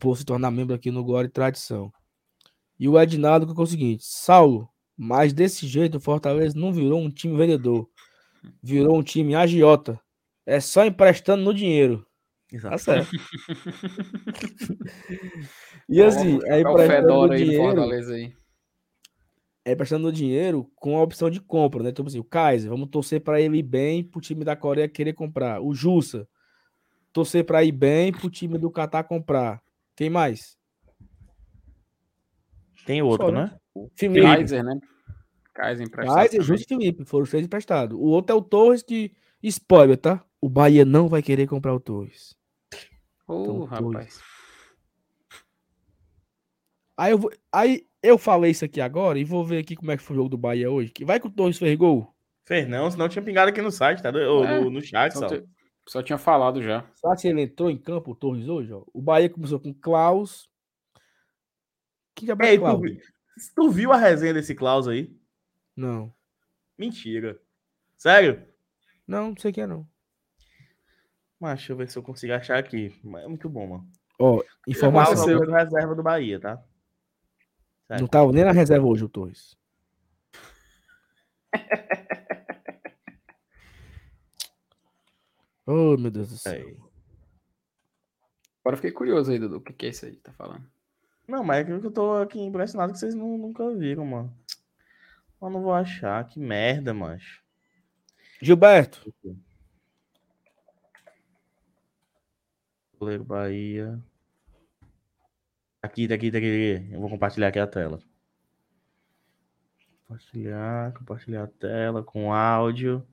[0.00, 1.92] por se tornar membro aqui no Glória e Tradição.
[2.80, 7.10] E o Ednaldo colocou o seguinte: Saulo, mas desse jeito o Fortaleza não virou um
[7.10, 7.88] time vendedor.
[8.62, 10.00] Virou um time agiota.
[10.46, 12.06] É só emprestando no dinheiro.
[12.50, 12.78] Tá Exato.
[12.78, 13.10] certo.
[15.88, 18.32] e assim, é é o emprestando Fedora no dinheiro Fortaleza aí.
[19.64, 21.90] é prestando dinheiro com a opção de compra, né?
[21.90, 25.12] Então, assim, o Kaiser, vamos torcer para ele ir bem pro time da Coreia querer
[25.12, 25.60] comprar.
[25.60, 26.28] O Jussa,
[27.12, 29.60] torcer para ir bem pro time do Catar comprar.
[29.96, 30.56] Quem mais?
[32.86, 33.58] Tem outro, Só, né?
[33.96, 34.22] Felipe.
[34.22, 34.78] Kaiser, né?
[35.54, 36.16] Kaiser emprestado.
[36.16, 36.60] Kaiser, também.
[36.60, 37.96] E Felipe, foram os três emprestados.
[37.98, 39.12] O outro é o Torres que,
[39.42, 40.24] spoiler, tá?
[40.40, 42.36] O Bahia não vai querer comprar o Torres.
[43.26, 44.20] Ô, Então, rapaz.
[46.98, 49.96] Aí eu, vou, aí eu falei isso aqui agora e vou ver aqui como é
[49.96, 50.90] que foi o jogo do Bahia hoje.
[50.90, 52.14] Que vai que o Torres fez gol.
[52.46, 54.10] Fez não, senão tinha pingado aqui no site, tá?
[54.10, 55.26] Ou É, no, no chat, Só, só.
[55.28, 55.44] te-
[55.88, 56.88] só tinha falado já.
[56.94, 58.72] Sabe se ele entrou em campo, o Torres, hoje?
[58.72, 58.84] Ó?
[58.94, 60.48] O Bahia começou com Klaus.
[62.14, 62.80] Que diabo é Klaus?
[62.80, 63.00] vi-
[63.54, 65.14] tu viu a resenha desse Klaus aí?
[65.74, 66.12] Não.
[66.78, 67.40] Mentira.
[67.96, 68.46] Sério?
[69.06, 69.86] Não, não sei quem é, não.
[71.38, 72.98] Mas deixa eu ver se eu consigo achar aqui.
[73.04, 73.90] Mas É muito bom, mano.
[74.18, 75.24] Ó, Klaus informação.
[75.24, 76.62] o goleiro reserva do Bahia, tá?
[78.00, 79.56] Não tava nem na reserva hoje o Torres.
[85.68, 86.52] Oh, meu Deus do céu.
[86.52, 86.76] Aí.
[88.60, 89.56] Agora eu fiquei curioso aí, Dudu.
[89.56, 90.64] O que, que é isso aí que tá falando?
[91.28, 94.36] Não, mas é que eu tô aqui impressionado que vocês nu- nunca viram, mano.
[95.42, 96.24] Eu não vou achar.
[96.26, 97.42] Que merda, macho.
[98.40, 99.12] Gilberto,
[102.98, 103.98] Goleiro Bahia.
[105.82, 106.86] Aqui, daqui, daqui.
[106.90, 108.00] Eu vou compartilhar aqui a tela.
[110.06, 113.06] Compartilhar, compartilhar a tela com áudio.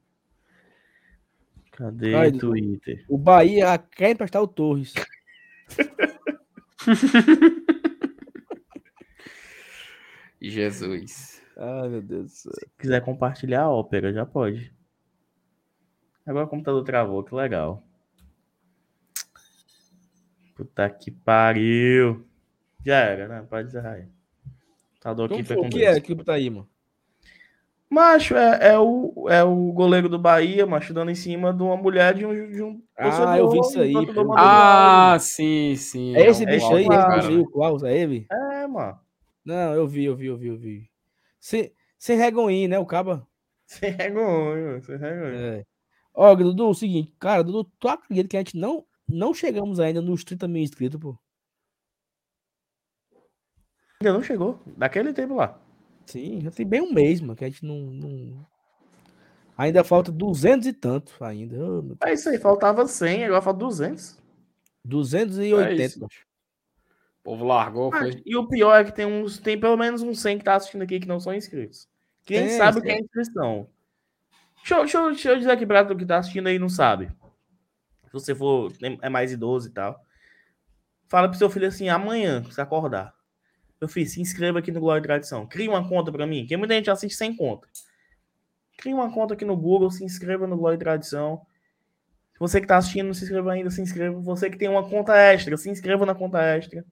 [1.72, 3.04] Cadê Ai, o Twitter?
[3.10, 4.94] o Bahia quer emprestar o Torres.
[10.50, 11.42] Jesus.
[11.58, 12.52] Ai, meu Deus do céu.
[12.54, 14.74] Se quiser compartilhar a ópera, já pode.
[16.26, 17.84] Agora o computador travou, que legal.
[20.56, 22.26] Puta que pariu.
[22.86, 23.46] Já era, né?
[23.50, 24.04] Pode encerrar aí.
[24.04, 26.68] O computador aqui com O que é que tá aí, mano?
[27.90, 31.78] Macho, é, é, o, é o goleiro do Bahia, macho, dando em cima de uma
[31.78, 33.94] mulher de um, de um Ah, eu vi isso aí,
[34.36, 36.16] Ah, sim, sim.
[36.16, 37.42] É esse um bicho aí, do esse cara, bicho aí, né?
[37.42, 38.26] o Klaus, é ele?
[38.32, 39.00] É, mano.
[39.46, 40.90] Não, eu vi, eu vi, eu vi, eu vi.
[41.40, 43.28] Sem, sem regoinho, né, o caba?
[43.66, 45.36] Sem vergonha, sem vergonha.
[45.60, 45.66] É.
[46.14, 50.02] Ó, Dudu, o seguinte, cara, Dudu, tu acredita que a gente não, não chegamos ainda
[50.02, 51.18] nos 30 mil inscritos, pô?
[54.02, 54.60] Ainda não chegou.
[54.78, 55.60] Daquele tempo lá.
[56.06, 57.80] Sim, já tem bem um mês, mano, que a gente não.
[57.80, 58.46] não-
[59.58, 61.56] Ainda falta 200 e tanto ainda.
[62.04, 64.18] É isso aí, faltava 100, agora falta 200.
[64.84, 66.08] 280, É isso.
[67.24, 68.22] O povo largou, Ah, foi.
[68.26, 70.82] e o pior é que tem uns, tem pelo menos uns 100 que tá assistindo
[70.82, 71.88] aqui que não são inscritos.
[72.26, 73.68] Quem Tem, sabe o que é inscrição?
[74.58, 76.68] Deixa, eu- deixa, deixa eu dizer aqui pra tu que tá assistindo aí e não
[76.70, 77.08] sabe.
[78.08, 78.72] Se você for,
[79.02, 80.00] é mais idoso e tal.
[81.08, 83.14] Fala pro seu filho assim, amanhã, se acordar.
[83.80, 85.46] Meu filho, se inscreva aqui no Glória e Tradição.
[85.46, 87.68] Cria uma conta pra mim, que muita gente assiste sem conta.
[88.78, 91.46] Cria uma conta aqui no Google, se inscreva no Glória e Tradição.
[92.34, 94.20] Se você que tá assistindo não se inscreva ainda, se inscreva.
[94.22, 96.84] Você que tem uma conta extra, se inscreva na conta extra.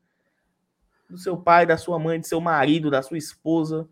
[1.11, 3.87] Do seu pai, da sua mãe, do seu marido, da sua esposa.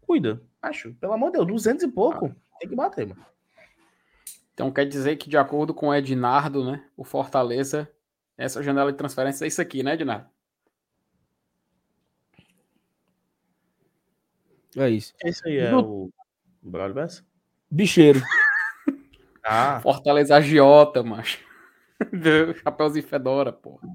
[0.00, 0.42] Cuida.
[0.60, 2.34] Acho, pelo amor de Deus, 200 e pouco.
[2.58, 3.24] Tem que bater, mano.
[4.52, 7.90] Então quer dizer que, de acordo com o Ednardo, né, o Fortaleza,
[8.36, 10.26] essa janela de transferência é isso aqui, né, Ednardo?
[14.76, 15.14] É isso.
[15.24, 16.12] Esse aí é Do- o
[16.62, 17.24] Braulio Bessa?
[17.70, 18.20] Bicheiro.
[19.42, 21.38] Ah, Fortaleza agiota, macho.
[22.62, 23.86] Chapeuzinho fedora, porra.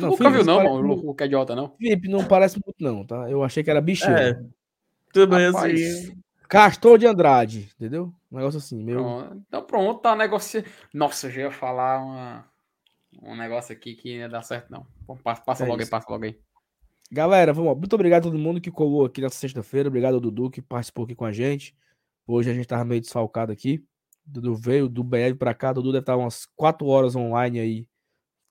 [0.00, 1.70] Tu Não, nunca Felipe, viu, não, parece mano, muito- o Hulk é idiota, não?
[1.76, 3.30] Felipe, não parece muito, não, tá?
[3.30, 4.14] Eu achei que era bicheiro.
[4.18, 4.42] é.
[5.12, 6.16] Também Rapaz, assim.
[6.48, 8.12] Castor de Andrade, entendeu?
[8.30, 8.96] Um negócio assim, meu.
[9.02, 9.42] Pronto.
[9.48, 10.66] Então pronto, tá negociando.
[10.92, 12.44] Nossa, eu já ia falar uma...
[13.22, 14.86] um negócio aqui que não ia dar certo, não.
[15.06, 15.90] Pô, Passa, passa É logo aí, isso.
[15.90, 16.38] passa logo aí.
[17.12, 17.74] Galera, vamos, lá.
[17.76, 19.88] muito obrigado a todo mundo que colou aqui nessa sexta-feira.
[19.88, 21.74] Obrigado ao Dudu que participou aqui com a gente.
[22.26, 23.84] Hoje a gente tava meio desfalcado aqui.
[24.24, 25.72] Dudu veio do BL pra cá.
[25.72, 27.88] Dudu deve estar umas 4 horas online aí.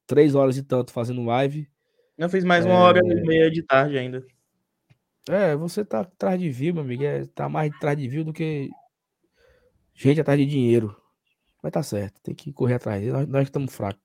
[0.09, 1.69] 3 horas e tanto fazendo live.
[2.17, 4.25] Eu fiz mais uma hora e meia de tarde ainda.
[5.29, 7.03] É, você tá atrás de view, meu amigo.
[7.03, 8.71] É, tá mais atrás de view do que
[9.93, 10.99] gente atrás de dinheiro.
[11.61, 13.05] Mas tá certo, tem que correr atrás.
[13.05, 14.01] Nós, nós estamos fracos.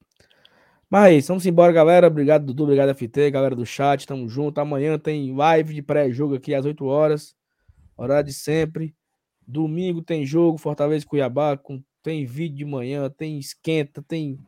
[0.91, 2.07] Mas é isso, vamos embora, galera.
[2.07, 2.65] Obrigado, Dudu.
[2.65, 4.07] Obrigado, FT, galera do chat.
[4.07, 4.61] Tamo junto.
[4.61, 7.35] Amanhã tem live de pré-jogo aqui às 8 horas.
[7.97, 8.95] Horário de sempre.
[9.47, 11.57] Domingo tem jogo, Fortaleza e Cuiabá.
[11.57, 14.39] Com, tem vídeo de manhã, tem esquenta, tem.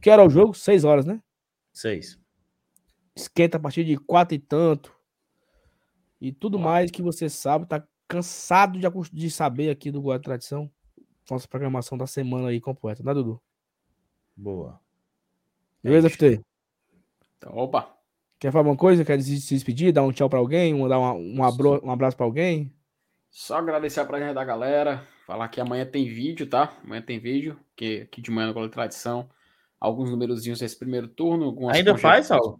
[0.00, 0.54] Que é o jogo?
[0.54, 1.20] 6 horas, né?
[1.72, 2.18] Seis.
[3.16, 4.94] esquenta a partir de quatro e tanto.
[6.20, 10.70] E tudo mais que você sabe, tá cansado de, de saber aqui do Guarda Tradição.
[11.30, 13.40] Nossa programação da semana aí completa, né, Dudu?
[14.36, 14.80] Boa.
[15.82, 16.08] Beleza.
[16.10, 16.40] FT?
[17.38, 17.94] Então, opa.
[18.38, 19.04] Quer falar alguma coisa?
[19.04, 19.92] Quer se despedir?
[19.92, 20.74] Dar um tchau pra alguém?
[20.74, 22.74] Mandar uma- um, abro- um abraço pra alguém?
[23.30, 25.06] Só agradecer a presença da galera.
[25.26, 26.76] Falar que amanhã tem vídeo, tá?
[26.82, 29.30] Amanhã tem vídeo, que aqui de manhã no Gol de Tradição.
[29.80, 31.46] Alguns numerozinhos desse primeiro turno.
[31.46, 32.26] Algumas Ainda faz.
[32.26, 32.58] Saulo?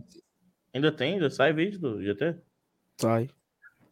[0.73, 1.15] Ainda tem?
[1.15, 2.37] Ainda sai vídeo do GT?
[2.97, 3.29] Sai.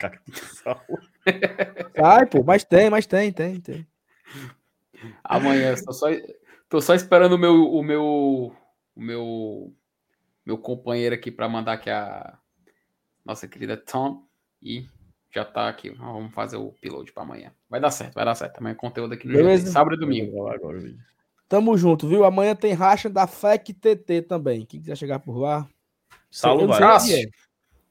[1.96, 3.86] Sai, pô, mas tem, mas tem, tem, tem.
[5.24, 6.06] Amanhã, tô só,
[6.68, 8.04] tô só esperando o meu, o meu,
[8.94, 9.74] o meu,
[10.46, 12.38] meu companheiro aqui para mandar aqui a
[13.24, 14.24] nossa querida Tom
[14.62, 14.86] e
[15.34, 15.90] já tá aqui.
[15.90, 17.52] Vamos fazer o upload para amanhã.
[17.68, 18.58] Vai dar certo, vai dar certo.
[18.58, 19.64] Amanhã é conteúdo aqui no Beleza.
[19.64, 20.46] GT, sábado e domingo.
[20.46, 21.02] Agora o vídeo.
[21.48, 22.24] Tamo junto, viu?
[22.24, 24.66] Amanhã tem racha da FEC TT também.
[24.66, 25.66] Quem quiser chegar por lá.
[26.30, 26.76] Saulo não vai.
[26.76, 27.06] Abraço.
[27.06, 27.28] onde é.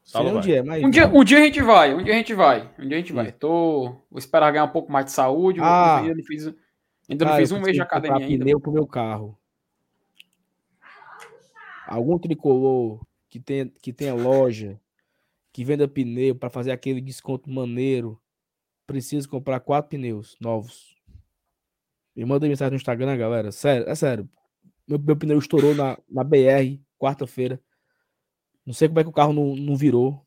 [0.03, 0.57] Saulo onde vai.
[0.59, 0.83] é, mas.
[0.83, 2.99] Um dia, um dia a gente vai, um dia a gente vai, um dia a
[2.99, 3.31] gente vai.
[3.31, 5.59] Tô, vou esperar ganhar um pouco mais de saúde.
[5.61, 5.97] Ah.
[5.99, 6.53] ainda não fiz,
[7.09, 8.45] ainda não Ah, fiz um mês de academia ainda.
[8.45, 9.37] pneu pro meu carro.
[11.87, 14.79] Algum tricolor que tenha, que tenha loja,
[15.51, 18.19] que venda pneu para fazer aquele desconto maneiro,
[18.85, 20.95] precisa comprar quatro pneus novos.
[22.17, 23.51] Me manda mensagem no Instagram, galera.
[23.51, 24.27] Sério, é sério.
[24.87, 27.61] Meu, meu pneu estourou na, na BR, quarta-feira.
[28.65, 30.25] Não sei como é que o carro não, não virou.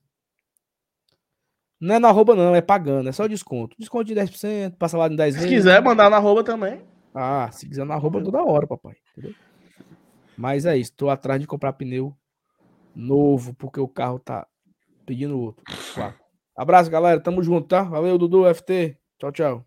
[1.80, 3.74] Não é na arroba, não, é pagando, é só desconto.
[3.78, 5.56] Desconto de 10%, passa lá em 10 Se vezes.
[5.56, 6.80] quiser mandar na arroba também.
[7.12, 8.94] Ah, se quiser na roupa toda hora, papai.
[9.16, 9.34] Entendeu?
[10.36, 10.92] Mas é isso.
[10.94, 12.14] Tô atrás de comprar pneu
[12.94, 14.46] novo, porque o carro tá
[15.04, 15.64] pedindo outro.
[15.94, 16.20] Quatro.
[16.56, 17.18] Abraço, galera.
[17.20, 17.82] Tamo junto, tá?
[17.82, 18.96] Valeu, Dudu, FT.
[19.18, 19.66] Tchau, tchau.